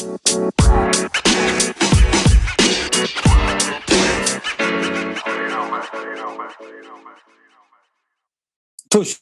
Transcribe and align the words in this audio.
Tuş 0.00 0.10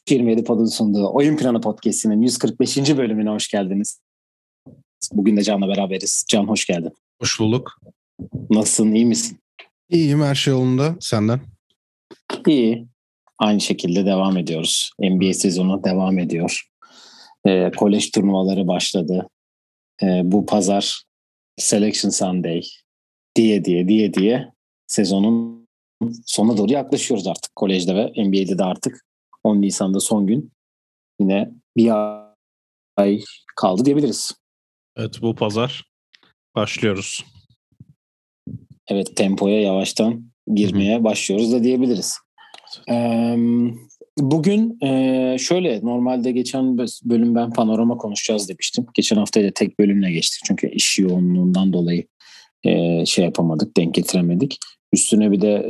27 0.09 0.43
Pod'un 0.43 0.65
sunduğu 0.65 1.13
Oyun 1.13 1.37
Planı 1.37 1.61
Podcast'inin 1.61 2.21
145. 2.21 2.97
bölümüne 2.97 3.29
hoş 3.29 3.47
geldiniz. 3.47 4.01
Bugün 5.11 5.37
de 5.37 5.43
Can'la 5.43 5.67
beraberiz. 5.67 6.25
Can 6.29 6.43
hoş 6.43 6.65
geldin. 6.65 6.91
Hoş 7.21 7.39
bulduk. 7.39 7.71
Nasılsın, 8.49 8.91
iyi 8.91 9.05
misin? 9.05 9.39
İyiyim, 9.89 10.21
her 10.21 10.35
şey 10.35 10.51
yolunda. 10.51 10.95
Senden? 10.99 11.41
İyi. 12.47 12.87
Aynı 13.37 13.61
şekilde 13.61 14.05
devam 14.05 14.37
ediyoruz. 14.37 14.91
NBA 14.99 15.33
sezonu 15.33 15.83
devam 15.83 16.19
ediyor. 16.19 16.69
Ee, 17.45 17.71
kolej 17.77 18.11
turnuvaları 18.11 18.67
başladı. 18.67 19.29
Ee, 20.03 20.21
bu 20.23 20.45
pazar 20.45 21.03
Selection 21.57 22.09
Sunday 22.09 22.61
diye 23.35 23.65
diye 23.65 23.87
diye 23.87 24.13
diye 24.13 24.51
sezonun 24.87 25.67
sonuna 26.25 26.57
doğru 26.57 26.71
yaklaşıyoruz 26.71 27.27
artık 27.27 27.55
kolejde 27.55 27.95
ve 27.95 28.23
NBA'de 28.25 28.57
de 28.57 28.63
artık 28.63 29.05
10 29.43 29.61
Nisan'da 29.61 29.99
son 29.99 30.27
gün. 30.27 30.51
Yine 31.19 31.51
bir 31.77 31.91
ay 32.97 33.21
kaldı 33.55 33.85
diyebiliriz. 33.85 34.31
Evet 34.95 35.21
bu 35.21 35.35
pazar 35.35 35.83
başlıyoruz. 36.55 37.25
Evet 38.87 39.15
tempoya 39.15 39.61
yavaştan 39.61 40.31
girmeye 40.53 40.95
Hı-hı. 40.95 41.03
başlıyoruz 41.03 41.51
da 41.51 41.63
diyebiliriz. 41.63 42.17
Ee, 42.89 43.37
bugün 44.19 44.77
şöyle 45.37 45.79
normalde 45.83 46.31
geçen 46.31 46.77
bölüm 47.03 47.35
ben 47.35 47.53
panorama 47.53 47.97
konuşacağız 47.97 48.49
demiştim. 48.49 48.85
Geçen 48.93 49.15
hafta 49.15 49.43
da 49.43 49.51
tek 49.51 49.79
bölümle 49.79 50.11
geçtik 50.11 50.41
çünkü 50.45 50.69
iş 50.69 50.99
yoğunluğundan 50.99 51.73
dolayı 51.73 52.05
şey 53.05 53.25
yapamadık, 53.25 53.77
denk 53.77 53.93
getiremedik. 53.93 54.57
Üstüne 54.93 55.31
bir 55.31 55.41
de 55.41 55.67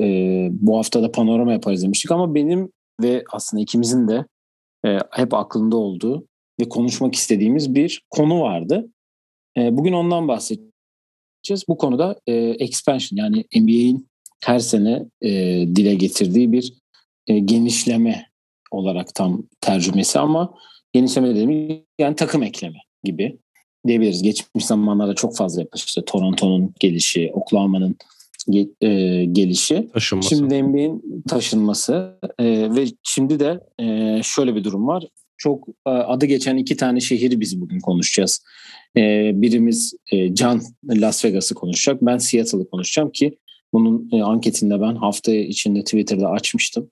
bu 0.52 0.78
hafta 0.78 1.04
da 1.04 1.12
panorama 1.12 1.52
yaparız 1.52 1.84
demiştik 1.84 2.12
ama 2.12 2.36
benim 2.36 2.72
ve 3.02 3.24
aslında 3.32 3.64
ikimizin 3.64 4.08
de 4.08 4.26
hep 5.12 5.34
aklında 5.34 5.78
olduğu 5.78 6.28
ve 6.62 6.70
konuşmak 6.70 7.16
istediğimiz 7.16 7.76
bir 7.76 8.04
konu 8.10 8.42
vardı. 8.42 8.90
Bugün 9.58 9.94
ondan 9.94 10.28
bahsedeceğiz. 10.28 11.64
Bu 11.68 11.78
konuda 11.78 12.20
expansion 12.60 13.18
yani 13.18 13.46
NBA'in 13.56 14.08
her 14.44 14.60
sene 14.60 15.06
dile 15.76 15.96
getirdiği 15.96 16.52
bir 16.52 16.74
genişleme 17.28 18.29
olarak 18.72 19.16
tam 19.16 19.44
tercümesi 19.62 20.20
ama 20.20 20.54
genişleme 20.94 21.30
dediğimiz 21.30 21.82
yani 22.00 22.16
takım 22.16 22.44
ekleme 22.44 22.78
gibi 23.04 23.40
diyebiliriz. 23.88 24.22
Geçmiş 24.22 24.66
zamanlarda 24.66 25.14
çok 25.14 25.38
fazla. 25.38 25.66
İşte 25.76 26.06
Toronto'nun 26.06 26.74
gelişi, 26.80 27.32
Oklahoma'nın 27.34 27.96
e, 28.82 29.26
gelişi. 29.26 29.90
Taşınması. 29.94 30.30
Şimdi 30.30 30.64
NBA'in 30.64 31.24
taşınması 31.28 32.20
e, 32.40 32.46
ve 32.76 32.86
şimdi 33.04 33.40
de 33.40 33.60
e, 33.80 34.20
şöyle 34.24 34.56
bir 34.56 34.64
durum 34.64 34.88
var. 34.88 35.04
Çok 35.38 35.68
e, 35.88 35.90
adı 35.90 36.26
geçen 36.26 36.58
iki 36.58 36.78
tane 36.78 37.00
şehri 37.00 37.40
biz 37.40 37.62
bugün 37.62 37.80
konuşacağız. 37.80 38.44
E, 38.98 39.32
birimiz 39.34 39.94
e, 40.12 40.36
Can 40.36 40.62
Las 40.90 41.26
Vegas'ı 41.26 41.56
konuşacak. 41.56 42.02
Ben 42.02 42.18
Seattle'ı 42.18 42.70
konuşacağım 42.70 43.12
ki 43.12 43.38
bunun 43.74 44.10
e, 44.12 44.24
anketinde 44.24 44.82
ben 44.82 44.96
hafta 44.96 45.32
içinde 45.32 45.84
Twitter'da 45.84 46.30
açmıştım. 46.30 46.90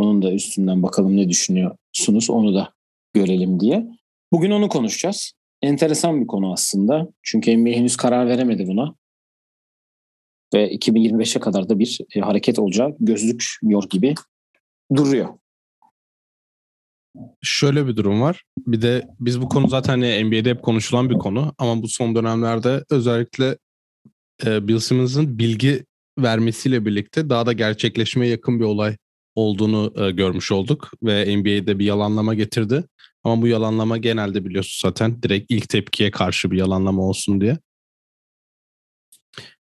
Onun 0.00 0.22
da 0.22 0.32
üstünden 0.32 0.82
bakalım 0.82 1.16
ne 1.16 1.28
düşünüyorsunuz 1.28 2.30
onu 2.30 2.54
da 2.54 2.72
görelim 3.14 3.60
diye. 3.60 3.86
Bugün 4.32 4.50
onu 4.50 4.68
konuşacağız. 4.68 5.32
Enteresan 5.62 6.20
bir 6.20 6.26
konu 6.26 6.52
aslında. 6.52 7.08
Çünkü 7.22 7.56
NBA 7.56 7.70
henüz 7.70 7.96
karar 7.96 8.28
veremedi 8.28 8.66
buna 8.66 8.94
ve 10.54 10.74
2025'e 10.74 11.40
kadar 11.40 11.68
da 11.68 11.78
bir 11.78 11.98
e, 12.14 12.20
hareket 12.20 12.58
olacağı 12.58 12.96
gözlükmüyor 13.00 13.82
gibi 13.90 14.14
duruyor. 14.96 15.28
Şöyle 17.42 17.86
bir 17.86 17.96
durum 17.96 18.20
var. 18.20 18.44
Bir 18.58 18.82
de 18.82 19.08
biz 19.20 19.40
bu 19.40 19.48
konu 19.48 19.68
zaten 19.68 19.92
hani 19.92 20.24
NBA'de 20.24 20.50
hep 20.50 20.62
konuşulan 20.62 21.10
bir 21.10 21.18
konu 21.18 21.54
ama 21.58 21.82
bu 21.82 21.88
son 21.88 22.14
dönemlerde 22.14 22.84
özellikle 22.90 23.58
e, 24.46 24.68
Bill 24.68 24.78
Simmons'ın 24.78 25.38
bilgi 25.38 25.84
vermesiyle 26.18 26.86
birlikte 26.86 27.30
daha 27.30 27.46
da 27.46 27.52
gerçekleşmeye 27.52 28.30
yakın 28.30 28.60
bir 28.60 28.64
olay 28.64 28.96
olduğunu 29.40 29.92
e, 29.96 30.10
görmüş 30.10 30.52
olduk 30.52 30.90
ve 31.02 31.36
NBA'de 31.36 31.78
bir 31.78 31.84
yalanlama 31.84 32.34
getirdi. 32.34 32.84
Ama 33.24 33.42
bu 33.42 33.46
yalanlama 33.46 33.96
genelde 33.96 34.44
biliyorsun 34.44 34.88
zaten 34.88 35.22
direkt 35.22 35.50
ilk 35.50 35.68
tepkiye 35.68 36.10
karşı 36.10 36.50
bir 36.50 36.58
yalanlama 36.58 37.02
olsun 37.02 37.40
diye. 37.40 37.58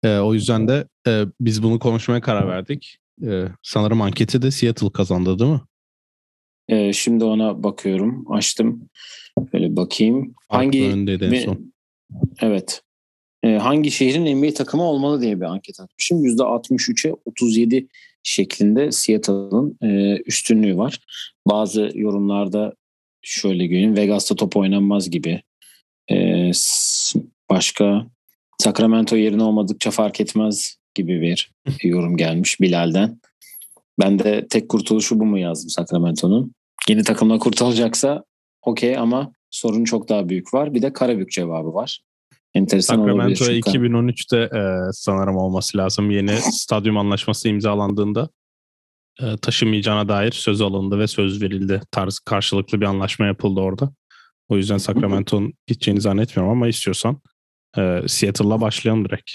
E, 0.03 0.17
o 0.17 0.33
yüzden 0.33 0.67
de 0.67 0.87
e, 1.07 1.25
biz 1.41 1.63
bunu 1.63 1.79
konuşmaya 1.79 2.21
karar 2.21 2.47
verdik. 2.47 2.97
E, 3.23 3.43
sanırım 3.61 4.01
anketi 4.01 4.41
de 4.41 4.51
Seattle 4.51 4.91
kazandı 4.91 5.39
değil 5.39 5.51
mi? 5.51 5.61
E, 6.69 6.93
şimdi 6.93 7.23
ona 7.23 7.63
bakıyorum. 7.63 8.31
Açtım. 8.31 8.89
Böyle 9.53 9.75
bakayım. 9.75 10.35
Hangi 10.49 10.83
öndeydi 10.83 11.25
en 11.25 11.45
son. 11.45 11.73
Evet. 12.41 12.81
E, 13.43 13.57
hangi 13.57 13.91
şehrin 13.91 14.41
NBA 14.41 14.53
takımı 14.53 14.83
olmalı 14.83 15.21
diye 15.21 15.37
bir 15.41 15.45
anket 15.45 15.79
atmışım. 15.79 16.25
%63'e 16.25 17.13
37 17.25 17.87
şeklinde 18.25 18.91
Seattle'ın 18.91 19.77
e, 19.81 20.21
üstünlüğü 20.25 20.77
var. 20.77 20.99
Bazı 21.47 21.91
yorumlarda 21.93 22.73
şöyle 23.21 23.67
göreyim. 23.67 23.97
Vegas'ta 23.97 24.35
top 24.35 24.57
oynanmaz 24.57 25.09
gibi. 25.09 25.41
E, 26.11 26.51
başka 27.49 28.07
Sacramento 28.57 29.15
yerine 29.15 29.43
olmadıkça 29.43 29.91
fark 29.91 30.21
etmez 30.21 30.77
gibi 30.95 31.21
bir 31.21 31.51
yorum 31.83 32.17
gelmiş 32.17 32.61
Bilal'den. 32.61 33.19
Ben 33.99 34.19
de 34.19 34.47
tek 34.49 34.69
kurtuluşu 34.69 35.19
bu 35.19 35.25
mu 35.25 35.39
yazdım 35.39 35.69
Sacramento'nun. 35.69 36.53
Yeni 36.89 37.03
takımla 37.03 37.39
kurtulacaksa 37.39 38.23
okey 38.61 38.97
ama 38.97 39.31
sorun 39.51 39.83
çok 39.83 40.09
daha 40.09 40.29
büyük 40.29 40.53
var. 40.53 40.73
Bir 40.73 40.81
de 40.81 40.93
Karabük 40.93 41.31
cevabı 41.31 41.73
var. 41.73 42.01
Enteresan 42.55 42.95
Sacramento 42.95 43.45
2013'te 43.45 44.37
e, 44.37 44.91
sanırım 44.91 45.37
olması 45.37 45.77
lazım. 45.77 46.11
Yeni 46.11 46.37
stadyum 46.37 46.97
anlaşması 46.97 47.49
imzalandığında 47.49 48.29
e, 49.21 49.37
taşımayacağına 49.41 50.09
dair 50.09 50.31
söz 50.31 50.61
alındı 50.61 50.99
ve 50.99 51.07
söz 51.07 51.41
verildi. 51.41 51.81
Tarz 51.91 52.19
karşılıklı 52.19 52.81
bir 52.81 52.85
anlaşma 52.85 53.25
yapıldı 53.25 53.59
orada. 53.59 53.93
O 54.49 54.57
yüzden 54.57 54.77
Sacramento'nun 54.77 55.53
gideceğini 55.67 56.01
zannetmiyorum 56.01 56.51
ama 56.51 56.67
istiyorsan 56.67 57.21
e, 57.77 58.01
Seattle'la 58.07 58.61
başlayalım 58.61 59.05
direkt. 59.05 59.31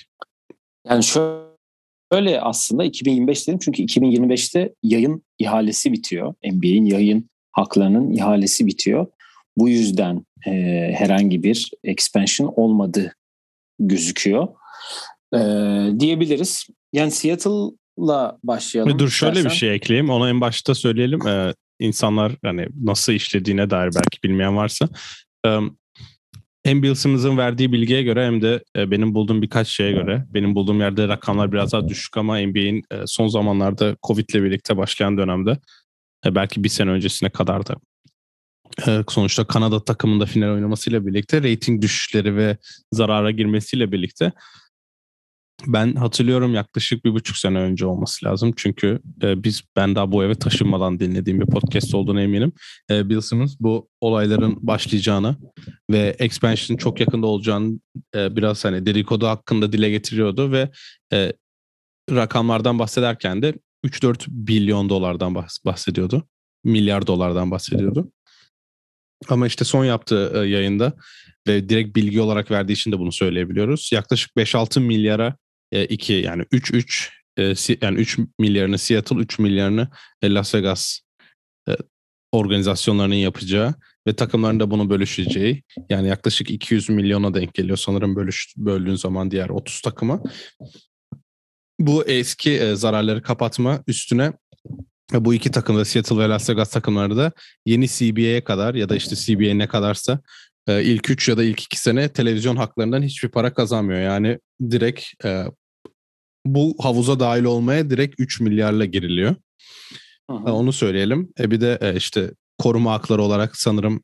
Yani 0.89 1.05
şöyle 1.05 2.41
aslında 2.41 2.85
2025 2.85 3.49
dedim 3.49 3.59
çünkü 3.63 3.83
2025'te 3.83 4.75
yayın 4.83 5.23
ihalesi 5.39 5.93
bitiyor. 5.93 6.35
NBA'in 6.45 6.85
yayın 6.85 7.31
haklarının 7.53 8.13
ihalesi 8.13 8.67
bitiyor. 8.67 9.07
Bu 9.61 9.69
yüzden 9.69 10.27
e, 10.47 10.51
herhangi 10.95 11.43
bir 11.43 11.71
expansion 11.85 12.53
olmadı 12.57 13.15
gözüküyor 13.79 14.49
e, 15.35 15.39
diyebiliriz. 16.01 16.67
Yani 16.93 17.11
Seattle'la 17.11 18.39
başlayalım. 18.45 18.99
Dur 18.99 19.09
şöyle 19.09 19.35
dersen. 19.35 19.51
bir 19.51 19.57
şey 19.57 19.75
ekleyeyim. 19.75 20.11
Onu 20.11 20.29
en 20.29 20.41
başta 20.41 20.75
söyleyelim. 20.75 21.27
Ee, 21.27 21.55
insanlar 21.79 22.33
hani 22.45 22.67
nasıl 22.83 23.13
işlediğine 23.13 23.71
dair 23.71 23.91
belki 23.95 24.23
bilmeyen 24.25 24.57
varsa 24.57 24.89
hem 26.65 26.83
Bill 26.83 26.95
Simmons'ın 26.95 27.39
verdiği 27.39 27.73
bilgiye 27.73 28.03
göre 28.03 28.27
hem 28.27 28.43
de 28.43 28.65
e, 28.77 28.91
benim 28.91 29.15
bulduğum 29.15 29.43
birkaç 29.43 29.69
şeye 29.69 29.93
göre 29.93 30.27
benim 30.35 30.55
bulduğum 30.55 30.81
yerde 30.81 31.09
rakamlar 31.09 31.53
biraz 31.53 31.73
daha 31.73 31.89
düşük 31.89 32.17
ama 32.17 32.39
NBA'in 32.39 32.83
e, 32.91 32.97
son 33.07 33.29
zamanlarda 33.29 33.97
Covid 34.07 34.29
ile 34.29 34.43
birlikte 34.43 34.77
başlayan 34.77 35.19
dönemde 35.19 35.59
e, 36.27 36.35
belki 36.35 36.65
bir 36.65 36.69
sene 36.69 36.91
öncesine 36.91 37.31
kadar 37.31 37.67
da 37.67 37.77
sonuçta 39.09 39.47
Kanada 39.47 39.85
takımında 39.85 40.27
final 40.27 40.55
oynamasıyla 40.55 41.07
birlikte 41.07 41.43
rating 41.43 41.83
düşüşleri 41.83 42.37
ve 42.37 42.57
zarara 42.93 43.31
girmesiyle 43.31 43.93
birlikte 43.93 44.33
ben 45.67 45.95
hatırlıyorum 45.95 46.55
yaklaşık 46.55 47.05
bir 47.05 47.15
buçuk 47.15 47.37
sene 47.37 47.59
önce 47.59 47.87
olması 47.87 48.27
lazım. 48.27 48.53
Çünkü 48.57 49.01
e, 49.23 49.45
biz 49.45 49.63
ben 49.77 49.95
daha 49.95 50.13
bu 50.13 50.25
eve 50.25 50.35
taşınmadan 50.35 51.01
dinlediğim 51.01 51.41
bir 51.41 51.47
podcast 51.47 51.95
olduğunu 51.95 52.21
eminim. 52.21 52.53
E, 52.91 53.09
Bill 53.09 53.21
Simmons 53.21 53.57
bu 53.61 53.89
olayların 54.01 54.59
başlayacağını 54.67 55.37
ve 55.91 56.17
expansion 56.19 56.77
çok 56.77 57.01
yakında 57.01 57.27
olacağını 57.27 57.81
e, 58.17 58.37
biraz 58.37 58.65
hani 58.65 58.87
dedikodu 58.87 59.27
hakkında 59.27 59.73
dile 59.73 59.91
getiriyordu 59.91 60.53
ve 60.53 60.71
e, 61.13 61.33
rakamlardan 62.11 62.79
bahsederken 62.79 63.43
de 63.43 63.55
3-4 63.87 64.49
milyon 64.49 64.89
dolardan 64.89 65.35
bahsediyordu. 65.65 66.27
Milyar 66.65 67.07
dolardan 67.07 67.51
bahsediyordu. 67.51 68.13
Ama 69.29 69.47
işte 69.47 69.65
son 69.65 69.85
yaptığı 69.85 70.33
e, 70.35 70.49
yayında 70.49 70.93
ve 71.49 71.69
direkt 71.69 71.97
bilgi 71.97 72.21
olarak 72.21 72.51
verdiği 72.51 72.73
için 72.73 72.93
de 72.93 72.99
bunu 72.99 73.13
söyleyebiliyoruz. 73.13 73.91
Yaklaşık 73.93 74.31
5-6 74.37 74.81
milyara 74.81 75.37
e, 75.73 75.85
iki 75.85 76.13
yani 76.13 76.43
3-3 76.43 77.09
e, 77.39 77.55
yani 77.83 77.99
3 77.99 78.19
milyarını 78.39 78.79
Seattle 78.79 79.17
3 79.17 79.39
milyarını 79.39 79.89
e, 80.23 80.35
Las 80.35 80.55
Vegas 80.55 81.01
e, 81.69 81.77
organizasyonlarının 82.33 83.15
yapacağı 83.15 83.75
ve 84.07 84.17
takımların 84.17 84.61
da 84.61 84.71
bunu 84.71 84.91
bölüşeceği 84.91 85.63
yani 85.91 86.09
yaklaşık 86.09 86.51
200 86.51 86.89
milyona 86.89 87.35
denk 87.35 87.55
geliyor 87.55 87.77
sanırım 87.77 88.17
bölüş, 88.17 88.55
böldüğün 88.57 88.95
zaman 88.95 89.31
diğer 89.31 89.49
30 89.49 89.81
takıma. 89.81 90.23
Bu 91.79 92.05
eski 92.05 92.51
e, 92.51 92.75
zararları 92.75 93.23
kapatma 93.23 93.83
üstüne 93.87 94.33
bu 95.13 95.35
iki 95.35 95.51
takım 95.51 95.77
da 95.77 95.85
Seattle 95.85 96.19
ve 96.19 96.29
Las 96.29 96.51
Vegas 96.51 96.71
takımları 96.71 97.17
da 97.17 97.33
yeni 97.67 97.89
CBA'ye 97.89 98.45
kadar 98.45 98.75
ya 98.75 98.89
da 98.89 98.97
işte 98.97 99.17
CBA 99.17 99.55
ne 99.55 99.69
kadarsa 99.69 100.21
e, 100.67 100.85
ilk 100.85 101.11
3 101.11 101.29
ya 101.29 101.37
da 101.37 101.45
ilk 101.45 101.63
2 101.63 101.81
sene 101.81 102.09
televizyon 102.09 102.57
haklarından 102.57 103.03
hiçbir 103.03 103.29
para 103.29 103.55
kazanmıyor. 103.55 104.01
Yani 104.01 104.39
direkt 104.71 105.25
e, 105.25 105.45
bu 106.47 106.77
havuza 106.81 107.21
dahil 107.21 107.45
olmaya 107.45 107.91
direkt 107.91 108.21
3 108.21 108.41
milyarla 108.41 108.85
giriliyor. 108.85 109.37
Hı 110.31 110.37
hı. 110.37 110.53
Onu 110.53 110.73
söyleyelim. 110.73 111.33
E 111.39 111.51
bir 111.51 111.61
de 111.61 111.79
e, 111.81 111.97
işte 111.97 112.31
koruma 112.59 112.93
hakları 112.93 113.23
olarak 113.23 113.57
sanırım 113.57 114.03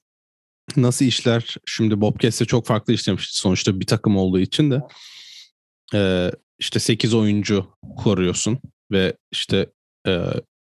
nasıl 0.77 1.05
işler 1.05 1.57
şimdi 1.67 2.01
Bobcats'te 2.01 2.45
çok 2.45 2.67
farklı 2.67 2.93
işlemiş 2.93 3.29
sonuçta 3.31 3.81
bir 3.81 3.87
takım 3.87 4.17
olduğu 4.17 4.39
için 4.39 4.71
de 4.71 4.81
e, 5.95 6.31
işte 6.59 6.79
8 6.79 7.15
oyuncu 7.15 7.67
koruyorsun 7.97 8.59
ve 8.93 9.17
işte 9.33 9.67
e, 10.07 10.21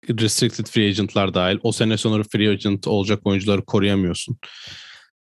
restricted 0.09 0.67
free 0.67 0.87
agent'lar 0.87 1.33
dahil 1.33 1.57
o 1.63 1.71
sene 1.71 1.97
sonra 1.97 2.23
free 2.23 2.49
agent 2.49 2.87
olacak 2.87 3.19
oyuncuları 3.23 3.65
koruyamıyorsun. 3.65 4.37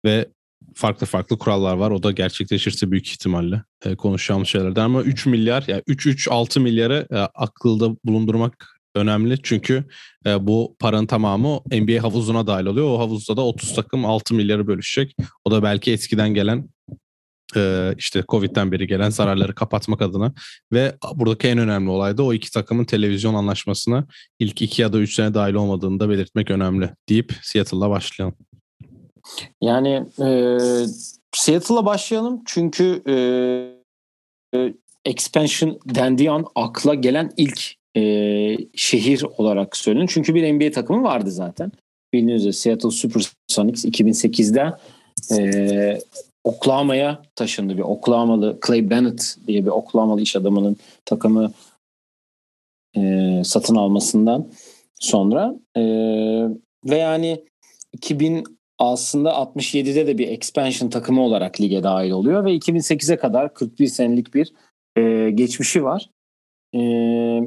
Ve 0.06 0.30
farklı 0.75 1.06
farklı 1.07 1.38
kurallar 1.38 1.75
var. 1.75 1.92
O 1.92 2.04
da 2.04 2.12
gerçekleşirse 2.12 2.92
büyük 2.92 3.07
ihtimalle 3.07 3.63
e, 3.86 3.95
konuşacağımız 3.95 4.48
şeylerden 4.48 4.83
ama 4.83 5.01
3 5.01 5.25
milyar 5.25 5.62
ya 5.68 5.75
yani 5.75 5.83
3 5.88 6.06
3 6.06 6.27
6 6.27 6.60
milyarı 6.60 7.07
e, 7.12 7.16
akılda 7.18 7.95
bulundurmak 8.04 8.80
önemli. 8.95 9.38
Çünkü 9.44 9.83
e, 10.25 10.48
bu 10.48 10.75
paranın 10.80 11.06
tamamı 11.06 11.60
NBA 11.71 12.04
havuzuna 12.04 12.48
dahil 12.48 12.66
oluyor. 12.66 12.88
O 12.88 13.00
havuzda 13.00 13.38
da 13.38 13.42
30 13.42 13.75
takım 13.75 14.06
6 14.06 14.36
milyarı 14.36 14.68
bölüşecek. 14.68 15.16
O 15.45 15.51
da 15.51 15.63
belki 15.63 15.92
eskiden 15.92 16.33
gelen 16.33 16.69
e, 17.56 17.94
işte 17.98 18.24
Covid'den 18.30 18.72
beri 18.72 18.88
gelen 18.88 19.10
zararları 19.10 19.56
kapatmak 19.56 20.01
adına 20.01 20.34
ve 20.74 20.96
buradaki 21.16 21.48
en 21.48 21.57
önemli 21.57 21.90
olay 21.90 22.18
da 22.18 22.24
o 22.24 22.34
iki 22.34 22.51
takımın 22.51 22.86
televizyon 22.86 23.34
anlaşmasına 23.34 24.07
ilk 24.40 24.62
iki 24.62 24.81
ya 24.81 24.94
da 24.94 25.00
üç 25.00 25.16
sene 25.16 25.34
dahil 25.34 25.54
olmadığını 25.54 26.00
da 26.00 26.10
belirtmek 26.10 26.51
önemli 26.51 26.90
deyip 27.10 27.34
Seattle'la 27.42 27.90
başlayalım. 27.90 28.36
Yani 29.62 30.06
e, 30.22 30.57
Seattle'la 31.31 31.86
başlayalım 31.86 32.42
çünkü 32.46 33.04
e, 33.07 33.13
e, 34.57 34.74
expansion 35.06 35.80
dendiği 35.86 36.31
an 36.31 36.45
akla 36.56 36.94
gelen 36.94 37.31
ilk 37.38 37.62
e, 37.95 38.02
şehir 38.75 39.24
olarak 39.38 39.78
söylenir. 39.78 40.12
Çünkü 40.13 40.36
bir 40.36 40.54
NBA 40.54 40.72
takımı 40.72 41.04
vardı 41.04 41.31
zaten. 41.31 41.72
Bildiğiniz 42.13 42.42
üzere 42.42 42.54
Seattle 42.54 42.92
Supersonics 42.92 43.86
2008'de 43.86 44.74
e, 45.31 46.00
Oklahoma'ya 46.44 47.21
taşındı. 47.36 47.77
Bir 47.77 47.81
Oklahoma'lı 47.81 48.59
Clay 48.68 48.89
Bennett 48.89 49.38
diye 49.47 49.65
bir 49.65 49.69
Oklahoma'lı 49.69 50.21
iş 50.21 50.36
adamının 50.36 50.77
takımı 51.06 51.51
e, 52.97 53.41
satın 53.45 53.75
almasından 53.75 54.51
sonra 55.00 55.56
e, 55.75 55.81
ve 56.86 56.97
yani 56.97 57.45
2000 57.94 58.44
aslında 58.80 59.30
67'de 59.30 60.07
de 60.07 60.18
bir 60.18 60.27
expansion 60.27 60.89
takımı 60.89 61.21
olarak 61.21 61.62
lige 61.62 61.83
dahil 61.83 62.12
oluyor 62.12 62.45
ve 62.45 62.56
2008'e 62.56 63.18
kadar 63.18 63.53
41 63.53 63.88
senelik 63.88 64.33
bir 64.33 64.53
e, 64.97 65.31
geçmişi 65.31 65.83
var. 65.83 66.09
E, 66.75 66.80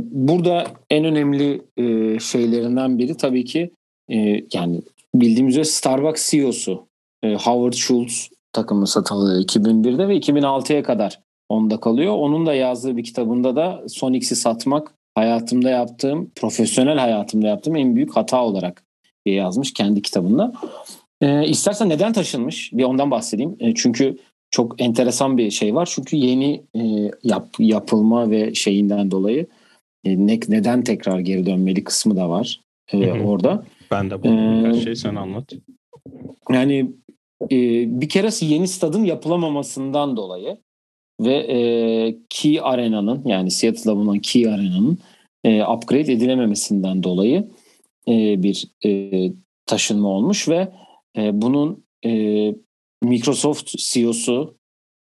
burada 0.00 0.66
en 0.90 1.04
önemli 1.04 1.62
e, 1.76 2.18
şeylerinden 2.20 2.98
biri 2.98 3.16
tabii 3.16 3.44
ki 3.44 3.70
e, 4.08 4.44
yani 4.52 4.82
bildiğimiz 5.14 5.54
üzere 5.54 5.64
Starbucks 5.64 6.30
CEO'su 6.30 6.86
e, 7.22 7.34
Howard 7.34 7.72
Schultz 7.72 8.30
takımı 8.52 8.86
satıldı 8.86 9.42
2001'de 9.42 10.08
ve 10.08 10.16
2006'ya 10.16 10.82
kadar 10.82 11.20
onda 11.48 11.80
kalıyor. 11.80 12.12
Onun 12.12 12.46
da 12.46 12.54
yazdığı 12.54 12.96
bir 12.96 13.04
kitabında 13.04 13.56
da 13.56 13.82
Sonics'i 13.88 14.36
satmak 14.36 14.94
hayatımda 15.14 15.70
yaptığım, 15.70 16.30
profesyonel 16.36 16.98
hayatımda 16.98 17.46
yaptığım 17.46 17.76
en 17.76 17.96
büyük 17.96 18.16
hata 18.16 18.44
olarak 18.44 18.84
yazmış 19.26 19.72
kendi 19.72 20.02
kitabında. 20.02 20.52
E, 21.20 21.46
istersen 21.46 21.88
neden 21.88 22.12
taşınmış? 22.12 22.72
Bir 22.72 22.84
ondan 22.84 23.10
bahsedeyim. 23.10 23.56
E, 23.60 23.74
çünkü 23.74 24.18
çok 24.50 24.82
enteresan 24.82 25.38
bir 25.38 25.50
şey 25.50 25.74
var. 25.74 25.90
Çünkü 25.94 26.16
yeni 26.16 26.62
e, 26.74 27.10
yap, 27.22 27.48
yapılma 27.58 28.30
ve 28.30 28.54
şeyinden 28.54 29.10
dolayı 29.10 29.46
e, 30.04 30.26
ne, 30.26 30.40
neden 30.48 30.84
tekrar 30.84 31.18
geri 31.18 31.46
dönmeli 31.46 31.84
kısmı 31.84 32.16
da 32.16 32.30
var 32.30 32.60
e, 32.92 33.12
orada. 33.12 33.64
Ben 33.90 34.10
de 34.10 34.22
bu 34.22 34.28
ee, 34.28 34.68
her 34.68 34.74
şeyi 34.74 34.96
sen 34.96 35.14
anlat. 35.14 35.52
Yani 36.50 36.90
e, 37.50 37.56
bir 38.00 38.08
kere 38.08 38.28
yeni 38.40 38.68
stadın 38.68 39.04
yapılamamasından 39.04 40.16
dolayı 40.16 40.58
ve 41.20 41.34
e, 41.34 41.58
Key 42.28 42.60
Arena'nın 42.62 43.22
yani 43.24 43.50
Seattle'da 43.50 43.96
bulunan 43.96 44.18
Key 44.18 44.48
Arena'nın 44.48 44.98
e, 45.44 45.64
upgrade 45.64 46.12
edilememesinden 46.12 47.02
dolayı 47.02 47.48
e, 48.08 48.42
bir 48.42 48.68
e, 48.84 49.32
taşınma 49.66 50.08
olmuş 50.08 50.48
ve 50.48 50.72
e, 51.16 51.42
bunun 51.42 51.84
e, 52.04 52.54
Microsoft 53.02 53.78
CEO'su 53.78 54.54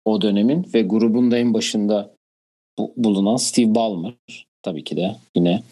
o 0.04 0.22
dönemin 0.22 0.66
ve 0.74 0.82
grubun 0.82 1.30
da 1.30 1.38
en 1.38 1.54
başında 1.54 2.14
bu, 2.78 2.92
bulunan 2.96 3.36
Steve 3.36 3.74
Ballmer 3.74 4.14
tabii 4.62 4.84
ki 4.84 4.96
de 4.96 5.16
yine 5.36 5.62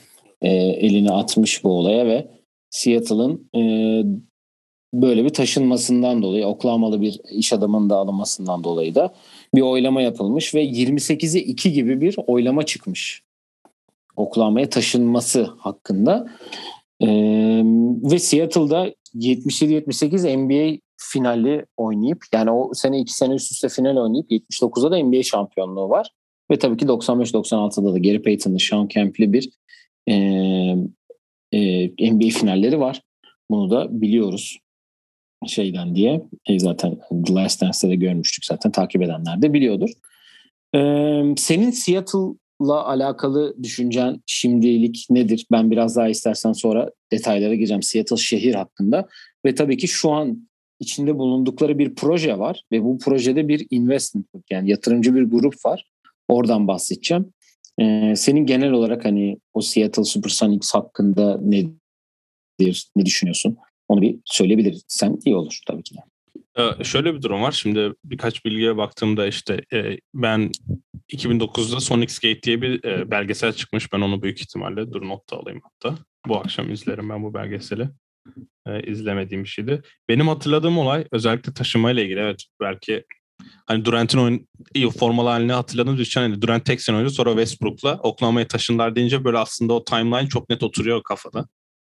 e, 0.43 0.49
elini 0.57 1.11
atmış 1.11 1.65
bu 1.65 1.71
olaya 1.71 2.07
ve 2.07 2.27
Seattle'ın 2.71 3.49
e, 3.55 3.61
böyle 5.03 5.25
bir 5.25 5.31
taşınmasından 5.31 6.23
dolayı 6.23 6.47
Oklahoma'lı 6.47 7.01
bir 7.01 7.21
iş 7.31 7.53
adamının 7.53 7.91
da 7.91 7.97
alınmasından 7.97 8.65
dolayı 8.65 8.95
da 8.95 9.15
bir 9.55 9.61
oylama 9.61 10.03
yapılmış 10.03 10.55
ve 10.55 10.65
28'e 10.65 11.41
2 11.41 11.73
gibi 11.73 12.01
bir 12.01 12.17
oylama 12.27 12.67
çıkmış. 12.67 13.23
Oklahoma'ya 14.17 14.71
taşınması 14.71 15.43
hakkında. 15.59 16.27
Ee, 17.01 17.63
ve 18.03 18.19
Seattle'da 18.19 18.95
77-78 19.15 20.37
NBA 20.37 20.81
finali 20.97 21.67
oynayıp 21.77 22.25
yani 22.33 22.51
o 22.51 22.75
sene 22.75 23.01
iki 23.01 23.13
sene 23.13 23.35
üst 23.35 23.53
üste 23.53 23.69
final 23.69 23.97
oynayıp 23.97 24.31
79'da 24.31 24.91
da 24.91 24.99
NBA 24.99 25.23
şampiyonluğu 25.23 25.89
var. 25.89 26.11
Ve 26.51 26.59
tabii 26.59 26.77
ki 26.77 26.87
95-96'da 26.87 27.95
da 27.95 27.99
Gary 27.99 28.23
Payton'lı, 28.23 28.61
Sean 28.61 28.89
Kemp'li 28.89 29.33
bir 29.33 29.51
e, 30.09 30.15
e, 31.53 32.13
NBA 32.15 32.29
finalleri 32.39 32.81
var. 32.81 33.03
Bunu 33.51 33.71
da 33.71 34.01
biliyoruz 34.01 34.59
şeyden 35.47 35.95
diye. 35.95 36.23
E, 36.47 36.59
zaten 36.59 36.99
The 37.27 37.35
Last 37.35 37.63
Dance'de 37.63 37.91
de 37.91 37.97
görmüştük 37.97 38.45
zaten 38.45 38.73
takip 38.73 39.03
edenler 39.03 39.43
de 39.43 39.53
biliyordur. 39.53 39.91
E, 40.75 40.81
senin 41.37 41.71
Seattle'la 41.71 42.87
alakalı 42.87 43.63
düşüncen 43.63 44.23
şimdilik 44.27 45.07
nedir? 45.11 45.47
Ben 45.53 45.71
biraz 45.71 45.97
daha 45.97 46.09
istersen 46.09 46.53
sonra 46.53 46.91
detaylara 47.13 47.55
gireceğim 47.55 47.83
Seattle 47.83 48.17
şehir 48.17 48.55
hakkında. 48.55 49.09
Ve 49.45 49.55
tabii 49.55 49.77
ki 49.77 49.89
şu 49.89 50.11
an 50.11 50.49
içinde 50.81 51.19
bulundukları 51.19 51.79
bir 51.79 51.95
proje 51.95 52.39
var 52.39 52.63
ve 52.73 52.83
bu 52.83 52.99
projede 52.99 53.49
bir 53.49 53.67
investment 53.71 54.27
yani 54.51 54.71
yatırımcı 54.71 55.15
bir 55.15 55.23
grup 55.23 55.55
var. 55.65 55.85
Oradan 56.29 56.69
bahsedeceğim. 56.69 57.33
Ee, 57.81 58.15
senin 58.17 58.47
genel 58.47 58.71
olarak 58.71 59.05
hani 59.05 59.39
o 59.55 59.61
Seattle 59.61 60.05
Supersonics 60.05 60.75
hakkında 60.75 61.41
nedir, 61.43 62.91
ne 62.97 63.07
düşünüyorsun? 63.07 63.57
Onu 63.89 64.03
bir 64.03 64.19
söyleyebilirsen 64.25 65.19
iyi 65.25 65.37
olur 65.37 65.61
tabii 65.67 65.83
ki 65.83 65.95
de. 65.95 66.01
Ee, 66.59 66.85
şöyle 66.85 67.15
bir 67.15 67.23
durum 67.23 67.43
var. 67.43 67.53
Şimdi 67.53 67.93
birkaç 68.05 68.45
bilgiye 68.45 68.77
baktığımda 68.77 69.27
işte 69.27 69.61
e, 69.73 69.99
ben 70.15 70.51
2009'da 71.13 71.81
Sonic 71.81 72.13
Skate 72.13 72.43
diye 72.43 72.63
bir 72.63 72.85
e, 72.85 73.11
belgesel 73.11 73.53
çıkmış. 73.53 73.93
Ben 73.93 74.01
onu 74.01 74.23
büyük 74.23 74.41
ihtimalle 74.41 74.93
dur 74.93 75.03
notta 75.09 75.37
alayım 75.37 75.61
hatta. 75.63 75.99
Bu 76.29 76.37
akşam 76.37 76.73
izlerim 76.73 77.09
ben 77.09 77.23
bu 77.23 77.35
belgeseli 77.35 77.89
e, 78.67 78.83
izlemediğim 78.83 79.45
bir 79.45 79.49
şeydi. 79.49 79.83
Benim 80.09 80.29
hatırladığım 80.29 80.79
olay 80.79 81.05
özellikle 81.13 81.53
taşımayla 81.53 82.03
ilgili. 82.03 82.21
Evet 82.21 82.45
belki 82.61 83.05
hani 83.67 83.85
Durant'in 83.85 84.19
oyun 84.19 84.49
iyi 84.75 84.91
formalı 84.91 85.29
halini 85.29 85.53
hatırladığımız 85.53 86.01
için 86.01 86.21
hani 86.21 86.43
Durant 86.43 86.81
sene 86.81 86.97
oynadı 86.97 87.11
sonra 87.11 87.31
Westbrook'la 87.31 87.99
Oklahoma'ya 88.03 88.49
taşındılar 88.49 88.97
deyince 88.97 89.25
böyle 89.25 89.39
aslında 89.39 89.73
o 89.73 89.85
timeline 89.85 90.29
çok 90.29 90.51
net 90.51 90.63
oturuyor 90.63 91.03
kafada. 91.03 91.49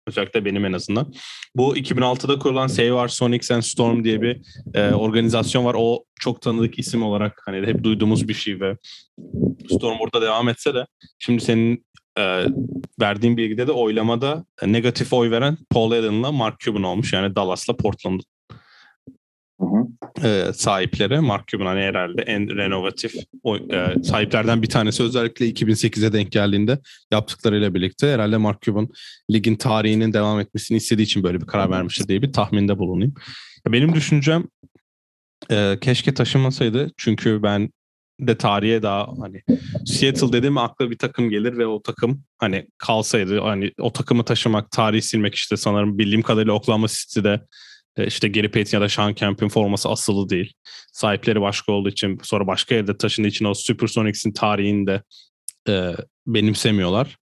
Özellikle 0.07 0.45
benim 0.45 0.65
en 0.65 0.73
azından. 0.73 1.13
Bu 1.55 1.77
2006'da 1.77 2.39
kurulan 2.39 2.67
Save 2.67 2.93
Our 2.93 3.07
Sonics 3.07 3.51
and 3.51 3.61
Storm 3.61 4.03
diye 4.03 4.21
bir 4.21 4.41
e, 4.73 4.91
organizasyon 4.93 5.65
var. 5.65 5.75
O 5.77 6.03
çok 6.19 6.41
tanıdık 6.41 6.79
isim 6.79 7.03
olarak 7.03 7.41
hani 7.45 7.67
hep 7.67 7.83
duyduğumuz 7.83 8.27
bir 8.27 8.33
şey 8.33 8.59
ve 8.59 8.77
Storm 9.69 9.99
burada 9.99 10.21
devam 10.21 10.49
etse 10.49 10.73
de 10.73 10.85
şimdi 11.19 11.43
senin 11.43 11.85
e, 12.17 12.45
verdiğim 13.01 13.37
bilgide 13.37 13.67
de 13.67 13.71
oylamada 13.71 14.45
negatif 14.65 15.13
oy 15.13 15.31
veren 15.31 15.57
Paul 15.69 15.91
Allen'la 15.91 16.31
Mark 16.31 16.59
Cuban 16.59 16.83
olmuş. 16.83 17.13
Yani 17.13 17.35
Dallas'la 17.35 17.75
Portland. 17.75 18.19
E, 20.23 20.53
sahipleri. 20.53 21.19
Mark 21.19 21.47
Cuban 21.47 21.65
hani 21.65 21.81
herhalde 21.81 22.21
en 22.21 22.57
renovatif 22.57 23.13
o, 23.43 23.57
e, 23.57 24.03
sahiplerden 24.03 24.61
bir 24.61 24.69
tanesi 24.69 25.03
özellikle 25.03 25.49
2008'e 25.49 26.13
denk 26.13 26.31
geldiğinde 26.31 26.79
yaptıklarıyla 27.11 27.73
birlikte 27.73 28.13
herhalde 28.13 28.37
Mark 28.37 28.61
Cuban 28.61 28.89
ligin 29.31 29.55
tarihinin 29.55 30.13
devam 30.13 30.39
etmesini 30.39 30.77
istediği 30.77 31.03
için 31.03 31.23
böyle 31.23 31.41
bir 31.41 31.45
karar 31.45 31.71
vermiştir 31.71 32.07
diye 32.07 32.21
bir 32.21 32.33
tahminde 32.33 32.77
bulunayım. 32.77 33.13
Benim 33.67 33.95
düşüncem 33.95 34.43
e, 35.51 35.77
keşke 35.81 36.13
taşınmasaydı 36.13 36.91
çünkü 36.97 37.43
ben 37.43 37.69
de 38.19 38.37
tarihe 38.37 38.83
daha 38.83 39.07
hani 39.21 39.41
Seattle 39.85 40.33
dedim 40.33 40.57
akla 40.57 40.91
bir 40.91 40.97
takım 40.97 41.29
gelir 41.29 41.57
ve 41.57 41.65
o 41.65 41.81
takım 41.81 42.23
hani 42.37 42.67
kalsaydı 42.77 43.39
hani 43.39 43.71
o 43.79 43.93
takımı 43.93 44.25
taşımak, 44.25 44.71
tarihi 44.71 45.01
silmek 45.01 45.35
işte 45.35 45.57
sanırım 45.57 45.97
bildiğim 45.97 46.21
kadarıyla 46.21 46.53
Oklahoma 46.53 46.87
City'de 46.87 47.41
işte 47.97 48.27
Gary 48.27 48.47
Payton 48.47 48.77
ya 48.77 48.81
da 48.81 48.89
Sean 48.89 49.13
Kemp'in 49.13 49.49
forması 49.49 49.89
asılı 49.89 50.29
değil. 50.29 50.53
Sahipleri 50.91 51.41
başka 51.41 51.71
olduğu 51.71 51.89
için 51.89 52.19
sonra 52.23 52.47
başka 52.47 52.75
yerde 52.75 52.97
taşındığı 52.97 53.27
için 53.27 53.45
o 53.45 53.53
Supersonics'in 53.53 54.31
tarihinde 54.31 55.03
e, 55.69 55.91
benimsemiyorlar. 56.27 57.17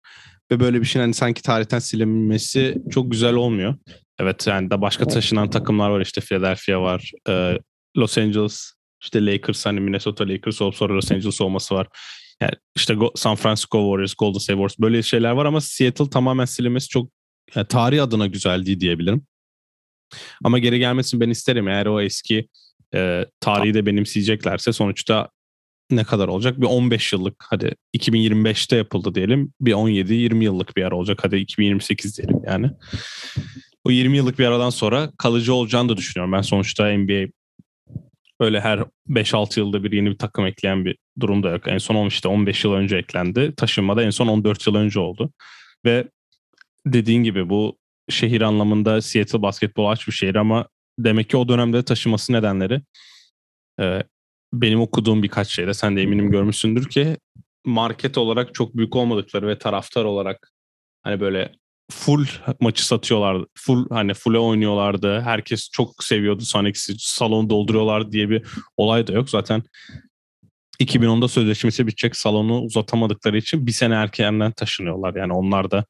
Ve 0.51 0.59
böyle 0.59 0.81
bir 0.81 0.85
şey 0.85 1.01
hani 1.01 1.13
sanki 1.13 1.41
tarihten 1.41 1.79
silinmesi 1.79 2.77
çok 2.91 3.11
güzel 3.11 3.33
olmuyor. 3.33 3.75
Evet 4.19 4.47
yani 4.47 4.69
da 4.69 4.81
başka 4.81 5.07
taşınan 5.07 5.49
takımlar 5.49 5.89
var 5.89 6.01
işte 6.01 6.21
Philadelphia 6.21 6.81
var, 6.81 7.11
e, 7.29 7.57
Los 7.97 8.17
Angeles, 8.17 8.73
işte 9.03 9.25
Lakers 9.25 9.65
hani 9.65 9.79
Minnesota 9.79 10.27
Lakers 10.27 10.61
olup 10.61 10.75
sonra 10.75 10.93
Los 10.93 11.11
Angeles 11.11 11.41
olması 11.41 11.75
var. 11.75 11.87
Yani 12.41 12.53
işte 12.75 12.95
San 13.15 13.35
Francisco 13.35 13.79
Warriors, 13.79 14.13
Golden 14.13 14.39
State 14.39 14.53
Warriors 14.53 14.79
böyle 14.79 15.03
şeyler 15.03 15.31
var 15.31 15.45
ama 15.45 15.61
Seattle 15.61 16.09
tamamen 16.09 16.45
silinmesi 16.45 16.87
çok 16.87 17.11
yani 17.55 17.67
tarih 17.67 18.03
adına 18.03 18.27
güzel 18.27 18.65
değil 18.65 18.79
diyebilirim. 18.79 19.25
Ama 20.43 20.59
geri 20.59 20.79
gelmesini 20.79 21.21
ben 21.21 21.29
isterim. 21.29 21.67
Eğer 21.67 21.85
o 21.85 22.01
eski 22.01 22.47
e, 22.95 23.25
tarihi 23.39 23.73
de 23.73 23.85
benimseyeceklerse 23.85 24.73
sonuçta 24.73 25.29
ne 25.91 26.03
kadar 26.03 26.27
olacak? 26.27 26.61
Bir 26.61 26.65
15 26.65 27.13
yıllık 27.13 27.35
hadi 27.49 27.75
2025'te 27.97 28.75
yapıldı 28.75 29.15
diyelim. 29.15 29.53
Bir 29.61 29.73
17-20 29.73 30.43
yıllık 30.43 30.77
bir 30.77 30.83
ara 30.83 30.95
olacak. 30.95 31.19
Hadi 31.21 31.35
2028 31.35 32.17
diyelim 32.17 32.41
yani. 32.47 32.71
O 33.83 33.91
20 33.91 34.17
yıllık 34.17 34.39
bir 34.39 34.45
aradan 34.45 34.69
sonra 34.69 35.11
kalıcı 35.17 35.53
olacağını 35.53 35.89
da 35.89 35.97
düşünüyorum. 35.97 36.33
Ben 36.33 36.41
sonuçta 36.41 36.97
NBA 36.97 37.31
öyle 38.39 38.59
her 38.59 38.83
5-6 39.09 39.59
yılda 39.59 39.83
bir 39.83 39.91
yeni 39.91 40.09
bir 40.09 40.17
takım 40.17 40.45
ekleyen 40.45 40.85
bir 40.85 40.97
durum 41.19 41.43
da 41.43 41.49
yok. 41.49 41.67
En 41.67 41.77
son 41.77 42.07
işte 42.07 42.27
15 42.27 42.63
yıl 42.63 42.73
önce 42.73 42.97
eklendi. 42.97 43.53
Taşınmada 43.57 44.03
en 44.03 44.09
son 44.09 44.27
14 44.27 44.67
yıl 44.67 44.75
önce 44.75 44.99
oldu. 44.99 45.31
Ve 45.85 46.07
dediğin 46.85 47.23
gibi 47.23 47.49
bu 47.49 47.77
şehir 48.09 48.41
anlamında 48.41 49.01
Seattle 49.01 49.41
basketbol 49.41 49.85
aç 49.85 50.07
bir 50.07 50.13
şehir 50.13 50.35
ama 50.35 50.67
demek 50.99 51.29
ki 51.29 51.37
o 51.37 51.47
dönemde 51.47 51.83
taşıması 51.83 52.33
nedenleri 52.33 52.81
e, 53.79 54.03
benim 54.53 54.81
okuduğum 54.81 55.23
birkaç 55.23 55.47
şeyde 55.47 55.73
sen 55.73 55.97
de 55.97 56.01
eminim 56.01 56.31
görmüşsündür 56.31 56.89
ki 56.89 57.17
market 57.65 58.17
olarak 58.17 58.53
çok 58.53 58.77
büyük 58.77 58.95
olmadıkları 58.95 59.47
ve 59.47 59.57
taraftar 59.57 60.05
olarak 60.05 60.51
hani 61.03 61.19
böyle 61.19 61.51
full 61.91 62.25
maçı 62.59 62.85
satıyorlardı. 62.85 63.45
Full 63.55 63.89
hani 63.89 64.13
full'e 64.13 64.39
oynuyorlardı. 64.39 65.21
Herkes 65.21 65.69
çok 65.69 66.03
seviyordu 66.03 66.41
Sonics'i. 66.41 66.93
Salonu 66.97 67.49
dolduruyorlar 67.49 68.11
diye 68.11 68.29
bir 68.29 68.43
olay 68.77 69.07
da 69.07 69.13
yok. 69.13 69.29
Zaten 69.29 69.63
2010'da 70.79 71.27
sözleşmesi 71.27 71.87
bitecek. 71.87 72.15
Salonu 72.15 72.61
uzatamadıkları 72.61 73.37
için 73.37 73.67
bir 73.67 73.71
sene 73.71 73.93
erkenden 73.93 74.51
taşınıyorlar. 74.51 75.15
Yani 75.15 75.33
onlar 75.33 75.71
da 75.71 75.85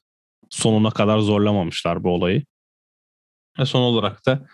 sonuna 0.52 0.92
kadar 0.92 1.20
zorlamamışlar 1.20 2.04
bu 2.04 2.10
olayı. 2.10 2.44
Ve 3.60 3.66
son 3.66 3.82
olarak 3.82 4.26
da 4.26 4.48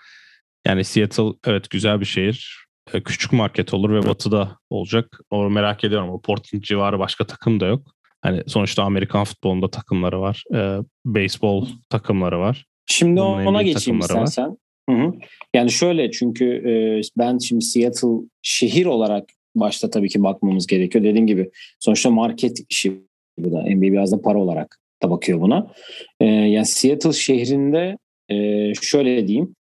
yani 0.68 0.84
Seattle 0.84 1.34
evet 1.46 1.70
güzel 1.70 2.00
bir 2.00 2.06
şehir. 2.06 2.68
E, 2.94 3.04
küçük 3.04 3.34
market 3.34 3.74
olur 3.74 3.90
ve 3.90 4.08
batıda 4.08 4.58
olacak. 4.70 5.20
O 5.30 5.50
merak 5.50 5.84
ediyorum. 5.84 6.10
O 6.10 6.22
Portland 6.22 6.64
civarı 6.64 7.00
başka 7.00 7.28
takım 7.28 7.60
da 7.60 7.66
yok. 7.66 7.88
Hani 8.22 8.44
sonuçta 8.48 8.84
Amerikan 8.84 9.24
futbolunda 9.24 9.70
takımları 9.70 10.22
var. 10.22 10.44
E, 10.56 10.78
beyzbol 11.06 11.68
takımları 11.90 12.40
var. 12.40 12.66
Şimdi 12.86 13.20
Bunun 13.22 13.46
ona 13.46 13.62
geçeyim 13.62 14.00
istersen. 14.00 14.58
Hı 14.90 14.96
hı. 14.96 15.14
Yani 15.54 15.72
şöyle 15.72 16.12
çünkü 16.12 16.46
e, 16.46 17.02
ben 17.18 17.38
şimdi 17.38 17.66
Seattle 17.66 18.28
şehir 18.42 18.86
olarak 18.86 19.30
başta 19.56 19.90
tabii 19.90 20.10
ki 20.10 20.24
bakmamız 20.24 20.68
gerekiyor. 20.68 21.04
Dediğim 21.04 21.28
gibi 21.28 21.50
sonuçta 21.80 22.10
market 22.10 22.58
işi 22.70 23.02
bu 23.38 23.52
da. 23.52 23.62
NBA 23.62 23.82
biraz 23.82 24.12
da 24.12 24.22
para 24.22 24.38
olarak 24.40 24.80
da 25.04 25.10
bakıyor 25.10 25.42
buna. 25.42 25.74
E, 26.20 26.26
yani 26.26 26.66
Seattle 26.66 27.14
şehrinde 27.14 27.98
e, 28.30 28.74
şöyle 28.82 29.28
diyeyim 29.28 29.56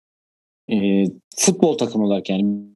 e, 0.73 1.05
futbol 1.37 1.79
takımı 1.79 2.07
olarak 2.07 2.31
yani 2.31 2.75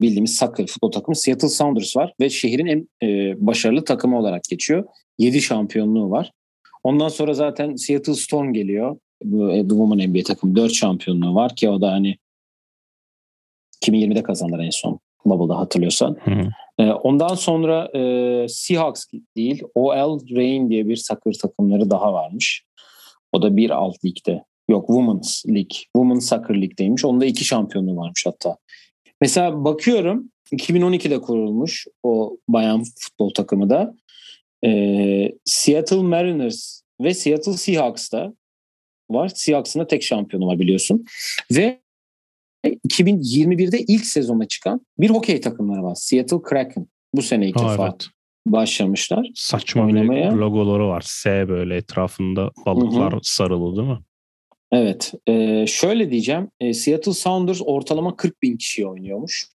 bildiğimiz 0.00 0.36
soccer 0.36 0.66
futbol 0.66 0.92
takımı 0.92 1.16
Seattle 1.16 1.48
Sounders 1.48 1.96
var 1.96 2.12
ve 2.20 2.30
şehrin 2.30 2.66
en 2.66 2.88
e, 3.02 3.34
başarılı 3.46 3.84
takımı 3.84 4.18
olarak 4.18 4.42
geçiyor. 4.44 4.84
7 5.18 5.42
şampiyonluğu 5.42 6.10
var. 6.10 6.32
Ondan 6.82 7.08
sonra 7.08 7.34
zaten 7.34 7.74
Seattle 7.74 8.14
Storm 8.14 8.52
geliyor. 8.52 8.96
Bu, 9.24 9.48
The 9.48 9.68
Women 9.68 10.10
NBA 10.10 10.22
takımı 10.22 10.56
4 10.56 10.72
şampiyonluğu 10.72 11.34
var 11.34 11.56
ki 11.56 11.68
o 11.68 11.80
da 11.80 11.92
hani 11.92 12.16
2020'de 13.84 14.22
kazandılar 14.22 14.64
en 14.64 14.70
son. 14.70 15.00
Bubble'da 15.24 15.58
hatırlıyorsan. 15.58 16.16
Hı 16.24 16.30
hı. 16.30 16.48
Ee, 16.78 16.92
ondan 16.92 17.34
sonra 17.34 17.98
e, 17.98 18.48
Seahawks 18.48 19.04
değil, 19.36 19.62
OL 19.74 20.20
Reign 20.36 20.70
diye 20.70 20.88
bir 20.88 20.96
soccer 20.96 21.32
takımları 21.42 21.90
daha 21.90 22.12
varmış. 22.12 22.64
O 23.32 23.42
da 23.42 23.56
bir 23.56 23.70
alt 23.70 24.04
ligde. 24.04 24.44
Yok 24.68 24.86
Women's 24.86 25.46
League. 25.46 25.78
Women's 25.96 26.28
Soccer 26.28 26.54
League'deymiş. 26.54 27.04
Onda 27.04 27.24
iki 27.24 27.44
şampiyonluğu 27.44 27.96
varmış 27.96 28.26
hatta. 28.26 28.56
Mesela 29.20 29.64
bakıyorum 29.64 30.30
2012'de 30.52 31.20
kurulmuş 31.20 31.86
o 32.02 32.36
bayan 32.48 32.82
futbol 32.98 33.30
takımı 33.30 33.70
da. 33.70 33.94
Ee, 34.64 35.32
Seattle 35.44 36.02
Mariners 36.02 36.82
ve 37.00 37.14
Seattle 37.14 37.52
Seahawks'ta 37.52 38.32
var. 39.10 39.28
Seahawks'ın 39.34 39.80
da 39.80 39.86
tek 39.86 40.02
şampiyonu 40.02 40.46
var 40.46 40.58
biliyorsun. 40.58 41.04
Ve 41.50 41.81
2021'de 42.64 43.80
ilk 43.80 44.06
sezona 44.06 44.48
çıkan 44.48 44.80
bir 44.98 45.10
hokey 45.10 45.40
takımları 45.40 45.82
var. 45.82 45.94
Seattle 45.94 46.42
Kraken. 46.42 46.86
Bu 47.14 47.22
sene 47.22 47.48
ilk 47.48 47.60
ha, 47.60 47.72
defa 47.72 47.88
evet. 47.88 48.06
başlamışlar. 48.46 49.30
Saçma 49.34 49.84
oynamaya. 49.84 50.30
bir 50.30 50.36
logoları 50.36 50.88
var. 50.88 51.02
S 51.06 51.48
böyle 51.48 51.76
etrafında 51.76 52.50
balıklar 52.66 53.12
Hı-hı. 53.12 53.20
sarılı 53.22 53.76
değil 53.76 53.88
mi? 53.88 53.98
Evet. 54.72 55.12
E, 55.26 55.66
şöyle 55.66 56.10
diyeceğim. 56.10 56.48
E, 56.60 56.74
Seattle 56.74 57.12
Sounders 57.12 57.60
ortalama 57.64 58.16
40 58.16 58.42
bin 58.42 58.56
kişi 58.56 58.86
oynuyormuş. 58.86 59.46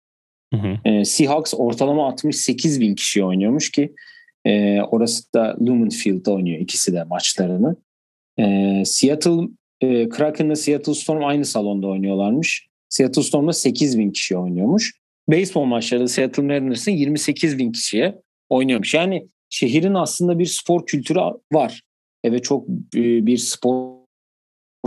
Hı 0.54 0.60
hı. 0.60 0.78
E, 0.84 1.04
Seahawks 1.04 1.54
ortalama 1.56 2.08
68 2.08 2.80
bin 2.80 2.94
kişi 2.94 3.24
oynuyormuş 3.24 3.70
ki 3.70 3.94
e, 4.44 4.80
orası 4.82 5.32
da 5.34 5.56
Lumen 5.60 5.88
Field'da 5.88 6.32
oynuyor 6.32 6.60
ikisi 6.60 6.92
de 6.92 7.04
maçlarını. 7.04 7.76
E, 8.38 8.82
Seattle 8.84 9.48
e, 9.80 10.08
Kraken'la 10.08 10.56
Seattle 10.56 10.94
Storm 10.94 11.24
aynı 11.24 11.44
salonda 11.44 11.86
oynuyorlarmış. 11.86 12.66
Seattle 12.96 13.22
Storm'da 13.22 13.52
8 13.52 13.98
bin 13.98 14.10
kişi 14.10 14.36
oynuyormuş. 14.36 14.92
Baseball 15.28 15.64
maçları 15.64 16.08
Seattle 16.08 16.42
Mariners'ın 16.42 16.92
28 16.92 17.58
bin 17.58 17.72
kişiye 17.72 18.22
oynuyormuş. 18.48 18.94
Yani 18.94 19.28
şehrin 19.50 19.94
aslında 19.94 20.38
bir 20.38 20.46
spor 20.46 20.86
kültürü 20.86 21.20
var. 21.52 21.82
Evet 22.24 22.44
çok 22.44 22.68
e, 22.68 23.26
bir 23.26 23.36
spor 23.36 23.96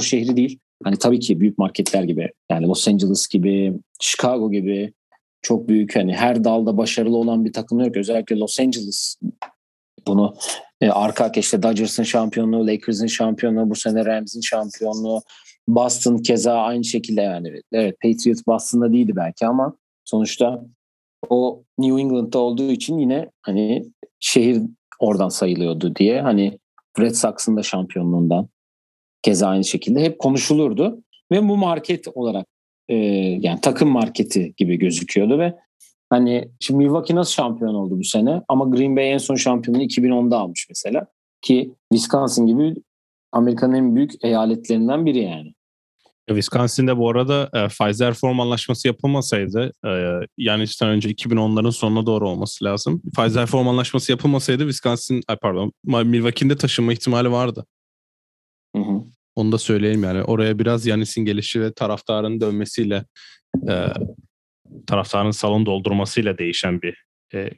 şehri 0.01 0.37
değil. 0.37 0.59
Hani 0.83 0.97
tabii 0.97 1.19
ki 1.19 1.39
büyük 1.39 1.57
marketler 1.57 2.03
gibi 2.03 2.29
yani 2.51 2.67
Los 2.67 2.87
Angeles 2.87 3.27
gibi, 3.27 3.73
Chicago 3.99 4.51
gibi 4.51 4.93
çok 5.41 5.69
büyük 5.69 5.95
hani 5.95 6.15
her 6.15 6.43
dalda 6.43 6.77
başarılı 6.77 7.17
olan 7.17 7.45
bir 7.45 7.53
takım 7.53 7.79
yok. 7.79 7.97
Özellikle 7.97 8.35
Los 8.35 8.59
Angeles 8.59 9.15
bunu 10.07 10.35
e, 10.81 10.89
arka 10.89 11.25
arkaya 11.25 11.39
işte 11.39 11.63
Dodgers'ın 11.63 12.03
şampiyonluğu, 12.03 12.67
Lakers'ın 12.67 13.07
şampiyonluğu, 13.07 13.69
bu 13.69 13.75
sene 13.75 14.05
Rams'in 14.05 14.41
şampiyonluğu, 14.41 15.21
Boston 15.67 16.17
keza 16.17 16.53
aynı 16.53 16.83
şekilde 16.83 17.21
yani. 17.21 17.61
Evet 17.71 17.95
Patriots 18.01 18.47
Boston'da 18.47 18.93
değildi 18.93 19.15
belki 19.15 19.47
ama 19.47 19.77
sonuçta 20.05 20.65
o 21.29 21.63
New 21.77 22.01
England'da 22.01 22.39
olduğu 22.39 22.71
için 22.71 22.97
yine 22.97 23.29
hani 23.41 23.85
şehir 24.19 24.61
oradan 24.99 25.29
sayılıyordu 25.29 25.95
diye 25.95 26.21
hani 26.21 26.59
Red 26.99 27.15
Sox'ın 27.15 27.57
da 27.57 27.63
şampiyonluğundan 27.63 28.49
keza 29.21 29.47
aynı 29.47 29.63
şekilde 29.63 30.01
hep 30.01 30.19
konuşulurdu 30.19 31.03
ve 31.31 31.49
bu 31.49 31.57
market 31.57 32.07
olarak 32.07 32.47
e, 32.89 32.95
yani 33.41 33.61
takım 33.61 33.89
marketi 33.89 34.53
gibi 34.57 34.77
gözüküyordu 34.77 35.39
ve 35.39 35.55
hani 36.09 36.51
şimdi 36.59 36.77
Milwaukee 36.77 37.15
nasıl 37.15 37.31
şampiyon 37.31 37.73
oldu 37.73 37.99
bu 37.99 38.03
sene 38.03 38.41
ama 38.47 38.65
Green 38.65 38.95
Bay 38.95 39.11
en 39.11 39.17
son 39.17 39.35
şampiyonluğu 39.35 39.83
2010'da 39.83 40.37
almış 40.37 40.65
mesela 40.69 41.07
ki 41.41 41.75
Wisconsin 41.93 42.45
gibi 42.47 42.75
Amerika'nın 43.31 43.73
en 43.73 43.95
büyük 43.95 44.23
eyaletlerinden 44.23 45.05
biri 45.05 45.19
yani. 45.19 45.53
Wisconsin'de 46.29 46.97
bu 46.97 47.09
arada 47.09 47.49
e, 47.53 47.67
Pfizer 47.67 48.13
form 48.13 48.39
anlaşması 48.39 48.87
yapılmasaydı 48.87 49.73
e, 49.85 49.89
yani 50.37 50.63
işte 50.63 50.85
önce 50.85 51.09
2010'ların 51.09 51.71
sonuna 51.71 52.05
doğru 52.05 52.29
olması 52.29 52.65
lazım. 52.65 53.01
Pfizer 53.15 53.45
form 53.45 53.67
anlaşması 53.67 54.11
yapılmasaydı 54.11 54.63
Wisconsin 54.63 55.21
ay 55.27 55.35
pardon 55.35 55.71
Milwaukee'de 55.83 56.55
taşınma 56.57 56.93
ihtimali 56.93 57.31
vardı. 57.31 57.65
Hı 58.75 58.81
hı. 58.81 59.03
Onu 59.35 59.51
da 59.51 59.57
söyleyelim 59.57 60.03
yani. 60.03 60.23
Oraya 60.23 60.59
biraz 60.59 60.85
Yanis'in 60.85 61.25
gelişi 61.25 61.61
ve 61.61 61.73
taraftarın 61.73 62.41
dönmesiyle 62.41 63.05
e, 63.69 63.85
taraftarın 64.87 65.31
salon 65.31 65.65
doldurmasıyla 65.65 66.37
değişen 66.37 66.81
bir 66.81 67.05
e, 67.33 67.49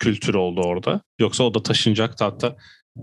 kültür 0.00 0.34
oldu 0.34 0.60
orada. 0.60 1.00
Yoksa 1.18 1.44
o 1.44 1.54
da 1.54 1.62
taşınacaktı 1.62 2.24
hatta 2.24 2.56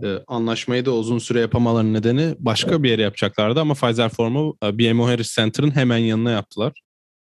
e, 0.04 0.08
anlaşmayı 0.28 0.86
da 0.86 0.92
uzun 0.92 1.18
süre 1.18 1.40
yapamaların 1.40 1.94
nedeni 1.94 2.36
başka 2.40 2.84
bir 2.84 2.90
yere 2.90 3.02
yapacaklardı 3.02 3.60
ama 3.60 3.74
Pfizer 3.74 4.10
Form'u 4.10 4.58
e, 4.64 4.80
BMO 4.80 5.08
Harris 5.08 5.36
Center'ın 5.36 5.76
hemen 5.76 5.98
yanına 5.98 6.32
yaptılar. 6.32 6.74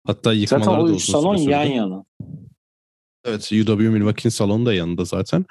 Hatta 0.06 0.32
yıkmaları 0.32 0.64
zaten 0.64 0.80
o 0.80 0.88
da 0.88 0.92
uzun 0.92 1.12
salon 1.12 1.36
süre 1.36 1.52
yan 1.52 1.64
sürdü. 1.64 1.74
yana. 1.74 2.04
Evet 3.24 3.52
UW 3.52 3.88
Milwaukee'nin 3.88 4.30
salonu 4.30 4.66
da 4.66 4.74
yanında 4.74 5.04
zaten. 5.04 5.44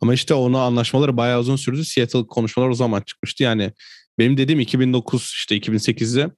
Ama 0.00 0.14
işte 0.14 0.34
onu 0.34 0.58
anlaşmaları 0.58 1.16
bayağı 1.16 1.40
uzun 1.40 1.56
sürdü. 1.56 1.84
Seattle 1.84 2.26
konuşmalar 2.26 2.68
o 2.68 2.74
zaman 2.74 3.00
çıkmıştı. 3.00 3.42
Yani 3.42 3.72
benim 4.18 4.36
dediğim 4.36 4.60
2009 4.60 5.22
işte 5.22 5.56
2008'de 5.56 6.30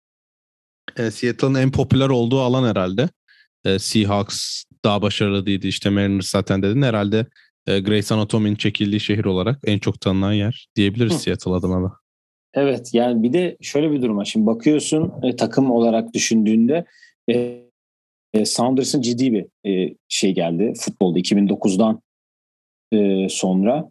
e, 0.97 1.11
Seattle'ın 1.11 1.55
en 1.55 1.71
popüler 1.71 2.09
olduğu 2.09 2.41
alan 2.41 2.69
herhalde. 2.69 3.09
E, 3.65 3.79
Seahawks 3.79 4.65
daha 4.85 5.03
başarılı 5.03 5.47
değildi. 5.47 5.69
İşte 5.69 5.91
Mariners 5.91 6.31
zaten 6.31 6.63
dedin. 6.63 6.83
Herhalde 6.83 7.27
e, 7.67 7.81
Grey's 7.81 8.13
Anatomy'nin 8.13 8.57
çekildiği 8.57 9.01
şehir 9.01 9.25
olarak 9.25 9.59
en 9.65 9.79
çok 9.79 10.01
tanınan 10.01 10.33
yer 10.33 10.69
diyebiliriz 10.77 11.13
Hı. 11.13 11.19
Seattle 11.19 11.51
adına 11.51 11.85
da. 11.85 11.93
Evet 12.55 12.91
yani 12.93 13.23
bir 13.23 13.33
de 13.33 13.57
şöyle 13.61 13.91
bir 13.91 14.03
durum 14.03 14.17
var. 14.17 14.25
Şimdi 14.25 14.47
bakıyorsun 14.47 15.13
e, 15.23 15.37
takım 15.37 15.71
olarak 15.71 16.15
düşündüğünde 16.15 16.85
e, 17.31 17.63
e, 18.35 18.45
Sounders'ın 18.45 19.01
ciddi 19.01 19.33
bir 19.33 19.71
e, 19.71 19.95
şey 20.09 20.35
geldi 20.35 20.73
futbolda 20.81 21.19
2009'dan 21.19 22.03
e, 22.93 23.29
sonra 23.29 23.89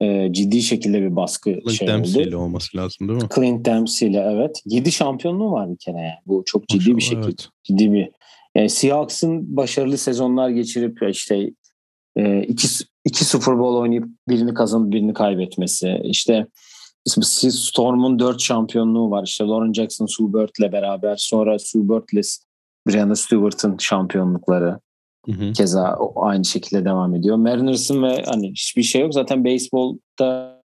e, 0.00 0.28
ciddi 0.32 0.62
şekilde 0.62 1.02
bir 1.02 1.16
baskı 1.16 1.50
Clint 1.50 1.70
şey 1.72 1.88
Dempsey 1.88 2.20
oldu. 2.22 2.28
ile 2.28 2.36
olması 2.36 2.76
lazım 2.76 3.08
değil 3.08 3.22
mi? 3.22 3.28
Clint 3.34 3.66
Dempsey 3.66 4.08
ile 4.08 4.18
evet. 4.18 4.62
7 4.66 4.92
şampiyonluğu 4.92 5.52
var 5.52 5.70
bir 5.70 5.76
kere 5.76 5.98
yani. 5.98 6.18
Bu 6.26 6.42
çok 6.46 6.68
ciddi 6.68 6.86
bir 6.86 6.92
Maşallah, 6.92 7.22
şekilde. 7.22 7.26
evet. 7.26 7.48
Ciddi 7.64 7.92
bir. 7.92 8.10
Yani 8.56 8.70
Seahawks'ın 8.70 9.56
başarılı 9.56 9.98
sezonlar 9.98 10.48
geçirip 10.48 10.98
işte 11.10 11.50
e, 12.16 12.42
iki, 12.42 12.68
iki 13.04 13.24
Super 13.24 13.58
Bowl 13.58 13.76
oynayıp 13.76 14.04
birini 14.28 14.54
kazanıp 14.54 14.92
birini 14.92 15.14
kaybetmesi. 15.14 16.00
İşte 16.04 16.46
Storm'un 17.50 18.18
dört 18.18 18.40
şampiyonluğu 18.40 19.10
var. 19.10 19.24
İşte 19.26 19.44
Lauren 19.44 19.72
Jackson, 19.72 20.06
Sue 20.06 20.32
Bird'le 20.32 20.72
beraber. 20.72 21.16
Sonra 21.16 21.58
Sue 21.58 21.88
Bird'le 21.88 22.22
Brianna 22.88 23.16
Stewart'ın 23.16 23.76
şampiyonlukları. 23.78 24.78
Hı 25.26 25.32
hı. 25.32 25.52
Keza 25.52 25.96
o- 25.96 26.24
aynı 26.24 26.44
şekilde 26.44 26.84
devam 26.84 27.14
ediyor. 27.14 27.36
Mariners'ın 27.36 28.02
ve 28.02 28.22
hani 28.26 28.50
hiçbir 28.50 28.82
şey 28.82 29.00
yok. 29.00 29.14
Zaten 29.14 29.44
beyzbolda 29.44 30.62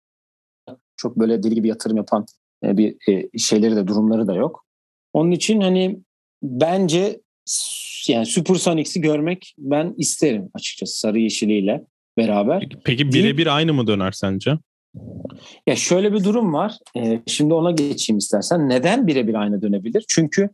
çok 0.97 1.19
böyle 1.19 1.43
deli 1.43 1.55
gibi 1.55 1.67
yatırım 1.67 1.97
yapan 1.97 2.25
e, 2.63 2.77
bir 2.77 2.95
e, 3.09 3.37
şeyleri 3.37 3.75
de 3.75 3.87
durumları 3.87 4.27
da 4.27 4.33
yok. 4.33 4.65
Onun 5.13 5.31
için 5.31 5.61
hani 5.61 5.99
bence 6.43 7.21
yani 8.07 8.25
Supersonics'i 8.25 9.01
görmek 9.01 9.53
ben 9.57 9.93
isterim 9.97 10.49
açıkçası 10.53 10.99
sarı 10.99 11.19
yeşiliyle 11.19 11.85
beraber. 12.17 12.59
Peki, 12.59 12.77
peki 12.85 13.11
birebir 13.13 13.55
aynı 13.55 13.73
mı 13.73 13.87
döner 13.87 14.11
sence? 14.11 14.57
Ya 15.67 15.75
şöyle 15.75 16.13
bir 16.13 16.23
durum 16.23 16.53
var. 16.53 16.77
Ee, 16.97 17.21
şimdi 17.25 17.53
ona 17.53 17.71
geçeyim 17.71 18.17
istersen. 18.17 18.69
Neden 18.69 19.07
birebir 19.07 19.33
aynı 19.33 19.61
dönebilir? 19.61 20.05
Çünkü 20.07 20.49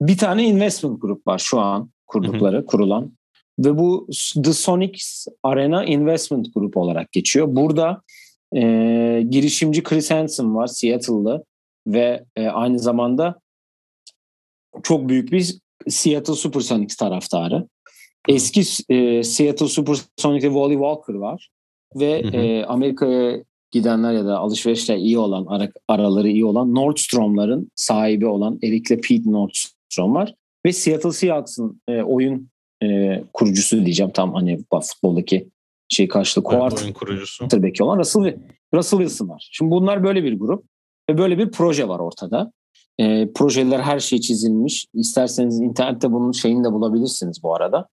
bir 0.00 0.18
tane 0.18 0.44
investment 0.44 1.00
grup 1.00 1.26
var 1.26 1.38
şu 1.38 1.60
an 1.60 1.90
kurdukları, 2.14 2.66
kurulan. 2.66 3.12
Ve 3.58 3.78
bu 3.78 4.08
The 4.44 4.52
Sonics 4.52 5.26
Arena 5.42 5.84
Investment 5.84 6.54
Group 6.54 6.76
olarak 6.76 7.12
geçiyor. 7.12 7.46
Burada 7.50 8.02
e, 8.56 8.60
girişimci 9.30 9.82
Chris 9.82 10.10
Hansen 10.10 10.54
var, 10.54 10.66
Seattle'lı 10.66 11.44
ve 11.86 12.24
e, 12.36 12.46
aynı 12.46 12.78
zamanda 12.78 13.40
çok 14.82 15.08
büyük 15.08 15.32
bir 15.32 15.54
Seattle 15.88 16.34
Supersonics 16.34 16.96
taraftarı. 16.96 17.68
Eski 18.28 18.60
e, 18.88 19.22
Seattle 19.22 19.68
Supersonic'te 19.68 20.48
Wally 20.48 20.74
Walker 20.74 21.14
var 21.14 21.50
ve 21.96 22.22
Hı 22.22 22.28
hı. 22.28 22.36
e, 22.36 22.64
Amerika'ya 22.64 23.44
gidenler 23.70 24.12
ya 24.12 24.24
da 24.24 24.38
alışverişle 24.38 24.98
iyi 24.98 25.18
olan 25.18 25.46
ara- 25.46 25.72
araları 25.88 26.28
iyi 26.28 26.44
olan 26.44 26.74
Nordstrom'ların 26.74 27.70
sahibi 27.74 28.26
olan 28.26 28.58
Eric'le 28.62 29.00
Pete 29.02 29.32
Nordstrom 29.32 30.14
var 30.14 30.34
ve 30.66 30.72
Seattle 30.72 31.12
Seahawks'ın 31.12 31.80
e, 31.88 32.02
oyun 32.02 32.48
e, 32.82 33.20
kurucusu 33.32 33.84
diyeceğim 33.84 34.12
tam 34.12 34.34
hani 34.34 34.64
futboldaki 34.70 35.48
şey 35.88 36.08
karşılığı 36.08 36.44
Evet, 36.52 36.82
oyun 36.82 36.92
kurucusu. 36.92 37.48
olan 37.80 37.98
Russell, 37.98 38.36
Russell 38.74 38.98
Wilson 38.98 39.28
var. 39.28 39.48
Şimdi 39.52 39.70
bunlar 39.70 40.04
böyle 40.04 40.24
bir 40.24 40.38
grup 40.38 40.64
ve 41.10 41.18
böyle 41.18 41.38
bir 41.38 41.50
proje 41.50 41.88
var 41.88 41.98
ortada. 41.98 42.52
E, 42.98 43.32
projeler 43.32 43.80
her 43.80 44.00
şey 44.00 44.20
çizilmiş. 44.20 44.86
İsterseniz 44.94 45.60
internette 45.60 46.12
bunun 46.12 46.32
şeyini 46.32 46.64
de 46.64 46.72
bulabilirsiniz 46.72 47.42
bu 47.42 47.54
arada. 47.54 47.88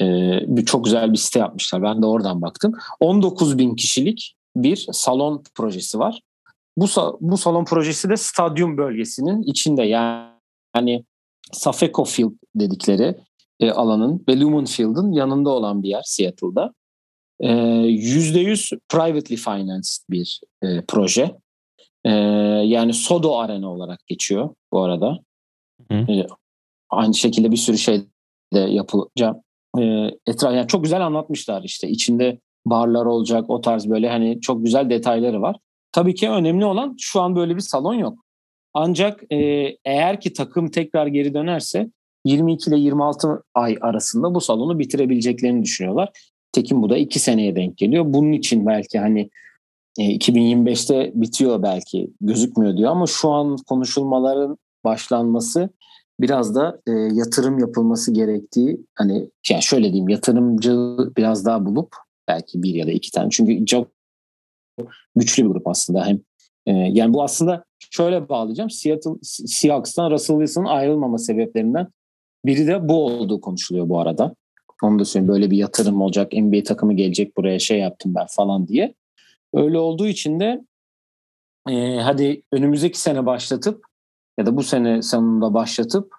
E, 0.00 0.04
bir 0.46 0.64
çok 0.64 0.84
güzel 0.84 1.12
bir 1.12 1.18
site 1.18 1.38
yapmışlar. 1.38 1.82
Ben 1.82 2.02
de 2.02 2.06
oradan 2.06 2.42
baktım. 2.42 2.72
19 3.00 3.58
bin 3.58 3.74
kişilik 3.74 4.34
bir 4.56 4.86
salon 4.92 5.42
projesi 5.54 5.98
var. 5.98 6.20
Bu 6.76 6.86
bu 7.20 7.36
salon 7.36 7.64
projesi 7.64 8.08
de 8.08 8.16
stadyum 8.16 8.76
bölgesinin 8.76 9.42
içinde 9.42 9.82
yani 9.82 11.04
Safeco 11.52 12.04
Field 12.04 12.32
dedikleri 12.54 13.16
e, 13.60 13.70
alanın 13.70 14.24
ve 14.28 14.40
Lumen 14.40 14.64
Field'ın 14.64 15.12
yanında 15.12 15.50
olan 15.50 15.82
bir 15.82 15.88
yer 15.88 16.02
Seattle'da. 16.04 16.74
E, 17.40 17.48
%100 17.48 18.78
privately 18.88 19.36
financed 19.36 20.02
bir 20.10 20.40
e, 20.62 20.84
proje. 20.88 21.36
E, 22.04 22.10
yani 22.64 22.92
Sodo 22.94 23.38
Arena 23.38 23.72
olarak 23.72 24.06
geçiyor 24.06 24.54
bu 24.72 24.82
arada. 24.82 25.18
Hı. 25.90 25.94
E, 25.94 26.26
aynı 26.90 27.14
şekilde 27.14 27.52
bir 27.52 27.56
sürü 27.56 27.78
şey 27.78 28.02
de 28.54 28.58
yapılacak. 28.58 29.36
E, 29.78 30.10
etraf, 30.26 30.54
yani 30.54 30.68
çok 30.68 30.84
güzel 30.84 31.06
anlatmışlar 31.06 31.62
işte. 31.62 31.88
içinde 31.88 32.40
barlar 32.66 33.06
olacak 33.06 33.50
o 33.50 33.60
tarz 33.60 33.90
böyle 33.90 34.08
hani 34.08 34.40
çok 34.40 34.64
güzel 34.64 34.90
detayları 34.90 35.42
var. 35.42 35.56
Tabii 35.92 36.14
ki 36.14 36.30
önemli 36.30 36.64
olan 36.64 36.96
şu 36.98 37.20
an 37.20 37.36
böyle 37.36 37.56
bir 37.56 37.60
salon 37.60 37.94
yok. 37.94 38.18
Ancak 38.80 39.32
e, 39.32 39.36
eğer 39.84 40.20
ki 40.20 40.32
takım 40.32 40.70
tekrar 40.70 41.06
geri 41.06 41.34
dönerse 41.34 41.90
22 42.24 42.70
ile 42.70 42.76
26 42.78 43.42
ay 43.54 43.76
arasında 43.80 44.34
bu 44.34 44.40
salonu 44.40 44.78
bitirebileceklerini 44.78 45.62
düşünüyorlar. 45.62 46.10
Tekin 46.52 46.82
bu 46.82 46.90
da 46.90 46.96
2 46.96 47.18
seneye 47.18 47.56
denk 47.56 47.78
geliyor. 47.78 48.04
Bunun 48.08 48.32
için 48.32 48.66
belki 48.66 48.98
hani 48.98 49.30
e, 49.98 50.02
2025'te 50.16 51.12
bitiyor 51.14 51.62
belki 51.62 52.10
gözükmüyor 52.20 52.76
diyor 52.76 52.90
ama 52.90 53.06
şu 53.06 53.30
an 53.30 53.56
konuşulmaların 53.68 54.58
başlanması 54.84 55.70
biraz 56.20 56.54
da 56.54 56.80
e, 56.86 56.92
yatırım 56.92 57.58
yapılması 57.58 58.14
gerektiği 58.14 58.80
hani 58.94 59.30
yani 59.50 59.62
şöyle 59.62 59.84
diyeyim 59.84 60.08
yatırımcı 60.08 60.76
biraz 61.16 61.44
daha 61.44 61.66
bulup 61.66 61.96
belki 62.28 62.62
bir 62.62 62.74
ya 62.74 62.86
da 62.86 62.90
iki 62.90 63.10
tane 63.10 63.30
çünkü 63.30 63.66
çok 63.66 63.88
güçlü 65.16 65.44
bir 65.44 65.48
grup 65.48 65.68
aslında 65.68 66.06
hem 66.06 66.20
e, 66.66 66.72
yani 66.72 67.12
bu 67.12 67.22
aslında 67.22 67.67
şöyle 67.78 68.28
bağlayacağım 68.28 68.70
Seattle 68.70 69.10
Seahawks'tan 69.22 70.10
Russell 70.10 70.36
Wilson'ın 70.36 70.66
ayrılmama 70.66 71.18
sebeplerinden 71.18 71.88
biri 72.46 72.66
de 72.66 72.88
bu 72.88 73.04
olduğu 73.04 73.40
konuşuluyor 73.40 73.88
bu 73.88 74.00
arada. 74.00 74.34
Onu 74.82 74.98
da 74.98 75.04
söyleyeyim 75.04 75.32
böyle 75.32 75.50
bir 75.50 75.56
yatırım 75.56 76.00
olacak 76.00 76.32
NBA 76.32 76.62
takımı 76.62 76.94
gelecek 76.94 77.36
buraya 77.36 77.58
şey 77.58 77.78
yaptım 77.78 78.14
ben 78.14 78.26
falan 78.30 78.68
diye. 78.68 78.94
Öyle 79.54 79.78
olduğu 79.78 80.06
için 80.06 80.40
de 80.40 80.64
e, 81.68 82.00
hadi 82.00 82.42
önümüzdeki 82.52 83.00
sene 83.00 83.26
başlatıp 83.26 83.84
ya 84.38 84.46
da 84.46 84.56
bu 84.56 84.62
sene 84.62 85.02
sonunda 85.02 85.54
başlatıp 85.54 86.14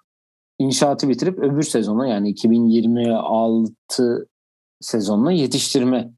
inşaatı 0.58 1.08
bitirip 1.08 1.38
öbür 1.38 1.62
sezona 1.62 2.08
yani 2.08 2.30
2026 2.30 4.26
sezonuna 4.80 5.32
yetiştirme 5.32 6.10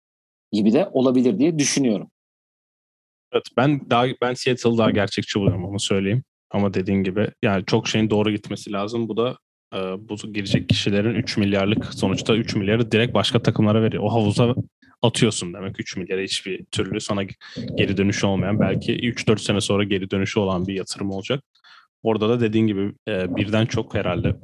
gibi 0.52 0.72
de 0.72 0.90
olabilir 0.92 1.38
diye 1.38 1.58
düşünüyorum. 1.58 2.11
Evet, 3.32 3.44
ben 3.56 3.90
daha 3.90 4.06
ben 4.22 4.34
Seattle'ı 4.34 4.78
daha 4.78 4.90
gerçekçi 4.90 5.40
buluyorum 5.40 5.64
onu 5.64 5.80
söyleyeyim. 5.80 6.24
Ama 6.50 6.74
dediğin 6.74 7.02
gibi 7.02 7.28
yani 7.42 7.64
çok 7.66 7.88
şeyin 7.88 8.10
doğru 8.10 8.30
gitmesi 8.30 8.72
lazım. 8.72 9.08
Bu 9.08 9.16
da 9.16 9.38
e, 9.74 9.78
bu 9.78 10.32
girecek 10.32 10.68
kişilerin 10.68 11.14
3 11.14 11.36
milyarlık 11.36 11.84
sonuçta 11.84 12.36
3 12.36 12.54
milyarı 12.54 12.92
direkt 12.92 13.14
başka 13.14 13.42
takımlara 13.42 13.82
veriyor. 13.82 14.02
O 14.02 14.12
havuza 14.12 14.54
atıyorsun 15.02 15.54
demek 15.54 15.80
3 15.80 15.96
milyara 15.96 16.20
hiçbir 16.22 16.64
türlü 16.64 17.00
sana 17.00 17.22
geri 17.74 17.96
dönüşü 17.96 18.26
olmayan 18.26 18.60
belki 18.60 18.96
3-4 18.96 19.38
sene 19.38 19.60
sonra 19.60 19.84
geri 19.84 20.10
dönüşü 20.10 20.40
olan 20.40 20.66
bir 20.66 20.74
yatırım 20.74 21.10
olacak. 21.10 21.44
Orada 22.02 22.28
da 22.28 22.40
dediğin 22.40 22.66
gibi 22.66 22.92
e, 23.08 23.36
birden 23.36 23.66
çok 23.66 23.94
herhalde 23.94 24.36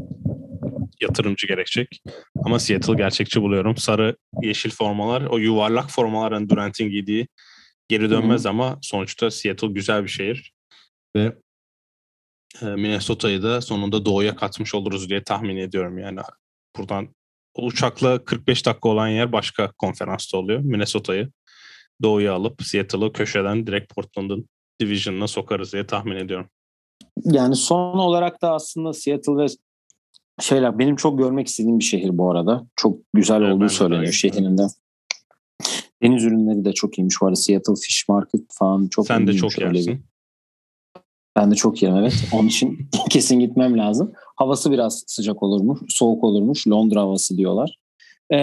yatırımcı 1.01 1.47
gerekecek. 1.47 2.03
Ama 2.45 2.59
Seattle 2.59 2.95
gerçekçi 2.95 3.43
buluyorum. 3.43 3.77
Sarı 3.77 4.17
yeşil 4.43 4.71
formalar, 4.71 5.23
o 5.23 5.39
yuvarlak 5.39 5.91
formalar 5.91 6.33
yani 6.33 6.49
Durant'in 6.49 6.91
giydiği 6.91 7.29
geri 7.89 8.11
dönmez 8.11 8.45
Hı-hı. 8.45 8.51
ama 8.51 8.79
sonuçta 8.83 9.31
Seattle 9.31 9.69
güzel 9.69 10.03
bir 10.03 10.09
şehir 10.09 10.53
ve 11.17 11.37
e, 12.63 12.67
Minnesota'yı 12.67 13.43
da 13.43 13.61
sonunda 13.61 14.05
doğuya 14.05 14.37
katmış 14.37 14.75
oluruz 14.75 15.09
diye 15.09 15.23
tahmin 15.25 15.57
ediyorum 15.57 15.99
yani 15.99 16.21
buradan 16.77 17.09
uçakla 17.57 18.25
45 18.25 18.67
dakika 18.67 18.89
olan 18.89 19.09
yer 19.09 19.33
başka 19.33 19.73
konferansta 19.73 20.39
oluyor. 20.39 20.61
Minnesota'yı 20.61 21.31
doğuya 22.03 22.35
alıp 22.35 22.63
Seattle'ı 22.63 23.13
köşeden 23.13 23.67
direkt 23.67 23.95
Portland'ın 23.95 24.49
division'ına 24.81 25.27
sokarız 25.27 25.73
diye 25.73 25.87
tahmin 25.87 26.17
ediyorum. 26.17 26.49
Yani 27.25 27.57
son 27.57 27.99
olarak 27.99 28.43
da 28.43 28.53
aslında 28.53 28.93
Seattle 28.93 29.37
ve 29.37 29.47
şeyler 30.41 30.79
benim 30.79 30.97
çok 30.97 31.19
görmek 31.19 31.47
istediğim 31.47 31.79
bir 31.79 31.85
şehir 31.85 32.19
bu 32.19 32.31
arada. 32.31 32.67
Çok 32.77 32.99
güzel 33.15 33.43
Evet, 33.43 33.55
olduğu 33.55 33.69
söyleniyor 33.69 34.03
öyle. 34.03 34.13
şehrinde. 34.13 34.63
Deniz 36.03 36.25
ürünleri 36.25 36.65
de 36.65 36.73
çok 36.73 36.99
iyiymiş 36.99 37.21
bu 37.21 37.27
arada. 37.27 37.37
Seattle 37.37 37.75
Fish 37.75 38.09
Market 38.09 38.41
falan 38.51 38.89
çok 38.89 39.07
Sen 39.07 39.27
de 39.27 39.33
çok 39.33 39.59
öyle 39.59 39.71
bir- 39.71 39.75
yersin. 39.77 40.05
Ben 41.37 41.51
de 41.51 41.55
çok 41.55 41.83
yerim 41.83 41.97
evet. 41.97 42.29
Onun 42.33 42.49
için 42.49 42.79
kesin 43.11 43.41
gitmem 43.41 43.79
lazım. 43.79 44.13
Havası 44.37 44.71
biraz 44.73 45.05
sıcak 45.07 45.43
olurmuş, 45.43 45.81
soğuk 45.89 46.25
olurmuş. 46.25 46.69
Londra 46.69 47.01
havası 47.01 47.37
diyorlar. 47.37 47.79
Ee, 48.31 48.37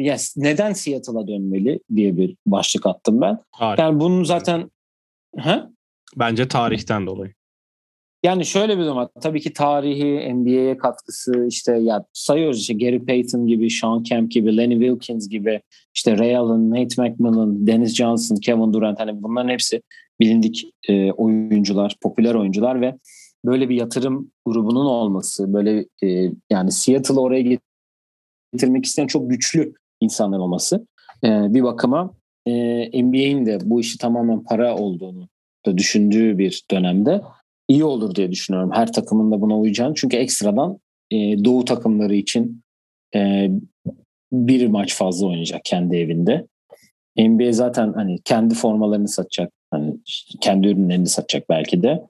yes, 0.00 0.36
neden 0.36 0.72
Seattle'a 0.72 1.26
dönmeli 1.28 1.80
diye 1.96 2.16
bir 2.16 2.36
başlık 2.46 2.86
attım 2.86 3.20
ben. 3.20 3.38
Tarih. 3.58 3.78
Yani 3.78 4.00
bunun 4.00 4.24
zaten 4.24 4.70
ha? 5.38 5.70
Bence 6.16 6.48
tarihten 6.48 7.06
dolayı. 7.06 7.32
Yani 8.22 8.46
şöyle 8.46 8.78
bir 8.78 8.84
durum. 8.84 9.08
Tabii 9.20 9.40
ki 9.40 9.52
tarihi, 9.52 10.34
NBA'ye 10.34 10.76
katkısı 10.76 11.46
işte 11.48 11.72
ya 11.72 12.04
sayıyoruz 12.12 12.60
işte 12.60 12.74
Gary 12.74 12.98
Payton 12.98 13.46
gibi, 13.46 13.70
Sean 13.70 14.02
Kemp 14.02 14.30
gibi, 14.30 14.56
Lenny 14.56 14.74
Wilkins 14.74 15.28
gibi, 15.28 15.60
işte 15.94 16.18
Ray 16.18 16.36
Allen, 16.36 16.70
Nate 16.70 17.02
McMillan, 17.02 17.66
Dennis 17.66 17.94
Johnson, 17.94 18.36
Kevin 18.36 18.72
Durant 18.72 19.00
hani 19.00 19.22
bunların 19.22 19.48
hepsi 19.48 19.82
bilindik 20.20 20.72
e, 20.88 21.12
oyuncular, 21.12 21.96
popüler 22.00 22.34
oyuncular 22.34 22.80
ve 22.80 22.94
böyle 23.44 23.68
bir 23.68 23.76
yatırım 23.76 24.30
grubunun 24.46 24.86
olması, 24.86 25.52
böyle 25.52 25.86
e, 26.02 26.32
yani 26.50 26.72
Seattle'ı 26.72 27.20
oraya 27.20 27.58
getirmek 28.52 28.84
isteyen 28.84 29.06
çok 29.06 29.30
güçlü 29.30 29.74
insanlar 30.00 30.38
olması 30.38 30.86
e, 31.24 31.28
bir 31.54 31.62
bakıma 31.62 32.14
e, 32.46 33.02
NBA'in 33.02 33.46
de 33.46 33.58
bu 33.64 33.80
işi 33.80 33.98
tamamen 33.98 34.44
para 34.44 34.76
olduğunu 34.76 35.28
da 35.66 35.78
düşündüğü 35.78 36.38
bir 36.38 36.64
dönemde 36.70 37.20
iyi 37.68 37.84
olur 37.84 38.14
diye 38.14 38.30
düşünüyorum. 38.32 38.70
Her 38.72 38.92
takımın 38.92 39.32
da 39.32 39.40
buna 39.40 39.58
uyacağını. 39.58 39.94
Çünkü 39.94 40.16
ekstradan 40.16 40.78
e, 41.10 41.16
doğu 41.44 41.64
takımları 41.64 42.14
için 42.14 42.62
e, 43.14 43.50
bir 44.32 44.66
maç 44.66 44.94
fazla 44.94 45.26
oynayacak 45.26 45.64
kendi 45.64 45.96
evinde. 45.96 46.46
NBA 47.18 47.52
zaten 47.52 47.92
hani 47.92 48.18
kendi 48.24 48.54
formalarını 48.54 49.08
satacak. 49.08 49.52
Hani 49.70 49.96
kendi 50.40 50.68
ürünlerini 50.68 51.06
satacak 51.06 51.48
belki 51.48 51.82
de. 51.82 52.02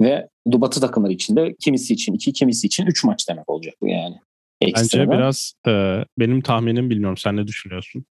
Ve 0.00 0.28
Batı 0.46 0.80
takımları 0.80 1.12
için 1.12 1.36
de 1.36 1.54
kimisi 1.60 1.94
için 1.94 2.12
iki, 2.12 2.32
kimisi 2.32 2.66
için 2.66 2.86
üç 2.86 3.04
maç 3.04 3.28
demek 3.28 3.50
olacak 3.50 3.74
bu 3.80 3.88
yani. 3.88 4.16
Bence 4.62 4.80
Ekstradan. 4.80 5.10
biraz 5.10 5.54
e, 5.66 6.04
benim 6.18 6.40
tahminim 6.40 6.90
bilmiyorum 6.90 7.16
sen 7.16 7.36
ne 7.36 7.46
düşünüyorsun? 7.46 8.04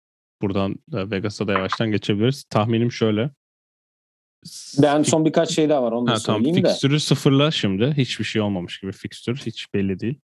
Buradan 0.41 0.71
e, 0.71 1.11
Vegas'a 1.11 1.47
da 1.47 1.53
yavaştan 1.53 1.91
geçebiliriz. 1.91 2.43
Tahminim 2.43 2.91
şöyle. 2.91 3.29
Ben 4.81 5.03
son 5.03 5.25
birkaç 5.25 5.49
şey 5.51 5.69
daha 5.69 5.83
var 5.83 5.91
onu 5.91 6.07
da 6.07 6.11
Ha, 6.11 6.17
tamam. 6.25 6.41
söyleyeyim 6.41 6.63
de. 6.63 6.69
Fikstürü 6.69 6.99
sıfırla 6.99 7.51
şimdi. 7.51 7.93
Hiçbir 7.97 8.25
şey 8.25 8.41
olmamış 8.41 8.79
gibi 8.79 8.91
fikstür. 8.91 9.37
Hiç 9.45 9.73
belli 9.73 9.99
değil. 9.99 10.19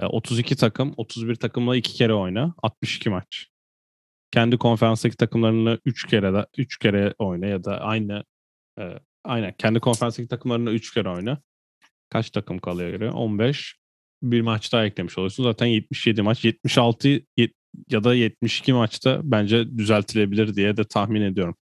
E, 0.00 0.06
32 0.06 0.56
takım, 0.56 0.94
31 0.96 1.34
takımla 1.34 1.76
iki 1.76 1.92
kere 1.92 2.14
oyna. 2.14 2.54
62 2.62 3.10
maç. 3.10 3.48
Kendi 4.30 4.56
konferanstaki 4.58 5.16
takımlarını 5.16 5.78
3 5.84 6.06
kere 6.06 6.34
de 6.34 6.46
3 6.58 6.78
kere 6.78 7.14
oyna 7.18 7.46
ya 7.46 7.64
da 7.64 7.80
aynı 7.80 8.24
e, 8.80 8.98
aynen 9.24 9.54
kendi 9.58 9.80
konferanstaki 9.80 10.28
takımlarını 10.28 10.70
3 10.70 10.94
kere 10.94 11.08
oyna. 11.08 11.38
Kaç 12.08 12.30
takım 12.30 12.58
kalıyor 12.58 12.90
göre? 12.90 13.10
15. 13.10 13.76
Bir 14.22 14.40
maç 14.40 14.72
daha 14.72 14.84
eklemiş 14.86 15.18
oluyorsun. 15.18 15.44
Zaten 15.44 15.66
77 15.66 16.22
maç. 16.22 16.44
76 16.44 17.08
yet- 17.08 17.54
ya 17.90 18.04
da 18.04 18.14
72 18.14 18.72
maçta 18.72 19.20
bence 19.22 19.78
düzeltilebilir 19.78 20.54
diye 20.56 20.76
de 20.76 20.84
tahmin 20.84 21.22
ediyorum. 21.22 21.56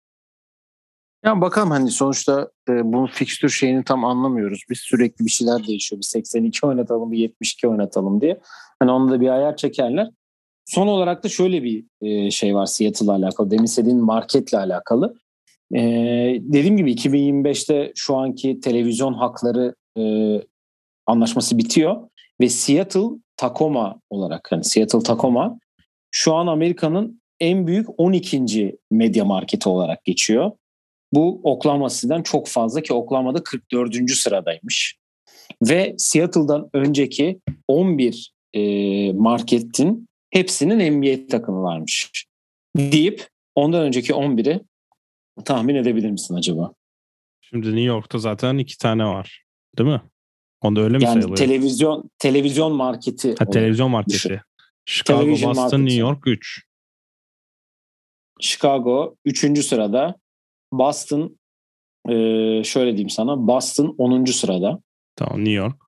Ya 1.26 1.42
bakalım 1.42 1.72
hani 1.72 1.92
sonuçta 1.92 2.50
e, 2.70 2.94
bu 2.94 3.08
fikstür 3.12 3.50
şeyini 3.50 3.84
tam 3.84 4.06
anlamıyoruz. 4.06 4.64
Biz 4.70 4.80
sürekli 4.80 5.26
bir 5.26 5.32
şeyler 5.32 5.68
değişiyor. 5.68 6.02
Bir 6.02 6.06
82 6.06 6.66
oynatalım, 6.66 7.12
bir 7.12 7.18
72 7.18 7.68
oynatalım 7.68 8.22
diye. 8.22 8.40
Hani 8.80 8.92
onu 8.92 9.12
da 9.12 9.22
bir 9.22 9.30
ayar 9.30 9.58
çekerler. 9.58 10.10
Son 10.66 10.88
olarak 10.88 11.24
da 11.24 11.30
şöyle 11.30 11.64
bir 11.64 11.86
e, 12.02 12.32
şey 12.32 12.56
var 12.56 12.66
Seattle'la 12.66 13.14
alakalı. 13.14 13.52
Demin 13.52 13.64
istediğin 13.64 13.98
marketle 13.98 14.58
alakalı. 14.58 15.16
E, 15.76 15.82
dediğim 16.40 16.78
gibi 16.78 16.94
2025'te 16.94 17.92
şu 17.96 18.16
anki 18.16 18.60
televizyon 18.60 19.14
hakları 19.14 19.76
e, 19.98 20.04
anlaşması 21.06 21.58
bitiyor. 21.58 22.10
Ve 22.42 22.50
Seattle 22.50 23.10
Tacoma 23.38 24.02
olarak 24.10 24.52
hani 24.52 24.64
Seattle 24.64 25.00
Tacoma 25.00 25.60
şu 26.12 26.36
an 26.36 26.48
Amerika'nın 26.48 27.22
en 27.40 27.68
büyük 27.68 27.88
12. 27.98 28.78
medya 28.92 29.26
marketi 29.26 29.70
olarak 29.70 30.06
geçiyor. 30.06 30.52
Bu 31.14 31.42
Oklahoma 31.44 31.90
City'den 31.90 32.24
çok 32.24 32.48
fazla 32.48 32.82
ki 32.82 32.94
Oklahoma'da 32.94 33.44
44. 33.44 34.12
sıradaymış. 34.12 34.96
Ve 35.62 35.96
Seattle'dan 35.98 36.70
önceki 36.74 37.40
11 37.68 38.34
e, 38.54 39.14
marketin 39.14 40.08
hepsinin 40.32 40.92
NBA 41.00 41.28
takımı 41.28 41.62
varmış. 41.62 42.12
Deyip 42.78 43.28
ondan 43.56 43.82
önceki 43.84 44.14
11'i 44.14 44.62
tahmin 45.46 45.76
edebilir 45.76 46.12
misin 46.12 46.36
acaba? 46.36 46.74
Şimdi 47.42 47.68
New 47.68 47.82
York'ta 47.82 48.18
zaten 48.18 48.58
iki 48.58 48.78
tane 48.78 49.06
var. 49.06 49.44
Değil 49.78 49.90
mi? 49.90 50.02
Onda 50.62 50.82
öyle 50.82 50.98
mi 50.98 51.04
Yani 51.04 51.14
sayılıyor? 51.14 51.38
televizyon 51.38 52.10
televizyon 52.18 52.72
marketi. 52.72 53.36
Ha, 53.40 53.46
televizyon 53.50 53.92
marketi. 53.92 54.16
düşün. 54.16 54.40
Chicago, 54.86 55.20
Television 55.20 55.50
Boston, 55.50 55.64
market. 55.64 55.80
New 55.80 56.00
York 56.00 56.28
3. 56.28 56.64
Chicago 58.40 59.16
3. 59.26 59.66
sırada. 59.66 60.16
Boston 60.74 61.40
e, 62.10 62.14
şöyle 62.64 62.92
diyeyim 62.92 63.10
sana. 63.10 63.48
Boston 63.48 63.96
10. 63.98 64.26
sırada. 64.26 64.82
Tamam 65.16 65.40
New 65.40 65.52
York. 65.52 65.82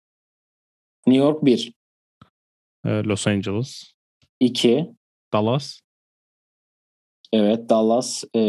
New 1.08 1.24
York 1.26 1.46
1. 1.46 1.74
e, 2.86 2.90
Los 2.90 3.28
Angeles. 3.28 3.94
2. 4.40 4.86
Dallas. 5.34 5.80
Evet 7.34 7.70
Dallas. 7.70 8.24
E, 8.36 8.40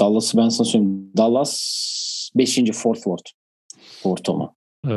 Dallas'ı 0.00 0.36
ben 0.38 0.48
sana 0.48 0.64
söyleyeyim. 0.68 1.12
Dallas 1.16 2.30
5. 2.34 2.72
Fort 2.72 2.96
Worth. 2.96 3.30
Ortama. 4.04 4.54
e, 4.84 4.88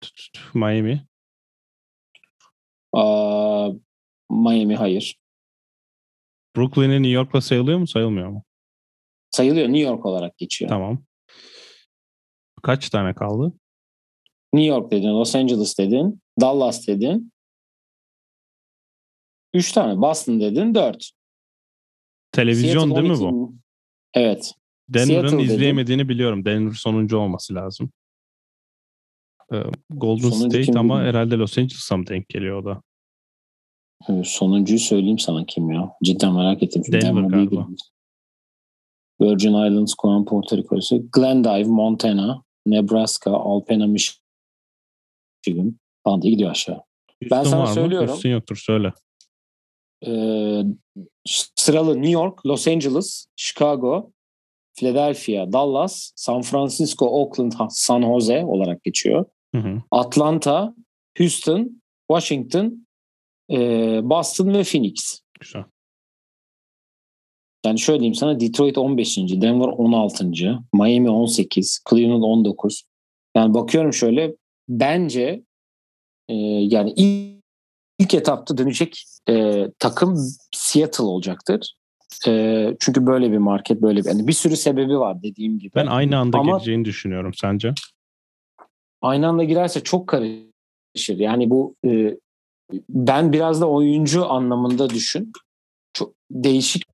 t- 0.00 0.08
t- 0.08 0.32
t- 0.32 0.58
Miami. 0.58 1.06
Aa, 2.92 3.68
Miami 4.30 4.76
hayır. 4.76 5.16
Brooklyn'i 6.56 6.92
New 7.02 7.08
York'la 7.08 7.40
sayılıyor 7.40 7.78
mu 7.78 7.86
sayılmıyor 7.86 8.28
mu? 8.28 8.44
Sayılıyor 9.34 9.68
New 9.68 9.80
York 9.80 10.06
olarak 10.06 10.38
geçiyor. 10.38 10.68
Tamam. 10.68 11.04
Kaç 12.62 12.90
tane 12.90 13.14
kaldı? 13.14 13.52
New 14.52 14.68
York 14.68 14.90
dedin, 14.90 15.08
Los 15.08 15.34
Angeles 15.36 15.78
dedin, 15.78 16.22
Dallas 16.40 16.86
dedin. 16.88 17.32
Üç 19.54 19.72
tane. 19.72 20.00
Boston 20.00 20.40
dedin, 20.40 20.74
dört. 20.74 21.10
Televizyon 22.32 22.72
Seattle 22.88 22.94
değil 22.96 23.06
mi 23.20 23.26
12 23.26 23.34
bu? 23.34 23.54
Evet. 24.14 24.52
Denver'ın 24.88 25.28
Seattle 25.28 25.38
dedim. 25.38 25.54
izleyemediğini 25.54 26.08
biliyorum. 26.08 26.44
Denver 26.44 26.74
sonuncu 26.74 27.18
olması 27.18 27.54
lazım. 27.54 27.90
E, 29.52 29.56
Golden 29.90 30.30
Sonuncu 30.30 30.62
State 30.62 30.78
ama 30.78 30.82
bilmiyorum. 30.94 31.06
herhalde 31.06 31.34
Los 31.36 31.58
Angeles'a 31.58 31.96
mı 31.96 32.06
denk 32.06 32.28
geliyor 32.28 32.62
o 32.62 32.64
da? 32.64 32.82
Ee, 34.08 34.22
Sonuncuyu 34.24 34.78
söyleyeyim 34.78 35.18
sana 35.18 35.44
kim 35.46 35.70
ya. 35.70 35.92
Cidden 36.04 36.34
merak 36.34 36.62
ettim. 36.62 36.82
Denver 36.92 37.02
Denver 37.02 37.22
galiba. 37.22 37.50
değil. 37.66 37.78
Virgin 39.20 39.52
Islands, 39.52 39.94
Guam, 40.02 40.24
Porto 40.24 40.56
Rico'su. 40.56 41.10
Glendive, 41.12 41.64
Montana, 41.64 42.42
Nebraska, 42.66 43.30
Alpena, 43.30 43.86
Michigan 43.86 45.78
falan 46.04 46.22
diye 46.22 46.32
gidiyor 46.32 46.50
aşağı. 46.50 46.80
Houston 47.22 47.50
sana 47.50 47.62
var 47.62 47.68
mı? 47.68 47.74
söylüyorum. 47.74 48.08
Houston 48.08 48.30
yoktur 48.30 48.56
söyle. 48.56 48.92
Ee, 50.06 50.62
sıralı 51.56 51.94
New 51.96 52.10
York, 52.10 52.46
Los 52.46 52.68
Angeles, 52.68 53.26
Chicago, 53.36 54.12
Philadelphia, 54.76 55.52
Dallas, 55.52 56.12
San 56.16 56.42
Francisco, 56.42 57.06
Oakland, 57.06 57.52
San 57.70 58.02
Jose 58.02 58.44
olarak 58.44 58.84
geçiyor. 58.84 59.24
Hı 59.54 59.58
hı. 59.58 59.82
Atlanta, 59.90 60.74
Houston, 61.18 61.82
Washington, 62.10 62.86
e, 63.50 63.56
Boston 64.04 64.54
ve 64.54 64.64
Phoenix. 64.64 65.20
Güzel. 65.40 65.64
Yani 67.64 67.78
şöyle 67.80 68.00
diyeyim 68.00 68.14
sana 68.14 68.40
Detroit 68.40 68.78
15. 68.78 69.16
Denver 69.16 69.68
16. 69.68 70.30
Miami 70.74 71.10
18. 71.10 71.80
Cleveland 71.90 72.22
19. 72.22 72.84
Yani 73.36 73.54
bakıyorum 73.54 73.92
şöyle 73.92 74.34
bence 74.68 75.42
e, 76.28 76.34
yani 76.44 76.92
ilk, 76.96 77.42
ilk 77.98 78.14
etapta 78.14 78.58
dönecek 78.58 79.04
e, 79.28 79.66
takım 79.78 80.16
Seattle 80.54 81.04
olacaktır. 81.04 81.74
E, 82.26 82.76
çünkü 82.80 83.06
böyle 83.06 83.32
bir 83.32 83.38
market 83.38 83.82
böyle 83.82 84.00
bir 84.00 84.08
yani 84.08 84.28
bir 84.28 84.32
sürü 84.32 84.56
sebebi 84.56 84.98
var 84.98 85.22
dediğim 85.22 85.58
gibi. 85.58 85.74
Ben 85.74 85.86
aynı 85.86 86.18
anda 86.18 86.38
Ama- 86.38 86.52
geleceğini 86.52 86.84
düşünüyorum 86.84 87.32
sence? 87.34 87.74
aynı 89.02 89.28
anda 89.28 89.44
girerse 89.44 89.82
çok 89.82 90.06
karışır. 90.08 91.18
Yani 91.18 91.50
bu 91.50 91.74
e, 91.86 92.18
ben 92.88 93.32
biraz 93.32 93.60
da 93.60 93.68
oyuncu 93.68 94.26
anlamında 94.30 94.90
düşün. 94.90 95.32
Çok 95.92 96.12
değişik 96.30 96.93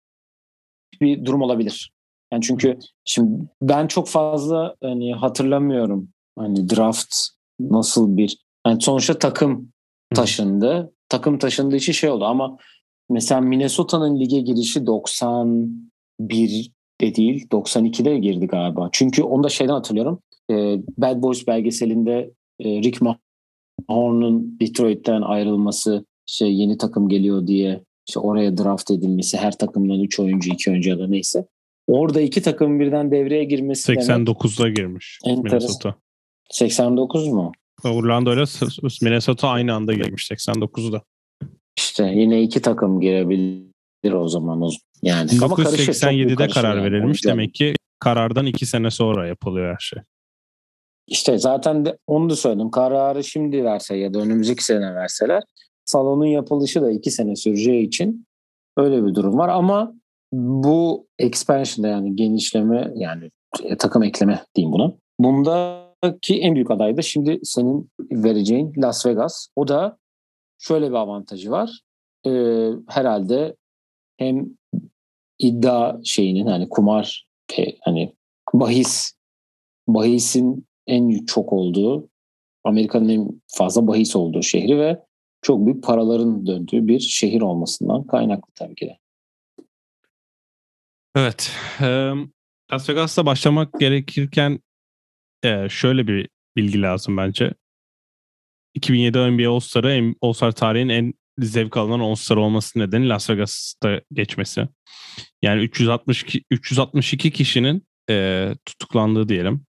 bir 1.01 1.25
durum 1.25 1.43
olabilir. 1.43 1.93
Yani 2.33 2.43
çünkü 2.43 2.79
şimdi 3.05 3.49
ben 3.63 3.87
çok 3.87 4.09
fazla 4.09 4.77
hani 4.83 5.15
hatırlamıyorum 5.15 6.09
hani 6.39 6.71
draft 6.71 7.17
nasıl 7.61 8.17
bir 8.17 8.37
Yani 8.67 8.81
sonuçta 8.81 9.19
takım 9.19 9.73
taşındı. 10.15 10.93
Takım 11.09 11.39
taşındığı 11.39 11.77
için 11.77 11.93
şey 11.93 12.11
oldu 12.11 12.25
ama 12.25 12.59
mesela 13.11 13.41
Minnesota'nın 13.41 14.21
lige 14.21 14.41
girişi 14.41 14.87
91 14.87 16.71
de 17.01 17.15
değil 17.15 17.49
92'de 17.49 18.19
girdi 18.19 18.47
galiba. 18.47 18.89
Çünkü 18.93 19.23
onu 19.23 19.45
da 19.45 19.49
şeyden 19.49 19.73
hatırlıyorum. 19.73 20.23
E, 20.51 20.55
Bad 20.99 21.23
Boys 21.23 21.47
belgeselinde 21.47 22.31
e, 22.61 22.83
Rick 22.83 23.03
Mahorn'un 23.89 24.59
Detroit'ten 24.61 25.23
ayrılması 25.23 26.05
şey 26.27 26.55
yeni 26.55 26.79
takım 26.79 27.09
geliyor 27.09 27.47
diye 27.47 27.85
işte 28.11 28.21
oraya 28.21 28.57
draft 28.59 28.91
edilmesi 28.91 29.39
her 29.39 29.59
takımdan 29.59 30.01
3 30.01 30.21
oyuncu 30.21 30.51
2 30.53 30.71
oyuncu 30.71 30.91
ya 30.91 30.99
da 30.99 31.07
neyse. 31.07 31.47
Orada 31.87 32.21
iki 32.21 32.43
takım 32.43 32.81
birden 32.81 33.11
devreye 33.11 33.45
girmesi 33.45 33.93
89'da 33.93 34.65
demek, 34.65 34.77
girmiş 34.77 35.19
Minnesota. 35.27 35.95
89 36.51 37.29
mu? 37.29 37.53
Orlando 37.85 38.35
ile 38.35 38.45
Minnesota 39.03 39.49
aynı 39.49 39.75
anda 39.75 39.93
girmiş 39.93 40.31
89'da. 40.31 41.03
İşte 41.79 42.05
yine 42.05 42.43
iki 42.43 42.63
takım 42.63 43.01
girebilir 43.01 44.13
o 44.13 44.29
zaman. 44.29 44.71
Yani 45.03 45.31
1987'de 45.31 46.49
karar 46.49 46.77
yani. 46.77 46.85
verilmiş. 46.85 47.25
Demek 47.25 47.55
ki 47.55 47.75
karardan 47.99 48.47
iki 48.47 48.67
sene 48.67 48.91
sonra 48.91 49.27
yapılıyor 49.29 49.73
her 49.73 49.81
şey. 49.81 50.03
İşte 51.07 51.39
zaten 51.39 51.85
de, 51.85 51.99
onu 52.07 52.31
da 52.31 52.37
söyledim. 52.37 52.71
Kararı 52.71 53.25
şimdi 53.25 53.65
verse 53.65 53.97
ya 53.97 54.15
da 54.15 54.19
önümüzdeki 54.19 54.65
sene 54.65 54.95
verseler 54.95 55.43
salonun 55.91 56.27
yapılışı 56.27 56.83
da 56.83 56.91
iki 56.91 57.11
sene 57.11 57.37
süreceği 57.37 57.87
için 57.87 58.27
öyle 58.77 59.05
bir 59.07 59.15
durum 59.15 59.39
var. 59.39 59.49
Ama 59.49 59.95
bu 60.33 61.07
expansion 61.19 61.87
yani 61.87 62.17
genişleme 62.17 62.93
yani 62.95 63.31
e, 63.63 63.77
takım 63.77 64.03
ekleme 64.03 64.45
diyeyim 64.55 64.73
buna. 64.73 64.93
Bundaki 65.19 66.41
en 66.41 66.55
büyük 66.55 66.71
aday 66.71 66.97
da 66.97 67.03
şimdi 67.03 67.41
senin 67.43 67.91
vereceğin 68.01 68.73
Las 68.77 69.07
Vegas. 69.07 69.49
O 69.57 69.69
da 69.69 69.99
şöyle 70.59 70.89
bir 70.89 70.95
avantajı 70.95 71.51
var. 71.51 71.81
Ee, 72.27 72.71
herhalde 72.89 73.57
hem 74.17 74.47
iddia 75.39 75.97
şeyinin 76.05 76.47
hani 76.47 76.69
kumar 76.69 77.27
hani 77.81 78.15
bahis 78.55 79.13
bahisin 79.89 80.67
en 80.87 81.25
çok 81.25 81.53
olduğu 81.53 82.09
Amerika'nın 82.65 83.09
en 83.09 83.41
fazla 83.47 83.87
bahis 83.87 84.17
olduğu 84.17 84.43
şehri 84.43 84.79
ve 84.79 85.03
çok 85.43 85.67
büyük 85.67 85.85
paraların 85.85 86.47
döndüğü 86.47 86.87
bir 86.87 87.01
şehir 87.01 87.41
olmasından 87.41 88.07
kaynaklı 88.07 88.53
tabii 88.55 88.75
ki 88.75 88.87
de. 88.87 88.99
Evet. 91.17 91.53
Las 92.73 92.89
Vegas'ta 92.89 93.27
başlamak 93.27 93.81
gerekirken 93.81 94.61
şöyle 95.69 96.07
bir 96.07 96.29
bilgi 96.57 96.83
lazım 96.83 97.17
bence. 97.17 97.55
2007 98.75 99.19
NBA 99.19 99.51
All-Star'ı 99.51 100.15
All-Star 100.23 100.53
tarihin 100.53 100.89
en 100.89 101.15
zevk 101.39 101.77
alınan 101.77 102.01
All-Star 102.01 102.37
olması 102.37 102.79
nedeni 102.79 103.09
Las 103.09 103.31
Vegas'ta 103.31 104.01
geçmesi. 104.13 104.69
Yani 105.43 105.63
362, 105.63 106.45
362 106.51 107.31
kişinin 107.31 107.87
e, 108.11 108.49
tutuklandığı 108.65 109.29
diyelim. 109.29 109.67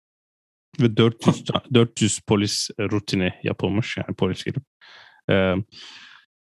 Ve 0.81 0.97
400 0.97 1.45
400 1.75 2.21
polis 2.27 2.71
rutini 2.81 3.33
yapılmış 3.43 3.97
yani 3.97 4.17
polis 4.17 4.45
gelip. 4.45 4.70
E, 5.31 5.55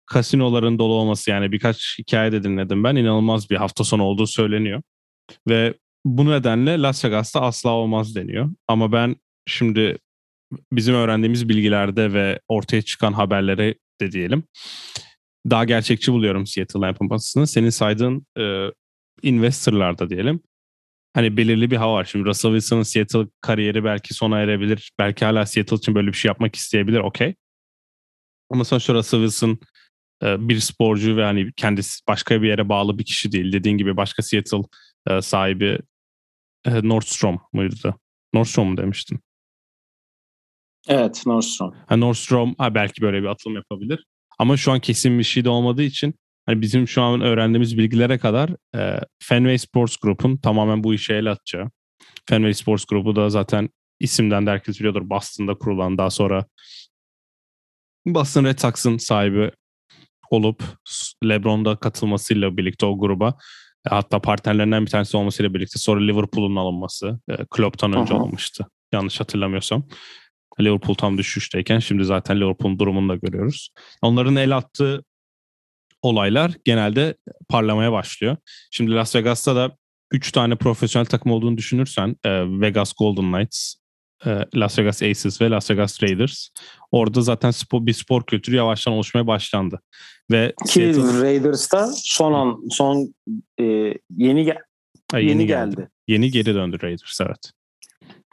kasinoların 0.05 0.79
dolu 0.79 0.93
olması 0.93 1.29
yani 1.29 1.51
birkaç 1.51 1.99
hikaye 1.99 2.31
de 2.31 2.43
dinledim 2.43 2.83
ben. 2.83 2.95
inanılmaz 2.95 3.49
bir 3.49 3.55
hafta 3.55 3.83
sonu 3.83 4.03
olduğu 4.03 4.27
söyleniyor. 4.27 4.81
Ve 5.49 5.73
bu 6.05 6.29
nedenle 6.29 6.81
Las 6.81 7.05
Vegas'ta 7.05 7.41
asla 7.41 7.69
olmaz 7.69 8.15
deniyor. 8.15 8.49
Ama 8.67 8.91
ben 8.91 9.15
şimdi 9.47 9.97
bizim 10.71 10.95
öğrendiğimiz 10.95 11.49
bilgilerde 11.49 12.13
ve 12.13 12.39
ortaya 12.47 12.81
çıkan 12.81 13.13
haberlere 13.13 13.75
de 14.01 14.11
diyelim 14.11 14.43
daha 15.49 15.65
gerçekçi 15.65 16.13
buluyorum 16.13 16.47
Seattle'ın 16.47 16.85
yapılmasını. 16.85 17.47
Senin 17.47 17.69
saydığın 17.69 18.27
e, 18.39 18.67
investorlarda 19.23 20.09
diyelim. 20.09 20.39
Hani 21.13 21.37
belirli 21.37 21.71
bir 21.71 21.75
hava 21.75 21.93
var. 21.93 22.05
Şimdi 22.05 22.25
Russell 22.25 22.51
Wilson'ın 22.51 22.83
Seattle 22.83 23.27
kariyeri 23.41 23.83
belki 23.83 24.13
sona 24.13 24.39
erebilir. 24.39 24.91
Belki 24.99 25.25
hala 25.25 25.45
Seattle 25.45 25.77
için 25.77 25.95
böyle 25.95 26.07
bir 26.07 26.13
şey 26.13 26.29
yapmak 26.29 26.55
isteyebilir. 26.55 26.99
Okey. 26.99 27.35
Ama 28.49 28.63
sonuçta 28.63 28.93
Russell 28.93 29.19
Wilson 29.19 29.59
bir 30.23 30.59
sporcu 30.59 31.17
ve 31.17 31.23
hani 31.23 31.51
kendisi 31.55 32.01
başka 32.07 32.41
bir 32.41 32.47
yere 32.47 32.69
bağlı 32.69 32.97
bir 32.99 33.05
kişi 33.05 33.31
değil. 33.31 33.53
Dediğin 33.53 33.77
gibi 33.77 33.97
başka 33.97 34.23
Seattle 34.23 34.61
e, 35.07 35.21
sahibi 35.21 35.79
e, 36.65 36.89
Nordstrom 36.89 37.41
muydu? 37.53 37.99
Nordstrom 38.33 38.67
mu 38.67 38.77
demiştin? 38.77 39.19
Evet 40.87 41.23
Nordstrom. 41.25 41.75
Ha, 41.87 41.97
Nordstrom 41.97 42.55
ha, 42.57 42.75
belki 42.75 43.01
böyle 43.01 43.21
bir 43.21 43.27
atılım 43.27 43.55
yapabilir. 43.55 44.05
Ama 44.39 44.57
şu 44.57 44.71
an 44.71 44.79
kesin 44.79 45.19
bir 45.19 45.23
şey 45.23 45.45
de 45.45 45.49
olmadığı 45.49 45.83
için 45.83 46.15
hani 46.45 46.61
bizim 46.61 46.87
şu 46.87 47.01
an 47.01 47.21
öğrendiğimiz 47.21 47.77
bilgilere 47.77 48.17
kadar 48.17 48.49
e, 48.75 48.99
Fenway 49.19 49.57
Sports 49.57 49.97
Group'un 49.97 50.37
tamamen 50.37 50.83
bu 50.83 50.93
işe 50.93 51.13
el 51.13 51.31
atacağı. 51.31 51.71
Fenway 52.29 52.53
Sports 52.53 52.85
Group'u 52.85 53.15
da 53.15 53.29
zaten 53.29 53.69
isimden 53.99 54.45
de 54.45 54.49
herkes 54.49 54.79
biliyordur. 54.79 55.09
Boston'da 55.09 55.53
kurulan 55.53 55.97
daha 55.97 56.09
sonra 56.09 56.45
Boston 58.05 58.45
Red 58.45 58.59
Sox'ın 58.59 58.97
sahibi 58.97 59.51
olup 60.29 60.63
LeBron'da 61.23 61.75
katılmasıyla 61.75 62.57
birlikte 62.57 62.85
o 62.85 62.99
gruba 62.99 63.37
e, 63.87 63.89
hatta 63.89 64.21
partnerlerinden 64.21 64.85
bir 64.85 64.91
tanesi 64.91 65.17
olmasıyla 65.17 65.53
birlikte 65.53 65.79
sonra 65.79 66.01
Liverpool'un 66.01 66.55
alınması 66.55 67.19
e, 67.29 67.35
Klopp'tan 67.51 67.93
önce 67.93 68.13
Aha. 68.13 68.21
alınmıştı. 68.21 68.65
Yanlış 68.93 69.19
hatırlamıyorsam. 69.19 69.87
Liverpool 70.59 70.95
tam 70.95 71.17
düşüşteyken 71.17 71.79
şimdi 71.79 72.05
zaten 72.05 72.41
Liverpool'un 72.41 72.79
durumunu 72.79 73.09
da 73.09 73.15
görüyoruz. 73.15 73.69
Onların 74.01 74.35
el 74.35 74.57
attığı 74.57 75.03
olaylar 76.01 76.51
genelde 76.65 77.15
parlamaya 77.49 77.91
başlıyor. 77.91 78.37
Şimdi 78.71 78.91
Las 78.91 79.15
Vegas'ta 79.15 79.55
da 79.55 79.77
3 80.11 80.31
tane 80.31 80.55
profesyonel 80.55 81.05
takım 81.05 81.31
olduğunu 81.31 81.57
düşünürsen 81.57 82.15
e, 82.23 82.29
Vegas 82.61 82.93
Golden 82.93 83.31
Knights, 83.31 83.75
Las 84.55 84.79
Vegas 84.79 85.01
Aces 85.01 85.41
ve 85.41 85.49
Las 85.49 85.71
Vegas 85.71 86.03
Raiders. 86.03 86.49
Orada 86.91 87.21
zaten 87.21 87.51
spor, 87.51 87.85
bir 87.85 87.93
spor 87.93 88.23
kültürü 88.23 88.55
yavaştan 88.55 88.93
oluşmaya 88.93 89.27
başlandı. 89.27 89.81
Ve 90.31 90.53
Ki 90.67 90.93
Seattle... 90.93 91.21
Raiders'ta 91.21 91.89
son 91.93 92.33
an 92.33 92.59
son 92.69 93.15
e, 93.59 93.63
yeni, 94.17 94.43
ge- 94.43 94.61
yeni, 95.13 95.29
yeni 95.29 95.45
geldi. 95.45 95.75
geldi. 95.75 95.89
Yeni 96.07 96.31
geri 96.31 96.55
döndü 96.55 96.77
Raiders 96.83 97.21
evet. 97.21 97.51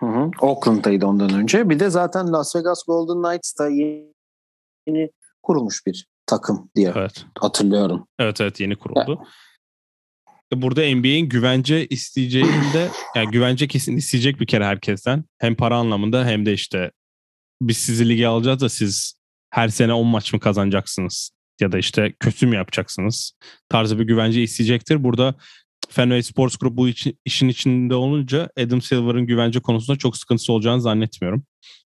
Hı 0.01 0.07
hı. 0.07 0.31
Oakland'daydı 0.40 1.07
ondan 1.07 1.35
önce. 1.35 1.71
Bir 1.71 1.81
de 1.81 1.90
zaten 1.90 2.33
Las 2.33 2.57
Vegas 2.57 2.83
Golden 2.87 3.23
Knights 3.23 3.59
da 3.59 3.68
yeni 3.68 5.11
kurulmuş 5.42 5.87
bir 5.87 6.07
takım 6.27 6.71
diye 6.77 6.92
evet. 6.97 7.25
hatırlıyorum. 7.38 8.07
Evet 8.18 8.40
evet 8.40 8.61
yeni 8.61 8.77
kuruldu. 8.77 9.23
Burada 10.53 10.95
NBA'in 10.95 11.29
güvence 11.29 11.87
isteyeceğinde 11.87 12.88
yani 13.17 13.31
güvence 13.31 13.69
kesin 13.69 13.97
isteyecek 13.97 14.41
bir 14.41 14.47
kere 14.47 14.65
herkesten. 14.65 15.25
Hem 15.38 15.55
para 15.55 15.77
anlamında 15.77 16.27
hem 16.27 16.47
de 16.47 16.53
işte 16.53 16.91
biz 17.62 17.77
sizi 17.77 18.09
lige 18.09 18.27
alacağız 18.27 18.61
da 18.61 18.69
siz 18.69 19.15
her 19.51 19.69
sene 19.69 19.93
10 19.93 20.07
maç 20.07 20.33
mı 20.33 20.41
kazanacaksınız? 20.41 21.31
Ya 21.61 21.73
da 21.73 21.79
işte 21.79 22.15
kötü 22.21 22.47
mü 22.47 22.57
yapacaksınız? 22.57 23.33
Tarzı 23.69 23.99
bir 23.99 24.05
güvence 24.05 24.43
isteyecektir. 24.43 25.05
Burada 25.05 25.35
Fenway 25.91 26.23
Sports 26.23 26.57
Group 26.57 26.77
bu 26.77 26.88
işin 27.25 27.49
içinde 27.49 27.95
olunca 27.95 28.51
Adam 28.59 28.83
Silver'ın 28.83 29.27
güvence 29.27 29.61
konusunda 29.61 29.99
çok 29.99 30.17
sıkıntısı 30.17 30.53
olacağını 30.53 30.81
zannetmiyorum. 30.81 31.45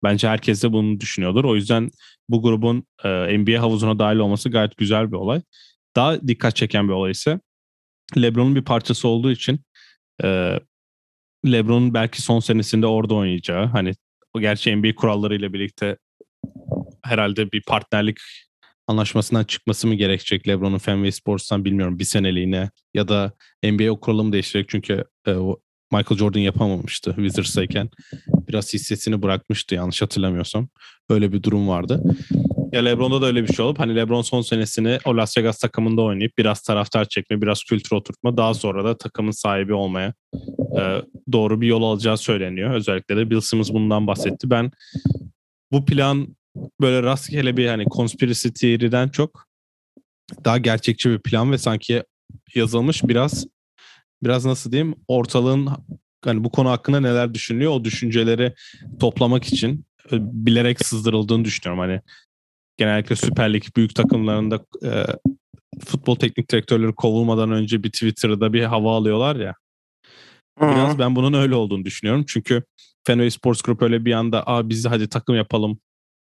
Bence 0.03 0.27
herkes 0.27 0.63
de 0.63 0.71
bunu 0.73 0.99
düşünüyordur. 0.99 1.43
O 1.43 1.55
yüzden 1.55 1.89
bu 2.29 2.41
grubun 2.41 2.77
NBA 3.39 3.61
havuzuna 3.61 3.99
dahil 3.99 4.17
olması 4.17 4.49
gayet 4.49 4.77
güzel 4.77 5.11
bir 5.11 5.17
olay. 5.17 5.41
Daha 5.95 6.27
dikkat 6.27 6.55
çeken 6.55 6.87
bir 6.87 6.93
olay 6.93 7.11
ise 7.11 7.39
LeBron'un 8.17 8.55
bir 8.55 8.63
parçası 8.63 9.07
olduğu 9.07 9.31
için 9.31 9.59
e, 10.23 10.59
LeBron'un 11.45 11.93
belki 11.93 12.21
son 12.21 12.39
senesinde 12.39 12.87
orada 12.87 13.15
oynayacağı 13.15 13.65
hani 13.65 13.93
o 14.33 14.39
gerçi 14.39 14.75
NBA 14.75 14.95
kurallarıyla 14.95 15.53
birlikte 15.53 15.97
herhalde 17.03 17.51
bir 17.51 17.61
partnerlik 17.61 18.17
anlaşmasından 18.87 19.43
çıkması 19.43 19.87
mı 19.87 19.95
gerekecek 19.95 20.47
LeBron'un 20.47 20.77
Fenway 20.77 21.11
Sports'tan 21.11 21.65
bilmiyorum 21.65 21.99
bir 21.99 22.03
seneliğine 22.03 22.69
ya 22.93 23.07
da 23.07 23.31
NBA 23.63 23.91
o 23.91 23.99
kuralı 23.99 24.23
mı 24.23 24.33
değiştirecek 24.33 24.69
çünkü 24.69 25.03
e, 25.27 25.31
Michael 25.91 26.17
Jordan 26.17 26.39
yapamamıştı 26.39 27.13
Wizards'tayken. 27.15 27.89
Biraz 28.47 28.73
hissesini 28.73 29.21
bırakmıştı 29.21 29.75
yanlış 29.75 30.01
hatırlamıyorsam. 30.01 30.69
Öyle 31.09 31.33
bir 31.33 31.43
durum 31.43 31.67
vardı. 31.67 32.03
Ya 32.71 32.81
LeBron'da 32.81 33.21
da 33.21 33.25
öyle 33.25 33.43
bir 33.47 33.53
şey 33.53 33.65
olup 33.65 33.79
hani 33.79 33.95
LeBron 33.95 34.21
son 34.21 34.41
senesini 34.41 34.97
o 35.05 35.17
Las 35.17 35.37
Vegas 35.37 35.59
takımında 35.59 36.01
oynayıp 36.01 36.37
biraz 36.37 36.61
taraftar 36.61 37.05
çekme, 37.05 37.41
biraz 37.41 37.63
kültür 37.63 37.95
oturtma 37.95 38.37
daha 38.37 38.53
sonra 38.53 38.85
da 38.85 38.97
takımın 38.97 39.31
sahibi 39.31 39.73
olmaya 39.73 40.13
e, 40.79 41.01
doğru 41.31 41.61
bir 41.61 41.67
yol 41.67 41.83
alacağı 41.83 42.17
söyleniyor. 42.17 42.73
Özellikle 42.73 43.17
de 43.17 43.29
Bill 43.29 43.41
Simmons 43.41 43.73
bundan 43.73 44.07
bahsetti. 44.07 44.49
Ben 44.49 44.71
bu 45.71 45.85
plan 45.85 46.35
böyle 46.81 47.03
rastgele 47.03 47.57
bir 47.57 47.67
hani 47.67 47.85
conspiracy 47.95 48.49
theory'den 48.49 49.09
çok 49.09 49.47
daha 50.45 50.57
gerçekçi 50.57 51.09
bir 51.09 51.19
plan 51.19 51.51
ve 51.51 51.57
sanki 51.57 52.03
yazılmış 52.55 53.03
biraz 53.03 53.45
biraz 54.23 54.45
nasıl 54.45 54.71
diyeyim 54.71 54.95
ortalığın 55.07 55.69
hani 56.23 56.43
bu 56.43 56.51
konu 56.51 56.69
hakkında 56.69 56.99
neler 56.99 57.33
düşünülüyor 57.33 57.71
o 57.71 57.83
düşünceleri 57.83 58.53
toplamak 58.99 59.43
için 59.43 59.85
bilerek 60.11 60.85
sızdırıldığını 60.85 61.45
düşünüyorum. 61.45 61.79
Hani 61.79 62.01
genellikle 62.77 63.15
Süper 63.15 63.53
Lig 63.53 63.63
büyük 63.75 63.95
takımlarında 63.95 64.59
e, 64.83 65.05
futbol 65.85 66.15
teknik 66.15 66.51
direktörleri 66.51 66.95
kovulmadan 66.95 67.51
önce 67.51 67.83
bir 67.83 67.91
Twitter'da 67.91 68.53
bir 68.53 68.63
hava 68.63 68.95
alıyorlar 68.95 69.35
ya. 69.35 69.55
Biraz 70.61 70.99
ben 70.99 71.15
bunun 71.15 71.33
öyle 71.33 71.55
olduğunu 71.55 71.85
düşünüyorum. 71.85 72.25
Çünkü 72.27 72.63
Fenway 73.07 73.29
Sports 73.29 73.61
Group 73.61 73.81
öyle 73.81 74.05
bir 74.05 74.13
anda 74.13 74.47
Aa, 74.47 74.69
biz 74.69 74.85
hadi 74.85 75.09
takım 75.09 75.35
yapalım. 75.35 75.79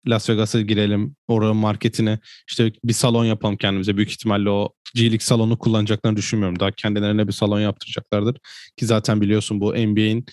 Las 0.08 0.30
Vegas'a 0.30 0.60
girelim. 0.60 1.16
Oranın 1.28 1.56
marketine 1.56 2.18
işte 2.48 2.72
bir 2.84 2.92
salon 2.92 3.24
yapalım 3.24 3.56
kendimize. 3.56 3.96
Büyük 3.96 4.10
ihtimalle 4.10 4.50
o 4.50 4.72
G-League 4.94 5.18
salonu 5.18 5.58
kullanacaklarını 5.58 6.16
düşünmüyorum. 6.16 6.60
Daha 6.60 6.70
kendilerine 6.70 7.28
bir 7.28 7.32
salon 7.32 7.60
yaptıracaklardır. 7.60 8.36
Ki 8.76 8.86
zaten 8.86 9.20
biliyorsun 9.20 9.60
bu 9.60 9.74
NBA'in 9.74 10.24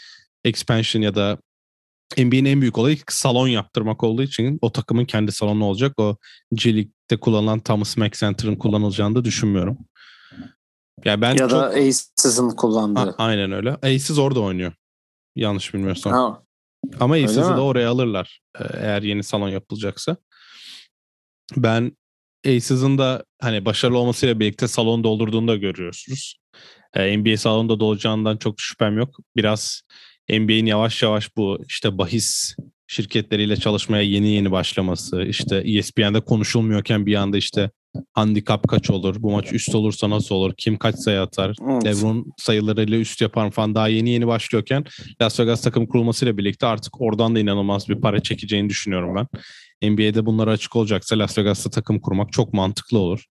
expansion 0.45 1.01
ya 1.01 1.15
da 1.15 1.37
NBA'in 2.17 2.45
en 2.45 2.61
büyük 2.61 2.77
olayı 2.77 2.97
salon 3.09 3.47
yaptırmak 3.47 4.03
olduğu 4.03 4.23
için 4.23 4.59
o 4.61 4.71
takımın 4.71 5.05
kendi 5.05 5.31
salonu 5.31 5.65
olacak. 5.65 5.93
O 5.99 6.17
G 6.53 6.75
League'de 6.75 7.19
kullanılan 7.19 7.59
Thomas 7.59 7.97
Mack 7.97 8.13
Center'ın 8.19 8.55
kullanılacağını 8.55 9.15
da 9.15 9.25
düşünmüyorum. 9.25 9.77
Yani 11.05 11.21
ben 11.21 11.29
ya 11.29 11.37
çok... 11.37 11.51
da 11.51 11.65
Aces'ın 11.67 12.49
kullandığı. 12.49 12.99
A- 12.99 13.15
aynen 13.17 13.51
öyle. 13.51 13.71
Aces 13.75 14.19
orada 14.19 14.39
oynuyor. 14.39 14.73
Yanlış 15.35 15.73
bilmiyorsam. 15.73 16.13
Ha. 16.13 16.43
Ama 16.99 17.13
Aces'ı 17.13 17.41
da 17.41 17.61
oraya 17.61 17.89
alırlar 17.89 18.41
e, 18.59 18.63
eğer 18.73 19.01
yeni 19.01 19.23
salon 19.23 19.49
yapılacaksa. 19.49 20.17
Ben 21.57 21.97
Aces'ın 22.45 22.97
da 22.97 23.25
hani 23.41 23.65
başarılı 23.65 23.97
olmasıyla 23.97 24.39
birlikte 24.39 24.67
salon 24.67 25.03
doldurduğunu 25.03 25.47
da 25.47 25.55
görüyorsunuz. 25.55 26.39
E, 26.93 27.17
NBA 27.17 27.37
salonda 27.37 27.79
dolacağından 27.79 28.37
çok 28.37 28.59
şüphem 28.59 28.97
yok. 28.97 29.17
Biraz 29.35 29.81
NBA'in 30.29 30.65
yavaş 30.65 31.03
yavaş 31.03 31.37
bu 31.37 31.59
işte 31.67 31.97
bahis 31.97 32.55
şirketleriyle 32.87 33.55
çalışmaya 33.55 34.03
yeni 34.03 34.29
yeni 34.29 34.51
başlaması, 34.51 35.21
işte 35.21 35.57
ESPN'de 35.57 36.21
konuşulmuyorken 36.21 37.05
bir 37.05 37.15
anda 37.15 37.37
işte 37.37 37.71
handikap 38.13 38.67
kaç 38.67 38.89
olur, 38.89 39.15
bu 39.19 39.31
maç 39.31 39.53
üst 39.53 39.75
olursa 39.75 40.09
nasıl 40.09 40.35
olur, 40.35 40.53
kim 40.57 40.77
kaç 40.77 40.95
sayı 40.95 41.21
atar, 41.21 41.55
evet. 41.71 41.85
Lebron 41.85 42.33
sayılarıyla 42.37 42.97
üst 42.97 43.21
yapar 43.21 43.51
falan 43.51 43.75
daha 43.75 43.87
yeni 43.87 44.09
yeni 44.09 44.27
başlıyorken 44.27 44.83
Las 45.21 45.39
Vegas 45.39 45.61
takım 45.61 45.87
kurulmasıyla 45.87 46.37
birlikte 46.37 46.67
artık 46.67 47.01
oradan 47.01 47.35
da 47.35 47.39
inanılmaz 47.39 47.89
bir 47.89 48.01
para 48.01 48.19
çekeceğini 48.19 48.69
düşünüyorum 48.69 49.15
ben. 49.15 49.27
NBA'de 49.91 50.25
bunlara 50.25 50.51
açık 50.51 50.75
olacaksa 50.75 51.19
Las 51.19 51.37
Vegas'ta 51.37 51.69
takım 51.69 51.99
kurmak 51.99 52.33
çok 52.33 52.53
mantıklı 52.53 52.99
olur. 52.99 53.25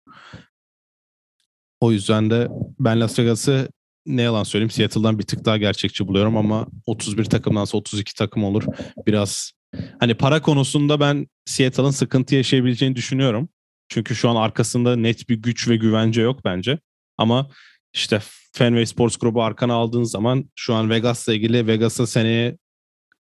O 1.79 1.91
yüzden 1.91 2.29
de 2.29 2.47
ben 2.79 2.99
Las 2.99 3.19
Vegas'ı 3.19 3.69
ne 4.05 4.21
yalan 4.21 4.43
söyleyeyim 4.43 4.69
Seattle'dan 4.69 5.19
bir 5.19 5.23
tık 5.23 5.45
daha 5.45 5.57
gerçekçi 5.57 6.07
buluyorum 6.07 6.37
ama 6.37 6.67
31 6.85 7.25
takımdansa 7.25 7.77
32 7.77 8.13
takım 8.13 8.43
olur. 8.43 8.63
Biraz 9.07 9.51
hani 9.99 10.13
para 10.13 10.41
konusunda 10.41 10.99
ben 10.99 11.27
Seattle'ın 11.45 11.91
sıkıntı 11.91 12.35
yaşayabileceğini 12.35 12.95
düşünüyorum. 12.95 13.49
Çünkü 13.89 14.15
şu 14.15 14.29
an 14.29 14.35
arkasında 14.35 14.95
net 14.95 15.29
bir 15.29 15.35
güç 15.35 15.69
ve 15.69 15.75
güvence 15.77 16.21
yok 16.21 16.39
bence. 16.45 16.79
Ama 17.17 17.49
işte 17.93 18.19
Fenway 18.53 18.85
Sports 18.85 19.17
Group'u 19.17 19.43
arkana 19.43 19.73
aldığın 19.73 20.03
zaman 20.03 20.45
şu 20.55 20.73
an 20.73 20.89
Vegas'la 20.89 21.33
ilgili 21.33 21.67
Vegas'a 21.67 22.07
seneye 22.07 22.57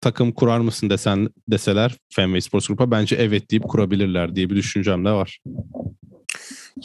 takım 0.02 0.32
kurar 0.32 0.60
mısın 0.60 0.90
desen 0.90 1.30
deseler 1.48 1.96
Fenway 2.14 2.42
Sports 2.42 2.68
Group'a 2.68 2.92
bence 2.92 3.16
evet 3.16 3.52
deyip 3.52 3.64
kurabilirler 3.64 4.36
diye 4.36 4.50
bir 4.50 4.56
düşüncem 4.56 5.06
de 5.06 5.12
var. 5.12 5.40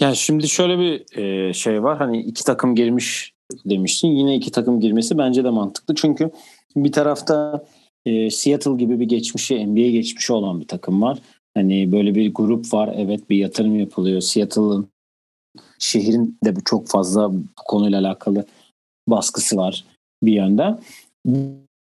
Yani 0.01 0.17
şimdi 0.17 0.49
şöyle 0.49 0.79
bir 0.79 1.05
şey 1.55 1.83
var. 1.83 1.99
Hani 1.99 2.23
iki 2.23 2.45
takım 2.45 2.75
girmiş 2.75 3.34
demiştin. 3.65 4.09
Yine 4.09 4.37
iki 4.37 4.51
takım 4.51 4.81
girmesi 4.81 5.19
bence 5.19 5.45
de 5.45 5.51
mantıklı. 5.51 5.95
Çünkü 5.95 6.31
bir 6.77 6.93
tarafta 6.93 7.65
e, 8.07 8.31
Seattle 8.31 8.77
gibi 8.77 9.01
bir 9.01 9.09
geçmişi, 9.09 9.67
NBA 9.67 9.91
geçmişi 9.91 10.33
olan 10.33 10.61
bir 10.61 10.69
takım 10.69 11.03
var. 11.03 11.19
Hani 11.55 11.93
böyle 11.93 12.15
bir 12.15 12.35
grup 12.35 12.75
var. 12.75 12.95
Evet 12.97 13.31
bir 13.31 13.37
yatırım 13.37 13.79
yapılıyor. 13.79 14.21
Seattle'ın 14.21 14.89
şehrin 15.79 16.39
de 16.45 16.55
çok 16.65 16.89
fazla 16.89 17.33
bu 17.33 17.43
konuyla 17.67 18.01
alakalı 18.01 18.45
baskısı 19.09 19.57
var 19.57 19.85
bir 20.23 20.33
yönden. 20.33 20.81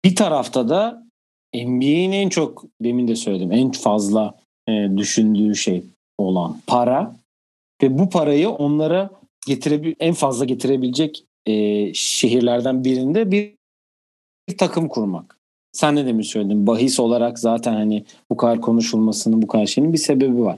Bir 0.06 0.16
tarafta 0.16 0.70
da 0.70 1.04
NBA'in 1.56 2.12
en 2.12 2.30
çok 2.30 2.66
demin 2.82 3.08
de 3.08 3.16
söyledim 3.16 3.52
en 3.52 3.72
fazla 3.72 4.36
e, 4.70 4.98
düşündüğü 4.98 5.56
şey 5.56 5.84
olan 6.18 6.58
para 6.68 7.16
ve 7.84 8.00
bu 8.00 8.10
parayı 8.10 8.50
onlara 8.50 9.10
getirebil 9.48 9.96
en 10.00 10.14
fazla 10.14 10.46
getirebilecek 10.46 11.26
e, 11.50 11.94
şehirlerden 11.94 12.84
birinde 12.84 13.32
bir, 13.32 13.54
bir 14.50 14.58
takım 14.58 14.88
kurmak. 14.88 15.40
Sen 15.72 15.96
ne 15.96 16.06
demiş 16.06 16.28
söyledin? 16.28 16.68
Bahis 16.68 17.00
olarak 17.00 17.40
zaten 17.40 17.74
hani 17.74 18.06
bu 18.30 18.38
kadar 18.38 18.62
konuşulmasının 18.62 19.42
bu 19.42 19.48
kadar 19.48 19.66
şeyin 19.66 19.94
bir 19.94 19.98
sebebi 19.98 20.42
var. 20.42 20.58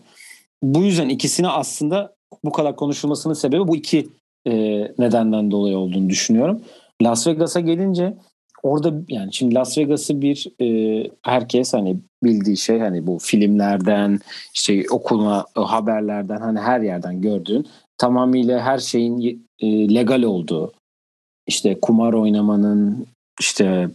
Bu 0.63 0.83
yüzden 0.83 1.09
ikisini 1.09 1.47
aslında 1.47 2.15
bu 2.43 2.51
kadar 2.51 2.75
konuşulmasının 2.75 3.33
sebebi 3.33 3.67
bu 3.67 3.75
iki 3.75 4.07
e, 4.47 4.53
nedenden 4.99 5.51
dolayı 5.51 5.77
olduğunu 5.77 6.09
düşünüyorum. 6.09 6.61
Las 7.01 7.27
Vegas'a 7.27 7.59
gelince 7.59 8.17
orada 8.63 8.93
yani 9.07 9.33
şimdi 9.33 9.55
Las 9.55 9.77
Vegas'ı 9.77 10.21
bir 10.21 10.47
e, 10.61 11.07
herkes 11.21 11.73
hani 11.73 11.97
bildiği 12.23 12.57
şey 12.57 12.79
hani 12.79 13.07
bu 13.07 13.17
filmlerden 13.21 14.19
işte 14.53 14.83
okuluna 14.91 15.45
haberlerden 15.55 16.37
hani 16.37 16.59
her 16.59 16.81
yerden 16.81 17.21
gördüğün 17.21 17.67
tamamıyla 17.97 18.59
her 18.59 18.77
şeyin 18.77 19.47
e, 19.59 19.95
legal 19.95 20.23
olduğu 20.23 20.73
işte 21.47 21.79
kumar 21.81 22.13
oynamanın 22.13 23.07
işte 23.39 23.89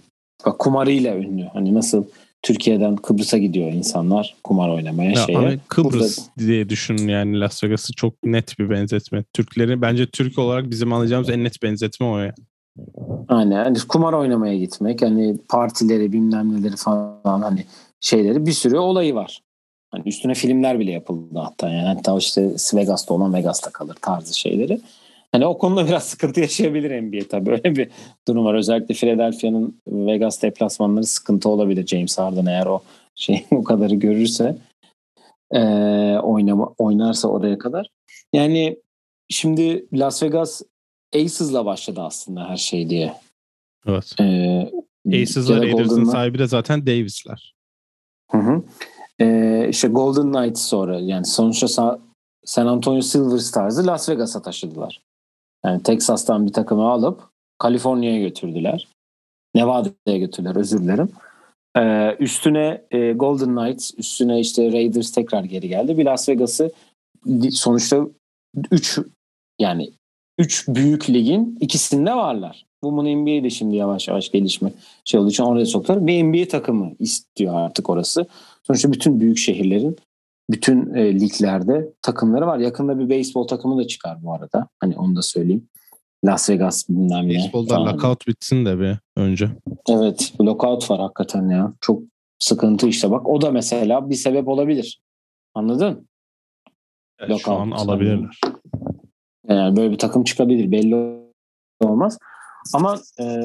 bak 0.46 0.59
kumarıyla 0.59 1.16
ünlü. 1.16 1.44
Hani 1.52 1.74
nasıl 1.74 2.04
Türkiye'den 2.42 2.96
Kıbrıs'a 2.96 3.38
gidiyor 3.38 3.72
insanlar 3.72 4.37
kumar 4.44 4.68
oynamaya 4.68 5.11
ya 5.11 5.26
şeye. 5.26 5.59
Kıbrıs 5.68 6.18
Burada... 6.18 6.48
diye 6.48 6.68
düşünün 6.68 7.09
yani 7.09 7.40
Las 7.40 7.64
Vegas'ı 7.64 7.92
çok 7.92 8.14
net 8.24 8.59
bir 8.59 8.70
benzetme. 8.70 9.24
Türkleri 9.32 9.82
bence 9.82 10.06
Türk 10.06 10.38
olarak 10.38 10.70
bizim 10.70 10.92
anlayacağımız 10.92 11.30
en 11.30 11.44
net 11.44 11.62
benzetme 11.62 12.06
o 12.06 12.18
ya. 12.18 12.35
Aynen. 13.28 13.64
Hani 13.64 13.78
kumar 13.88 14.12
oynamaya 14.12 14.59
gitmek, 14.59 15.02
hani 15.02 15.38
partileri 15.48 16.12
bilmem 16.12 16.61
neleri 16.61 16.76
falan 16.76 17.42
hani 17.42 17.64
şeyleri 18.00 18.46
bir 18.46 18.52
sürü 18.52 18.76
olayı 18.76 19.14
var. 19.14 19.42
Hani 19.90 20.02
üstüne 20.09 20.35
filmler 20.35 20.78
bile 20.78 20.90
yapıldı 20.90 21.38
hatta 21.38 21.68
yani 21.68 21.87
hatta 21.87 22.18
işte 22.18 22.50
Vegas'ta 22.74 23.14
olan 23.14 23.35
Vegas'ta 23.35 23.70
kalır 23.70 23.96
tarzı 24.02 24.38
şeyleri. 24.38 24.80
Hani 25.37 25.46
o 25.46 25.59
konuda 25.59 25.87
biraz 25.87 26.05
sıkıntı 26.05 26.40
yaşayabilir 26.40 27.03
NBA 27.03 27.29
tabii. 27.29 27.51
Öyle 27.51 27.77
bir 27.77 27.90
durum 28.29 28.44
var. 28.44 28.55
Özellikle 28.55 28.94
Philadelphia'nın 28.94 29.81
Vegas 29.88 30.42
deplasmanları 30.42 31.05
sıkıntı 31.05 31.49
olabilir. 31.49 31.87
James 31.87 32.18
Harden 32.18 32.46
eğer 32.46 32.66
o 32.66 32.83
şey 33.14 33.46
o 33.51 33.64
kadarı 33.64 33.94
görürse 33.94 34.59
e, 35.51 35.61
oynama, 36.18 36.75
oynarsa 36.79 37.29
oraya 37.29 37.59
kadar. 37.59 37.90
Yani 38.33 38.77
şimdi 39.29 39.87
Las 39.92 40.22
Vegas 40.22 40.62
Aces'la 41.14 41.66
başladı 41.66 42.01
aslında 42.01 42.49
her 42.49 42.57
şey 42.57 42.90
diye. 42.90 43.14
Evet. 43.87 44.14
Ee, 44.20 44.70
Aces'la 45.09 45.62
Raiders'ın 45.62 46.05
sahibi 46.05 46.38
de 46.38 46.46
zaten 46.46 46.87
Davis'ler. 46.87 47.55
Hı 48.31 48.38
hı. 48.38 48.62
Ee, 49.20 49.66
işte 49.70 49.88
Golden 49.88 50.33
Knights 50.33 50.62
sonra 50.62 50.99
yani 50.99 51.25
sonuçta 51.25 51.99
San 52.44 52.66
Antonio 52.66 53.01
Silver 53.01 53.38
Stars'ı 53.38 53.87
Las 53.87 54.09
Vegas'a 54.09 54.42
taşıdılar. 54.42 55.06
Yani 55.66 55.83
Texas'tan 55.83 56.46
bir 56.46 56.52
takımı 56.52 56.90
alıp 56.90 57.22
Kaliforniya'ya 57.59 58.20
götürdüler. 58.20 58.88
Nevada'ya 59.55 60.18
götürdüler 60.18 60.57
özür 60.57 60.83
dilerim. 60.83 61.09
Ee, 61.76 62.16
üstüne 62.20 62.83
e, 62.90 63.12
Golden 63.12 63.57
Knights, 63.57 63.90
üstüne 63.98 64.40
işte 64.40 64.72
Raiders 64.72 65.12
tekrar 65.12 65.44
geri 65.44 65.68
geldi. 65.68 65.98
Bir 65.98 66.05
Las 66.05 66.29
Vegas'ı 66.29 66.72
sonuçta 67.50 68.07
3 68.70 68.98
yani 69.61 69.90
3 70.38 70.68
büyük 70.68 71.11
ligin 71.11 71.59
ikisinde 71.61 72.14
varlar. 72.14 72.66
Bu 72.83 72.96
bunu 72.96 73.16
NBA'de 73.16 73.50
şimdi 73.50 73.76
yavaş 73.76 74.09
yavaş 74.09 74.33
gelişme 74.33 74.72
şey 75.05 75.20
olduğu 75.20 75.31
için 75.31 75.42
oraya 75.42 75.66
soktular. 75.66 76.07
Bir 76.07 76.24
NBA 76.24 76.48
takımı 76.48 76.92
istiyor 76.98 77.55
artık 77.55 77.90
orası. 77.90 78.26
Sonuçta 78.62 78.92
bütün 78.92 79.20
büyük 79.20 79.38
şehirlerin 79.38 79.96
bütün 80.50 80.94
e, 80.94 81.14
liglerde 81.14 81.92
takımları 82.02 82.46
var. 82.46 82.59
Yakında 82.59 82.98
bir 82.98 83.09
beyzbol 83.09 83.46
takımı 83.46 83.78
da 83.78 83.87
çıkar 83.87 84.22
bu 84.22 84.35
arada. 84.35 84.68
Hani 84.80 84.96
onu 84.96 85.16
da 85.16 85.22
söyleyeyim. 85.22 85.68
Las 86.24 86.50
Vegas 86.50 86.88
bilmem 86.88 87.24
ne. 87.24 87.28
Beyzbolda 87.28 87.85
lockout 87.85 88.26
bitsin 88.26 88.66
de 88.66 88.80
bir 88.80 88.96
önce. 89.16 89.50
Evet 89.88 90.32
lockout 90.40 90.90
var 90.90 91.00
hakikaten 91.00 91.48
ya. 91.48 91.72
Çok 91.80 92.02
sıkıntı 92.38 92.88
işte 92.88 93.10
bak. 93.10 93.29
O 93.29 93.40
da 93.40 93.50
mesela 93.50 94.10
bir 94.10 94.14
sebep 94.14 94.48
olabilir. 94.48 95.00
Anladın? 95.54 96.08
Evet, 97.18 97.31
lockout. 97.31 97.44
Şu 97.44 97.52
an 97.52 97.71
alabilirler. 97.71 98.40
Yani 99.48 99.77
böyle 99.77 99.90
bir 99.90 99.98
takım 99.98 100.25
çıkabilir. 100.25 100.73
Belli 100.73 101.21
olmaz. 101.81 102.18
Ama 102.75 102.98
e, 103.21 103.42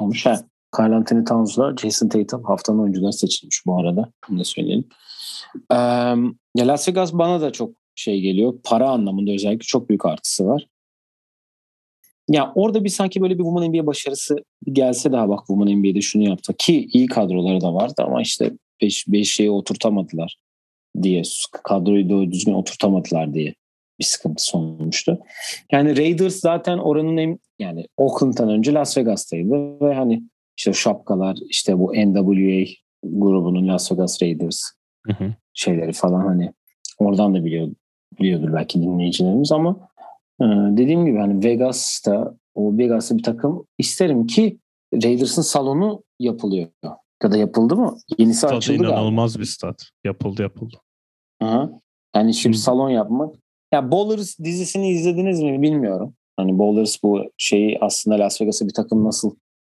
olmuş 0.00 0.26
ha. 0.26 0.40
Carl 0.78 0.92
Anthony 0.92 1.24
Towns'la 1.24 1.76
Jason 1.76 2.08
Tatum 2.08 2.44
haftanın 2.44 2.78
oyuncuları 2.78 3.12
seçilmiş 3.12 3.66
bu 3.66 3.80
arada. 3.80 4.08
Bunu 4.28 4.38
da 4.38 4.44
söyleyelim. 4.44 4.88
Ee, 5.72 6.66
Las 6.66 6.88
Vegas 6.88 7.12
bana 7.12 7.40
da 7.40 7.52
çok 7.52 7.70
şey 7.94 8.20
geliyor. 8.20 8.54
Para 8.64 8.88
anlamında 8.88 9.32
özellikle 9.32 9.64
çok 9.64 9.88
büyük 9.88 10.06
artısı 10.06 10.46
var. 10.46 10.66
Ya 12.30 12.52
orada 12.54 12.84
bir 12.84 12.88
sanki 12.88 13.20
böyle 13.20 13.38
bir 13.38 13.42
Women 13.42 13.70
NBA 13.70 13.86
başarısı 13.86 14.36
gelse 14.72 15.12
daha 15.12 15.28
bak 15.28 15.38
Women 15.38 15.78
NBA'de 15.78 16.00
şunu 16.00 16.28
yaptı 16.28 16.54
ki 16.58 16.88
iyi 16.92 17.06
kadroları 17.06 17.60
da 17.60 17.74
vardı 17.74 18.02
ama 18.06 18.22
işte 18.22 18.52
5 18.82 19.08
5 19.08 19.32
şeyi 19.32 19.50
oturtamadılar 19.50 20.36
diye 21.02 21.22
kadroyu 21.64 22.08
doğru 22.08 22.32
düzgün 22.32 22.52
oturtamadılar 22.52 23.34
diye 23.34 23.54
bir 23.98 24.04
sıkıntı 24.04 24.58
olmuştu. 24.58 25.18
Yani 25.72 25.96
Raiders 25.96 26.36
zaten 26.36 26.78
oranın 26.78 27.16
en 27.16 27.38
yani 27.58 27.86
Oakland'dan 27.96 28.48
önce 28.48 28.72
Las 28.72 28.98
Vegas'taydı 28.98 29.80
ve 29.80 29.94
hani 29.94 30.22
işte 30.56 30.72
şapkalar 30.72 31.36
işte 31.48 31.78
bu 31.78 31.92
NWA 31.92 32.66
grubunun 33.02 33.68
Las 33.68 33.92
Vegas 33.92 34.22
Raiders 34.22 34.62
hı 35.08 35.24
hı. 35.24 35.34
şeyleri 35.54 35.92
falan 35.92 36.26
hani 36.26 36.52
oradan 36.98 37.34
da 37.34 37.44
biliyor, 37.44 37.68
biliyordur 38.20 38.52
belki 38.52 38.82
dinleyicilerimiz 38.82 39.52
ama 39.52 39.88
e, 40.40 40.44
dediğim 40.70 41.06
gibi 41.06 41.18
hani 41.18 41.44
Vegas'ta 41.44 42.34
o 42.54 42.78
Vegas'ta 42.78 43.18
bir 43.18 43.22
takım 43.22 43.64
isterim 43.78 44.26
ki 44.26 44.58
Raiders'ın 44.94 45.42
salonu 45.42 46.02
yapılıyor. 46.18 46.68
Ya 47.22 47.32
da 47.32 47.36
yapıldı 47.36 47.76
mı? 47.76 47.98
Yenisi 48.18 48.38
Stat 48.38 48.52
açıldı 48.52 48.78
galiba. 48.78 48.92
inanılmaz 48.94 49.38
bir 49.38 49.44
stat. 49.44 49.82
Yapıldı 50.04 50.42
yapıldı. 50.42 50.76
Aha. 51.40 51.70
Yani 52.16 52.34
şimdi 52.34 52.56
hmm. 52.56 52.62
salon 52.62 52.90
yapmak. 52.90 53.34
Ya 53.72 53.90
Bowlers 53.90 54.38
dizisini 54.38 54.90
izlediniz 54.90 55.42
mi 55.42 55.62
bilmiyorum. 55.62 56.14
Hani 56.36 56.58
Bowlers 56.58 57.02
bu 57.02 57.24
şeyi 57.36 57.78
aslında 57.80 58.18
Las 58.18 58.40
Vegas'a 58.40 58.66
bir 58.66 58.74
takım 58.74 59.04
nasıl 59.04 59.34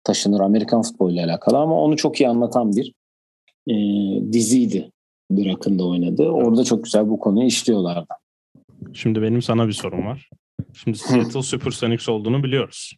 taşınır 0.05 0.41
Amerikan 0.41 0.83
futboluyla 0.83 1.27
alakalı 1.27 1.59
ama 1.59 1.83
onu 1.83 1.97
çok 1.97 2.21
iyi 2.21 2.29
anlatan 2.29 2.73
bir 2.77 2.95
e, 3.67 3.75
diziydi. 4.33 4.93
Burak'ın 5.31 5.79
da 5.79 5.87
oynadı. 5.87 6.29
Orada 6.29 6.65
çok 6.65 6.85
güzel 6.85 7.09
bu 7.09 7.19
konuyu 7.19 7.47
işliyorlardı. 7.47 8.15
Şimdi 8.93 9.23
benim 9.23 9.43
sana 9.43 9.69
bir 9.69 9.73
sorum 9.73 10.07
var. 10.07 10.31
Şimdi 10.75 10.99
Seattle 10.99 11.43
Supersonics 11.43 12.09
olduğunu 12.09 12.43
biliyoruz. 12.43 12.93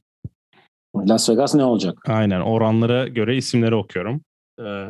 Las 0.97 1.31
Vegas 1.31 1.55
ne 1.55 1.64
olacak? 1.64 1.99
Aynen 2.07 2.41
oranlara 2.41 3.09
göre 3.09 3.37
isimleri 3.37 3.74
okuyorum. 3.74 4.22
Ee, 4.61 4.89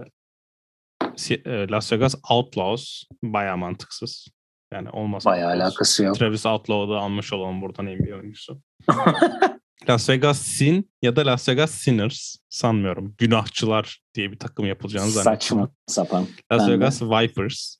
e, 1.30 1.68
Las 1.68 1.92
Vegas 1.92 2.14
Outlaws 2.30 3.02
baya 3.22 3.56
mantıksız. 3.56 4.28
Yani 4.72 4.90
olmaz. 4.90 5.24
Baya 5.24 5.48
alakası 5.48 6.04
yok. 6.04 6.16
Travis 6.18 6.46
Outlaw'u 6.46 6.90
da 6.90 6.98
almış 6.98 7.32
olalım 7.32 7.62
buradan 7.62 7.86
NBA 7.86 8.16
oyuncusu. 8.16 8.60
Las 9.88 10.08
Vegas 10.08 10.38
Sin 10.38 10.90
ya 11.02 11.16
da 11.16 11.26
Las 11.26 11.48
Vegas 11.48 11.70
Sinners 11.70 12.36
sanmıyorum. 12.48 13.14
Günahçılar 13.18 14.02
diye 14.14 14.32
bir 14.32 14.38
takım 14.38 14.66
yapılacağını 14.66 15.10
zannediyorum. 15.10 15.40
Saçma 15.40 15.70
sapan. 15.86 16.26
Las 16.52 16.68
ben 16.68 16.70
Vegas 16.72 17.00
de. 17.00 17.04
Vipers. 17.04 17.76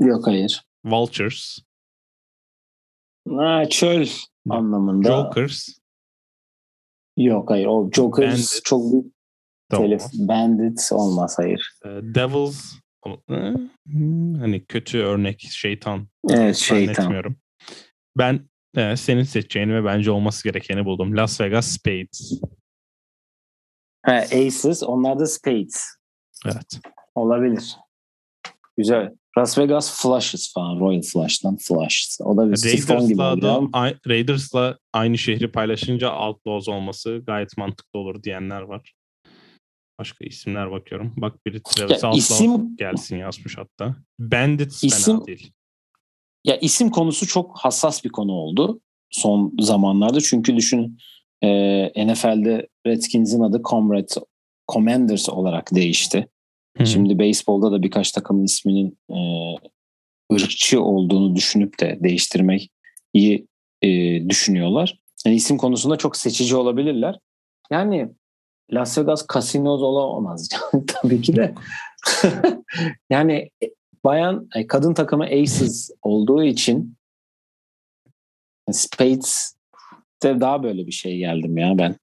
Yok 0.00 0.26
hayır. 0.26 0.64
Vultures. 0.84 1.58
Ha, 3.28 3.68
çöl 3.70 4.06
anlamında. 4.48 5.08
Jokers. 5.08 5.68
Yok 7.16 7.50
hayır. 7.50 7.66
O 7.66 7.90
Jokers 7.92 8.30
Bandits. 8.30 8.60
çok 8.64 8.92
büyük 8.92 9.14
telif. 9.70 10.02
Bandits 10.14 10.92
olmaz 10.92 11.34
hayır. 11.38 11.72
Uh, 11.84 11.90
Devils. 11.90 12.74
Hani 14.40 14.64
kötü 14.68 14.98
örnek 14.98 15.40
şeytan. 15.40 16.08
Evet 16.30 16.56
şeytan. 16.56 17.34
Ben 18.18 18.48
e, 18.76 18.96
senin 18.96 19.22
seçeceğini 19.22 19.74
ve 19.74 19.84
bence 19.84 20.10
olması 20.10 20.44
gerekeni 20.44 20.84
buldum. 20.84 21.16
Las 21.16 21.40
Vegas 21.40 21.66
Spades. 21.66 22.40
Ha, 24.02 24.14
Aces, 24.14 24.82
onlar 24.82 25.18
da 25.18 25.26
Spades. 25.26 25.84
Evet. 26.46 26.80
Olabilir. 27.14 27.76
Güzel. 28.76 29.14
Las 29.38 29.58
Vegas 29.58 30.02
Flushes 30.02 30.52
falan. 30.52 30.80
Royal 30.80 31.02
Flush'tan 31.02 31.56
Flush. 31.56 32.18
O 32.20 32.36
da 32.36 32.52
bir 32.52 32.64
Raiders'la 32.64 33.06
gibi 33.08 33.18
da, 33.18 33.60
Raiders'la 34.08 34.78
aynı 34.92 35.18
şehri 35.18 35.52
paylaşınca 35.52 36.16
Outlaws 36.16 36.68
olması 36.68 37.22
gayet 37.26 37.56
mantıklı 37.56 37.98
olur 37.98 38.22
diyenler 38.22 38.60
var. 38.60 38.94
Başka 39.98 40.24
isimler 40.24 40.70
bakıyorum. 40.70 41.14
Bak 41.16 41.46
biri 41.46 41.62
Travis 41.62 42.04
Outlaw 42.04 42.18
isim, 42.18 42.76
gelsin 42.76 43.16
yazmış 43.16 43.58
hatta. 43.58 43.96
Bandits 44.18 44.84
isim, 44.84 45.14
fena 45.16 45.26
değil. 45.26 45.52
Ya 46.44 46.56
isim 46.56 46.90
konusu 46.90 47.26
çok 47.26 47.58
hassas 47.58 48.04
bir 48.04 48.10
konu 48.10 48.32
oldu 48.32 48.80
son 49.10 49.54
zamanlarda. 49.60 50.20
Çünkü 50.20 50.56
düşün 50.56 50.98
e, 51.42 52.06
NFL'de 52.06 52.68
Redskins'in 52.86 53.40
adı 53.40 53.62
Comrades, 53.70 54.18
Commanders 54.72 55.28
olarak 55.28 55.74
değişti. 55.74 56.28
Hı. 56.76 56.86
Şimdi 56.86 57.18
beyzbolda 57.18 57.72
da 57.72 57.82
birkaç 57.82 58.12
takımın 58.12 58.44
isminin 58.44 58.98
e, 59.10 59.18
ırkçı 60.34 60.82
olduğunu 60.82 61.36
düşünüp 61.36 61.80
de 61.80 61.98
değiştirmeyi 62.02 62.68
e, 63.82 63.88
düşünüyorlar. 64.28 64.98
Yani 65.26 65.36
isim 65.36 65.58
konusunda 65.58 65.96
çok 65.96 66.16
seçici 66.16 66.56
olabilirler. 66.56 67.18
Yani 67.70 68.08
Las 68.72 68.98
Vegas 68.98 69.26
Casinos 69.34 69.82
olamaz 69.82 70.48
tabii 70.86 71.22
ki 71.22 71.36
de. 71.36 71.54
yani 73.10 73.50
bayan 74.08 74.48
kadın 74.68 74.94
takımı 74.94 75.24
Aces 75.24 75.90
olduğu 76.02 76.44
için 76.44 76.96
Spades 78.72 79.56
de 80.22 80.40
daha 80.40 80.62
böyle 80.62 80.86
bir 80.86 80.92
şey 80.92 81.18
geldim 81.18 81.58
ya 81.58 81.78
ben. 81.78 81.96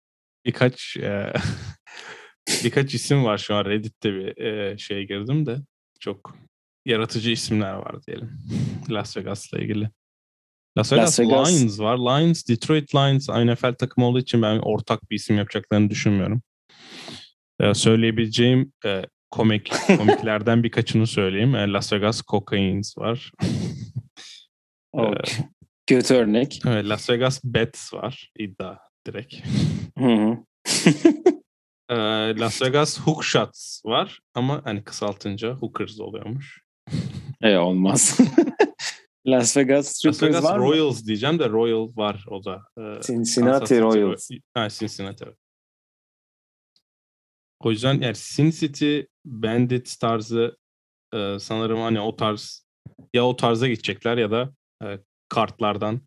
Birkaç 0.45 0.97
e, 0.97 1.33
birkaç 2.63 2.93
isim 2.93 3.23
var 3.25 3.37
şu 3.37 3.55
an 3.55 3.65
Reddit'te 3.65 4.13
bir 4.13 4.37
e, 4.37 4.77
şey 4.77 5.07
girdim 5.07 5.45
de 5.45 5.57
çok 5.99 6.37
yaratıcı 6.85 7.31
isimler 7.31 7.73
var 7.73 8.03
diyelim. 8.03 8.39
Las 8.89 9.17
Vegas'la 9.17 9.59
ilgili. 9.59 9.89
Las 10.77 10.93
Vegas, 10.93 11.07
Las 11.07 11.19
Vegas 11.19 11.61
Lions 11.61 11.79
var. 11.79 11.97
Lions, 11.97 12.47
Detroit 12.49 12.95
Lions 12.95 13.29
NFL 13.29 13.73
takımı 13.73 14.07
olduğu 14.07 14.19
için 14.19 14.41
ben 14.41 14.59
ortak 14.59 15.11
bir 15.11 15.15
isim 15.15 15.37
yapacaklarını 15.37 15.89
düşünmüyorum. 15.89 16.41
Ee, 17.59 17.73
söyleyebileceğim 17.73 18.73
e, 18.85 19.03
komik 19.35 19.71
komiklerden 19.97 20.63
birkaçını 20.63 21.07
söyleyeyim. 21.07 21.55
E, 21.55 21.71
Las 21.71 21.93
Vegas 21.93 22.21
Cocaines 22.21 22.97
var. 22.97 23.31
okay. 24.93 25.45
Kötü 25.87 26.13
örnek. 26.13 26.61
Evet, 26.67 26.85
Las 26.85 27.09
Vegas 27.09 27.43
Bets 27.43 27.93
var. 27.93 28.31
iddia 28.39 28.77
direkt. 29.07 29.35
E, 31.89 31.95
Las 32.39 32.61
Vegas 32.61 32.99
Hook 32.99 33.23
Shots 33.23 33.81
var 33.85 34.19
ama 34.33 34.61
hani 34.63 34.83
kısaltınca 34.83 35.53
Hookers 35.53 35.99
oluyormuş. 35.99 36.61
E 37.41 37.57
olmaz. 37.57 38.19
Las 39.27 39.57
Vegas 39.57 39.87
Strippers 39.87 40.23
Las 40.23 40.29
Vegas 40.29 40.43
var 40.43 40.59
Royals 40.59 41.01
mı? 41.01 41.07
diyeceğim 41.07 41.39
de 41.39 41.49
Royal 41.49 41.89
var 41.95 42.25
o 42.27 42.45
da. 42.45 42.61
Cincinnati 43.07 43.81
Royals. 43.81 44.29
Ha, 44.53 44.69
Cincinnati. 44.69 45.25
O 47.59 47.71
yüzden 47.71 48.01
yani 48.01 48.15
Sin 48.15 48.51
City 48.51 48.99
Bandit 49.25 49.99
tarzı 49.99 50.57
e, 51.13 51.39
sanırım 51.39 51.79
hani 51.79 51.99
o 51.99 52.15
tarz 52.15 52.65
ya 53.13 53.25
o 53.25 53.35
tarza 53.35 53.67
gidecekler 53.67 54.17
ya 54.17 54.31
da 54.31 54.53
e, 54.83 54.99
kartlardan 55.29 56.01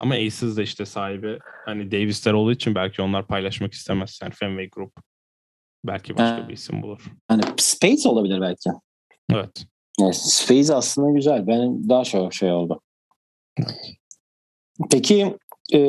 ama 0.00 0.14
Aces 0.14 0.56
de 0.56 0.62
işte 0.62 0.86
sahibi 0.86 1.38
hani 1.64 1.92
Davis'ler 1.92 2.32
olduğu 2.32 2.52
için 2.52 2.74
belki 2.74 3.02
onlar 3.02 3.26
paylaşmak 3.26 3.72
istemez. 3.72 4.18
Yani 4.22 4.32
Fenway 4.32 4.68
Group 4.68 4.92
belki 5.84 6.14
başka 6.16 6.44
ha. 6.44 6.48
bir 6.48 6.54
isim 6.54 6.82
bulur. 6.82 7.04
Hani 7.28 7.42
Space 7.56 8.08
olabilir 8.08 8.40
belki. 8.40 8.70
Evet. 9.30 9.66
Evet, 10.02 10.16
Space 10.16 10.74
aslında 10.74 11.10
güzel. 11.10 11.46
Benim 11.46 11.88
daha 11.88 12.04
çok 12.04 12.34
şey 12.34 12.52
oldu. 12.52 12.80
Peki 14.90 15.36
e, 15.72 15.80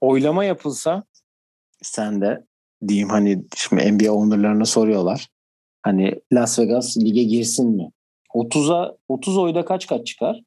oylama 0.00 0.44
yapılsa 0.44 1.04
sen 1.82 2.20
de 2.20 2.44
diyeyim 2.88 3.08
hani 3.08 3.44
şimdi 3.56 3.92
NBA 3.92 4.12
ownerlarına 4.12 4.64
soruyorlar. 4.64 5.28
Hani 5.82 6.20
Las 6.32 6.58
Vegas 6.58 6.96
lige 6.96 7.22
girsin 7.22 7.76
mi? 7.76 7.90
30'a 8.34 8.96
30 9.08 9.38
oyda 9.38 9.64
kaç 9.64 9.86
kaç 9.86 10.06
çıkar? 10.06 10.40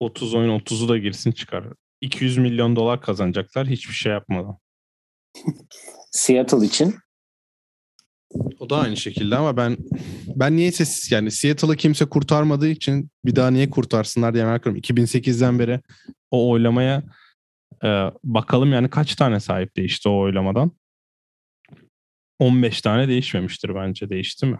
30 0.00 0.34
oyun 0.34 0.58
30'u 0.58 0.88
da 0.88 0.98
girsin 0.98 1.32
çıkar. 1.32 1.64
200 2.00 2.38
milyon 2.38 2.76
dolar 2.76 3.00
kazanacaklar 3.00 3.66
hiçbir 3.66 3.94
şey 3.94 4.12
yapmadan. 4.12 4.58
Seattle 6.10 6.66
için 6.66 6.94
o 8.58 8.70
da 8.70 8.76
aynı 8.78 8.96
şekilde 8.96 9.36
ama 9.36 9.56
ben 9.56 9.76
ben 10.26 10.56
niye 10.56 10.72
sessiz 10.72 11.12
yani 11.12 11.30
Seattle'ı 11.30 11.76
kimse 11.76 12.04
kurtarmadığı 12.04 12.68
için 12.68 13.10
bir 13.24 13.36
daha 13.36 13.50
niye 13.50 13.70
kurtarsınlar 13.70 14.34
diye 14.34 14.44
merak 14.44 14.60
ediyorum. 14.60 14.80
2008'den 14.80 15.58
beri 15.58 15.80
o 16.30 16.50
oylamaya 16.50 17.02
e, 17.84 17.88
bakalım 18.24 18.72
yani 18.72 18.90
kaç 18.90 19.14
tane 19.14 19.40
sahip 19.40 19.76
değişti 19.76 20.08
o 20.08 20.18
oylamadan. 20.18 20.72
15 22.42 22.80
tane 22.80 23.08
değişmemiştir 23.08 23.74
bence. 23.74 24.10
Değişti 24.10 24.46
mi? 24.46 24.58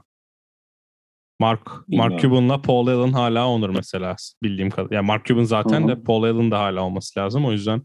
Mark 1.41 1.71
Mark 1.89 2.21
Cuban'la 2.21 2.63
Paul 2.63 2.87
Allen 2.87 3.13
hala 3.13 3.49
onur 3.49 3.71
mesela 3.71 4.17
bildiğim 4.43 4.71
kadarıyla. 4.71 4.97
Yani 4.97 5.07
Mark 5.07 5.25
Cuban 5.25 5.45
zaten 5.45 5.81
Hı-hı. 5.81 5.89
de 5.89 6.03
Paul 6.03 6.23
Allen 6.23 6.51
da 6.51 6.59
hala 6.59 6.83
olması 6.83 7.21
lazım. 7.21 7.45
O 7.45 7.53
yüzden 7.53 7.83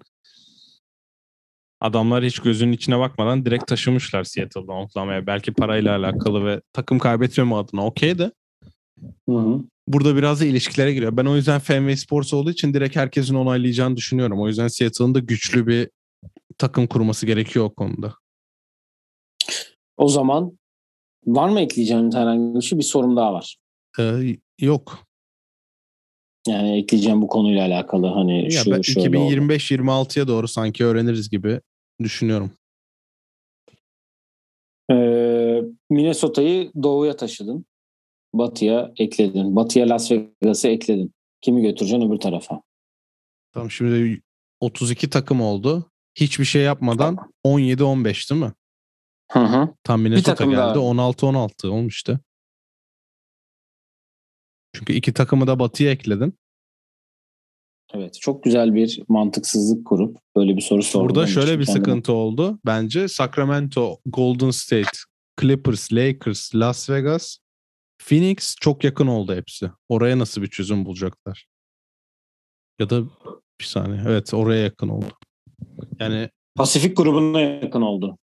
adamlar 1.82 2.24
hiç 2.24 2.40
gözünün 2.40 2.72
içine 2.72 3.00
bakmadan 3.00 3.46
direkt 3.46 3.68
taşımışlar 3.68 4.24
Seattle'da 4.24 4.72
ontlamaya. 4.72 5.28
Belki 5.28 5.54
parayla 5.54 5.98
alakalı 5.98 6.46
ve 6.46 6.62
takım 6.74 7.00
kaybetmeme 7.00 7.56
adına 7.56 7.86
okey 7.86 8.18
de. 8.18 8.32
Hı-hı. 9.30 9.64
Burada 9.88 10.16
biraz 10.16 10.42
da 10.42 10.46
ilişkilere 10.46 10.94
giriyor. 10.94 11.18
Ben 11.18 11.26
o 11.26 11.36
yüzden 11.36 11.60
Fenway 11.60 11.96
Sports 11.96 12.34
olduğu 12.34 12.52
için 12.52 12.74
direkt 12.74 12.96
herkesin 12.96 13.36
onaylayacağını 13.36 13.96
düşünüyorum. 13.96 14.42
O 14.42 14.48
yüzden 14.48 14.68
Seattle'ın 14.68 15.16
da 15.16 15.20
güçlü 15.20 15.68
bir 15.68 15.90
takım 16.58 16.88
kurması 16.88 17.26
gerekiyor 17.26 17.66
o 17.66 17.74
konuda. 17.74 18.14
O 19.98 20.08
zaman 20.08 20.58
Var 21.28 21.50
mı 21.50 21.60
ekleyeceğiniz 21.60 22.16
herhangi 22.16 22.56
bir 22.56 22.62
şey? 22.62 22.78
Bir 22.78 22.84
sorum 22.84 23.16
daha 23.16 23.34
var. 23.34 23.58
Ee, 24.00 24.38
yok. 24.60 25.08
Yani 26.48 26.78
ekleyeceğim 26.78 27.22
bu 27.22 27.28
konuyla 27.28 27.66
alakalı 27.66 28.08
hani 28.08 28.44
Ya 28.44 28.50
şu 28.64 28.72
ben 28.72 28.82
şöyle 28.82 29.18
oldu. 29.18 29.32
2025-26'ya 29.32 30.28
doğru 30.28 30.48
sanki 30.48 30.86
öğreniriz 30.86 31.30
gibi 31.30 31.62
düşünüyorum. 32.04 32.52
Ee, 34.92 35.62
Minnesota'yı 35.90 36.72
doğuya 36.84 37.16
taşıdın. 37.16 37.66
Batıya 38.34 38.92
ekledin. 38.98 39.56
Batıya 39.56 39.90
Las 39.90 40.12
Vegas'ı 40.12 40.68
ekledin. 40.68 41.14
Kimi 41.42 41.62
götüreceksin 41.62 42.10
öbür 42.10 42.18
tarafa? 42.18 42.62
Tamam 43.54 43.72
şimdi 43.72 44.22
32 44.60 45.10
takım 45.10 45.42
oldu. 45.42 45.92
Hiçbir 46.16 46.46
şey 46.46 46.62
yapmadan 46.62 47.18
17-15 47.46 48.32
değil 48.32 48.42
mi? 48.42 48.54
Hı 49.32 49.40
hı. 49.40 49.70
Tam 49.84 50.02
Minnesota 50.02 50.38
daha. 50.52 50.52
geldi. 50.52 50.80
16-16 50.80 51.68
olmuştu. 51.68 52.20
Çünkü 54.76 54.94
iki 54.94 55.14
takımı 55.14 55.48
da 55.48 55.60
batıya 55.60 55.92
ekledin. 55.92 56.34
Evet. 57.94 58.20
Çok 58.22 58.44
güzel 58.44 58.74
bir 58.76 59.00
mantıksızlık 59.08 59.88
kurup 59.88 60.18
böyle 60.36 60.56
bir 60.58 60.62
soru 60.62 60.84
sordum. 60.84 61.10
Burada 61.10 61.28
şöyle 61.28 61.60
bir 61.60 61.66
kendime- 61.66 61.86
sıkıntı 61.86 62.14
oldu. 62.14 62.60
Bence 62.66 63.08
Sacramento, 63.08 63.98
Golden 64.06 64.52
State, 64.52 64.98
Clippers, 65.42 65.94
Lakers, 65.94 66.56
Las 66.56 66.90
Vegas, 66.90 67.38
Phoenix 68.02 68.56
çok 68.62 68.84
yakın 68.84 69.08
oldu 69.08 69.36
hepsi. 69.36 69.72
Oraya 69.90 70.20
nasıl 70.20 70.42
bir 70.42 70.48
çözüm 70.48 70.86
bulacaklar? 70.86 71.48
Ya 72.80 72.90
da 72.90 73.04
bir 73.62 73.66
saniye. 73.66 74.02
Evet 74.08 74.34
oraya 74.34 74.64
yakın 74.64 74.90
oldu. 74.90 75.06
Yani 76.00 76.30
Pasifik 76.56 76.98
grubuna 76.98 77.42
yakın 77.42 77.82
oldu. 77.82 78.18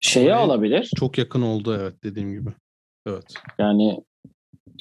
Şeye 0.00 0.26
Oraya- 0.26 0.36
alabilir. 0.36 0.90
çok 0.96 1.18
yakın 1.18 1.42
oldu 1.42 1.76
evet 1.80 2.04
dediğim 2.04 2.32
gibi. 2.32 2.50
Evet. 3.06 3.34
Yani 3.58 4.00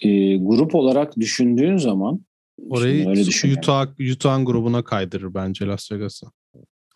e, 0.04 0.38
grup 0.38 0.76
olarak 0.76 1.18
düşündüğün 1.18 1.78
zaman 1.78 2.26
Orayı. 2.70 3.10
Utah, 3.58 3.88
Utah'ın 4.14 4.46
grubuna 4.46 4.84
kaydırır 4.84 5.34
bence 5.34 5.66
Las 5.66 5.92
Vegas'ı. 5.92 6.26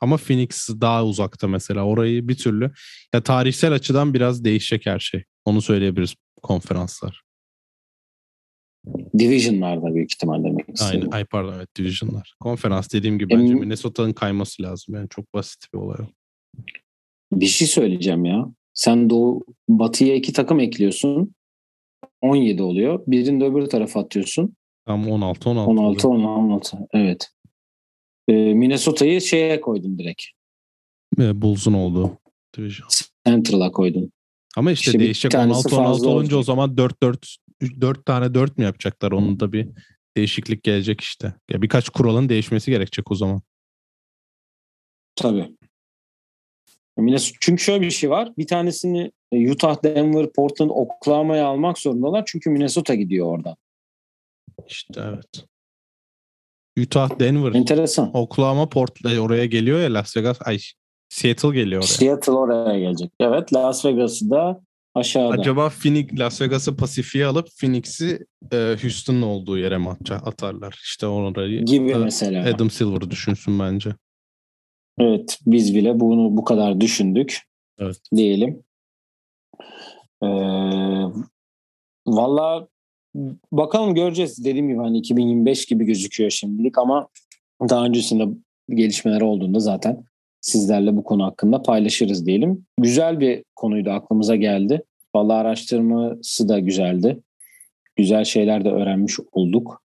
Ama 0.01 0.17
Phoenix 0.17 0.69
daha 0.81 1.05
uzakta 1.05 1.47
mesela. 1.47 1.85
Orayı 1.85 2.27
bir 2.27 2.37
türlü 2.37 2.71
ya 3.13 3.23
tarihsel 3.23 3.73
açıdan 3.73 4.13
biraz 4.13 4.43
değişecek 4.43 4.85
her 4.85 4.99
şey. 4.99 5.23
Onu 5.45 5.61
söyleyebiliriz 5.61 6.15
konferanslar. 6.41 7.23
Division'larda 9.19 9.95
büyük 9.95 10.13
ihtimal 10.13 10.43
demek 10.43 10.69
istedim. 10.69 11.01
Aynen. 11.01 11.11
Ay 11.11 11.25
pardon 11.25 11.53
evet 11.53 11.69
division'lar. 11.77 12.35
Konferans 12.39 12.93
dediğim 12.93 13.19
gibi 13.19 13.33
bence 13.33 13.53
Minnesota'nın 13.53 14.13
kayması 14.13 14.63
lazım. 14.63 14.95
Yani 14.95 15.09
çok 15.09 15.33
basit 15.33 15.73
bir 15.73 15.79
olay. 15.79 15.97
Bir 17.39 17.45
şey 17.45 17.67
söyleyeceğim 17.67 18.25
ya. 18.25 18.45
Sen 18.73 19.09
doğu 19.09 19.45
batıya 19.69 20.15
iki 20.15 20.33
takım 20.33 20.59
ekliyorsun. 20.59 21.35
17 22.21 22.63
oluyor. 22.63 23.03
Birini 23.07 23.41
de 23.41 23.45
öbür 23.45 23.65
tarafa 23.65 23.99
atıyorsun. 23.99 24.55
Tam 24.85 25.11
16 25.11 25.49
16. 25.49 25.71
16 25.71 26.09
oluyor. 26.09 26.29
16. 26.29 26.77
Evet. 26.93 27.29
Ee, 28.27 28.33
Minnesota'yı 28.33 29.21
şeye 29.21 29.61
koydun 29.61 29.99
direkt. 29.99 30.23
Ve 31.19 31.41
Bulls'un 31.41 31.73
division. 32.57 32.87
Central'a 33.25 33.71
koydun. 33.71 34.11
Ama 34.57 34.71
işte, 34.71 34.91
İşte 34.91 34.99
değişecek 34.99 35.31
tanesi 35.31 35.57
16 35.57 35.75
16 35.75 35.89
fazla 35.89 36.09
olunca 36.09 36.35
o 36.35 36.37
olacak. 36.37 36.45
zaman 36.45 36.77
4 36.77 37.03
4 37.03 37.35
4 37.81 38.05
tane 38.05 38.33
4 38.33 38.57
mü 38.57 38.63
yapacaklar? 38.63 39.11
Onun 39.11 39.39
da 39.39 39.53
bir 39.53 39.69
değişiklik 40.17 40.63
gelecek 40.63 41.01
işte. 41.01 41.33
Ya 41.49 41.61
birkaç 41.61 41.89
kuralın 41.89 42.29
değişmesi 42.29 42.71
gerekecek 42.71 43.11
o 43.11 43.15
zaman. 43.15 43.41
Tabii. 45.15 45.55
Minnesota, 46.97 47.37
çünkü 47.41 47.63
şöyle 47.63 47.81
bir 47.81 47.91
şey 47.91 48.09
var. 48.09 48.31
Bir 48.37 48.47
tanesini 48.47 49.11
Utah, 49.33 49.83
Denver, 49.83 50.31
Portland, 50.33 50.69
Oklahoma'ya 50.69 51.45
almak 51.45 51.77
zorundalar. 51.77 52.23
Çünkü 52.25 52.49
Minnesota 52.49 52.95
gidiyor 52.95 53.27
oradan. 53.27 53.55
İşte 54.67 55.01
evet. 55.05 55.45
Utah, 56.79 57.19
Denver, 57.19 57.53
Enteresan. 57.53 58.17
Oklahoma, 58.17 58.69
Portland 58.69 59.17
oraya 59.17 59.45
geliyor 59.45 59.79
ya 59.79 59.93
Las 59.93 60.17
Vegas. 60.17 60.37
Ay 60.45 60.59
Seattle 61.09 61.49
geliyor 61.49 61.81
oraya. 61.81 61.87
Seattle 61.87 62.31
oraya 62.31 62.79
gelecek. 62.79 63.11
Evet 63.19 63.53
Las 63.53 63.85
Vegas'ı 63.85 64.29
da 64.29 64.61
aşağıda. 64.95 65.33
Acaba 65.33 65.69
Phoenix, 65.69 66.07
Las 66.19 66.41
Vegas'ı 66.41 66.75
Pasifik'e 66.75 67.25
alıp 67.25 67.47
Phoenix'i 67.59 68.25
e, 68.51 68.75
Houston'ın 68.81 69.21
olduğu 69.21 69.57
yere 69.57 69.77
mi 69.77 69.89
atarlar? 70.09 70.79
İşte 70.83 71.07
orayı 71.07 71.65
gibi 71.65 71.91
e, 71.91 71.95
mesela. 71.95 72.49
Adam 72.55 72.69
Silver 72.69 73.11
düşünsün 73.11 73.59
bence. 73.59 73.95
Evet 74.99 75.39
biz 75.45 75.75
bile 75.75 75.99
bunu 75.99 76.37
bu 76.37 76.43
kadar 76.43 76.81
düşündük. 76.81 77.41
Evet. 77.79 77.97
Diyelim. 78.15 78.63
Ee, 80.23 80.27
Valla 82.07 82.67
bakalım 83.51 83.95
göreceğiz. 83.95 84.45
Dediğim 84.45 84.67
gibi 84.67 84.77
hani 84.77 84.97
2025 84.97 85.65
gibi 85.65 85.85
gözüküyor 85.85 86.29
şimdilik 86.29 86.77
ama 86.77 87.07
daha 87.69 87.85
öncesinde 87.85 88.27
gelişmeler 88.69 89.21
olduğunda 89.21 89.59
zaten 89.59 90.03
sizlerle 90.41 90.97
bu 90.97 91.03
konu 91.03 91.23
hakkında 91.23 91.61
paylaşırız 91.61 92.25
diyelim. 92.25 92.65
Güzel 92.79 93.19
bir 93.19 93.43
konuydu 93.55 93.89
aklımıza 93.89 94.35
geldi. 94.35 94.83
Valla 95.15 95.33
araştırması 95.33 96.49
da 96.49 96.59
güzeldi. 96.59 97.19
Güzel 97.95 98.23
şeyler 98.23 98.65
de 98.65 98.69
öğrenmiş 98.69 99.19
olduk. 99.31 99.83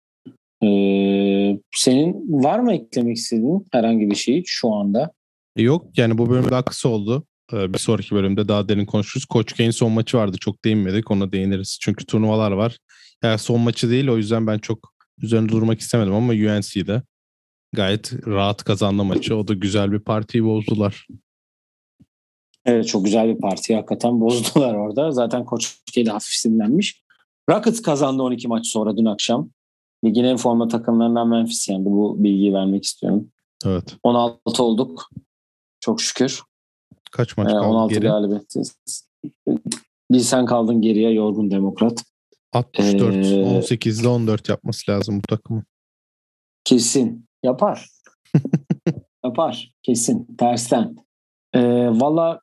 Ee, 0.62 1.58
senin 1.74 2.14
var 2.42 2.58
mı 2.58 2.72
eklemek 2.74 3.16
istediğin 3.16 3.66
herhangi 3.72 4.10
bir 4.10 4.14
şey 4.16 4.42
şu 4.46 4.74
anda? 4.74 5.12
E, 5.56 5.62
Yok 5.62 5.98
yani 5.98 6.18
bu 6.18 6.30
bölüm 6.30 6.50
daha 6.50 6.64
kısa 6.64 6.88
oldu. 6.88 7.26
Ee, 7.52 7.72
Bir 7.72 7.78
sonraki 7.78 8.14
bölümde 8.14 8.48
daha 8.48 8.68
derin 8.68 8.86
konuşuruz. 8.86 9.24
Koç 9.24 9.56
Kane 9.56 9.72
son 9.72 9.92
maçı 9.92 10.16
vardı. 10.16 10.36
Çok 10.40 10.64
değinmedik. 10.64 11.10
Ona 11.10 11.32
değiniriz. 11.32 11.78
Çünkü 11.82 12.06
turnuvalar 12.06 12.52
var. 12.52 12.78
Yani 13.22 13.38
son 13.38 13.60
maçı 13.60 13.90
değil. 13.90 14.08
O 14.08 14.16
yüzden 14.16 14.46
ben 14.46 14.58
çok 14.58 14.92
üzerinde 15.22 15.52
durmak 15.52 15.80
istemedim 15.80 16.14
ama 16.14 16.32
UNC'de 16.32 17.02
gayet 17.72 18.26
rahat 18.26 18.64
kazandı 18.64 19.04
maçı. 19.04 19.36
O 19.36 19.48
da 19.48 19.54
güzel 19.54 19.92
bir 19.92 19.98
partiyi 19.98 20.44
bozdular. 20.44 21.06
Evet 22.64 22.86
çok 22.88 23.04
güzel 23.04 23.28
bir 23.34 23.40
parti. 23.40 23.74
Hakikaten 23.76 24.20
bozdular 24.20 24.74
orada. 24.74 25.10
Zaten 25.10 25.44
Koç 25.44 25.76
Kelly 25.92 26.10
hafif 26.10 26.32
sinirlenmiş. 26.32 27.02
Rockets 27.50 27.82
kazandı 27.82 28.22
12 28.22 28.48
maç 28.48 28.66
sonra 28.66 28.96
dün 28.96 29.04
akşam. 29.04 29.50
Ligin 30.04 30.24
en 30.24 30.36
forma 30.36 30.68
takımlarından 30.68 31.28
Memphis 31.28 31.68
yendi. 31.68 31.90
Bu 31.90 32.24
bilgiyi 32.24 32.52
vermek 32.54 32.84
istiyorum. 32.84 33.30
Evet. 33.66 33.96
16 34.02 34.62
olduk. 34.62 35.10
Çok 35.80 36.00
şükür. 36.00 36.42
Kaç 37.12 37.36
maç 37.36 37.48
Ee, 37.48 37.52
kaldı 37.52 37.66
16 37.66 37.94
geri? 37.94 38.06
galibiyetiz. 38.06 38.76
Bir 40.10 40.18
sen 40.20 40.46
kaldın 40.46 40.80
geriye 40.82 41.10
yorgun 41.10 41.50
demokrat. 41.50 42.04
64. 42.52 43.14
Ee, 43.14 43.18
18'de 43.28 44.08
14 44.08 44.48
yapması 44.48 44.90
lazım 44.90 45.18
bu 45.18 45.22
takımın. 45.28 45.64
Kesin. 46.64 47.26
Yapar. 47.42 47.88
Yapar. 49.24 49.72
Kesin. 49.82 50.36
Tersten. 50.38 50.96
Ee, 51.54 51.88
Valla 51.88 52.40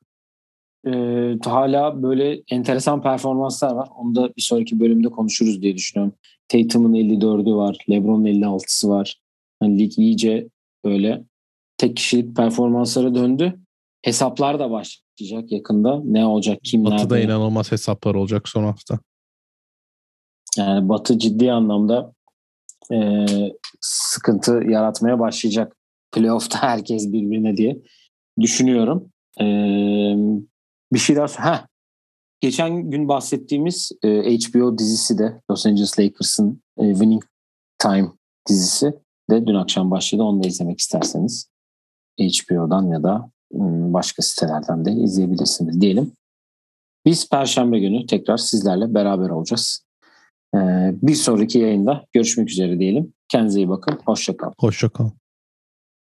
e, 0.86 1.38
hala 1.44 2.02
böyle 2.02 2.42
enteresan 2.50 3.02
performanslar 3.02 3.74
var. 3.74 3.88
Onu 3.98 4.14
da 4.14 4.28
bir 4.36 4.42
sonraki 4.42 4.80
bölümde 4.80 5.08
konuşuruz 5.08 5.62
diye 5.62 5.76
düşünüyorum. 5.76 6.14
Tatum'un 6.48 6.94
54'ü 6.94 7.56
var. 7.56 7.76
LeBron'un 7.90 8.24
56'sı 8.24 8.88
var. 8.88 9.20
Yani 9.62 9.78
lig 9.78 9.98
iyice 9.98 10.48
böyle 10.84 11.24
tek 11.78 11.96
kişilik 11.96 12.36
performanslara 12.36 13.14
döndü. 13.14 13.60
Hesaplar 14.02 14.58
da 14.58 14.70
başlayacak 14.70 15.52
yakında. 15.52 16.02
Ne 16.04 16.26
olacak, 16.26 16.58
kimler? 16.64 16.92
Batı'da 16.92 17.20
inanılmaz 17.20 17.72
hesaplar 17.72 18.14
olacak 18.14 18.48
son 18.48 18.64
hafta. 18.64 18.98
Yani 20.58 20.88
Batı 20.88 21.18
ciddi 21.18 21.52
anlamda 21.52 22.12
e, 22.92 23.26
sıkıntı 23.80 24.52
yaratmaya 24.68 25.18
başlayacak. 25.20 25.76
Playoff'ta 26.12 26.62
herkes 26.62 27.12
birbirine 27.12 27.56
diye 27.56 27.78
düşünüyorum. 28.40 29.12
E, 29.40 29.44
bir 30.94 30.98
şey 30.98 31.16
daha 31.16 31.26
ha 31.38 31.68
geçen 32.40 32.90
gün 32.90 33.08
bahsettiğimiz 33.08 33.92
e, 34.02 34.08
HBO 34.08 34.78
dizisi 34.78 35.18
de 35.18 35.40
Los 35.50 35.66
Angeles 35.66 35.98
Lakers'ın 35.98 36.62
e, 36.78 36.90
Winning 36.90 37.22
Time 37.78 38.08
dizisi 38.48 38.94
de 39.30 39.46
dün 39.46 39.54
akşam 39.54 39.90
başladı. 39.90 40.22
Onu 40.22 40.42
da 40.42 40.48
izlemek 40.48 40.78
isterseniz 40.78 41.48
HBO'dan 42.20 42.86
ya 42.86 43.02
da 43.02 43.30
başka 43.92 44.22
sitelerden 44.22 44.84
de 44.84 44.92
izleyebilirsiniz 44.92 45.80
diyelim. 45.80 46.12
Biz 47.06 47.28
Perşembe 47.28 47.78
günü 47.78 48.06
tekrar 48.06 48.36
sizlerle 48.36 48.94
beraber 48.94 49.30
olacağız. 49.30 49.86
Ee, 50.54 50.58
bir 51.02 51.14
sonraki 51.14 51.58
yayında 51.58 52.04
görüşmek 52.12 52.50
üzere 52.50 52.78
diyelim. 52.78 53.12
Kendinize 53.28 53.60
iyi 53.60 53.68
bakın. 53.68 53.98
Hoşçakalın. 54.04 54.54
Hoşça 54.58 54.88
kalın. 54.88 55.12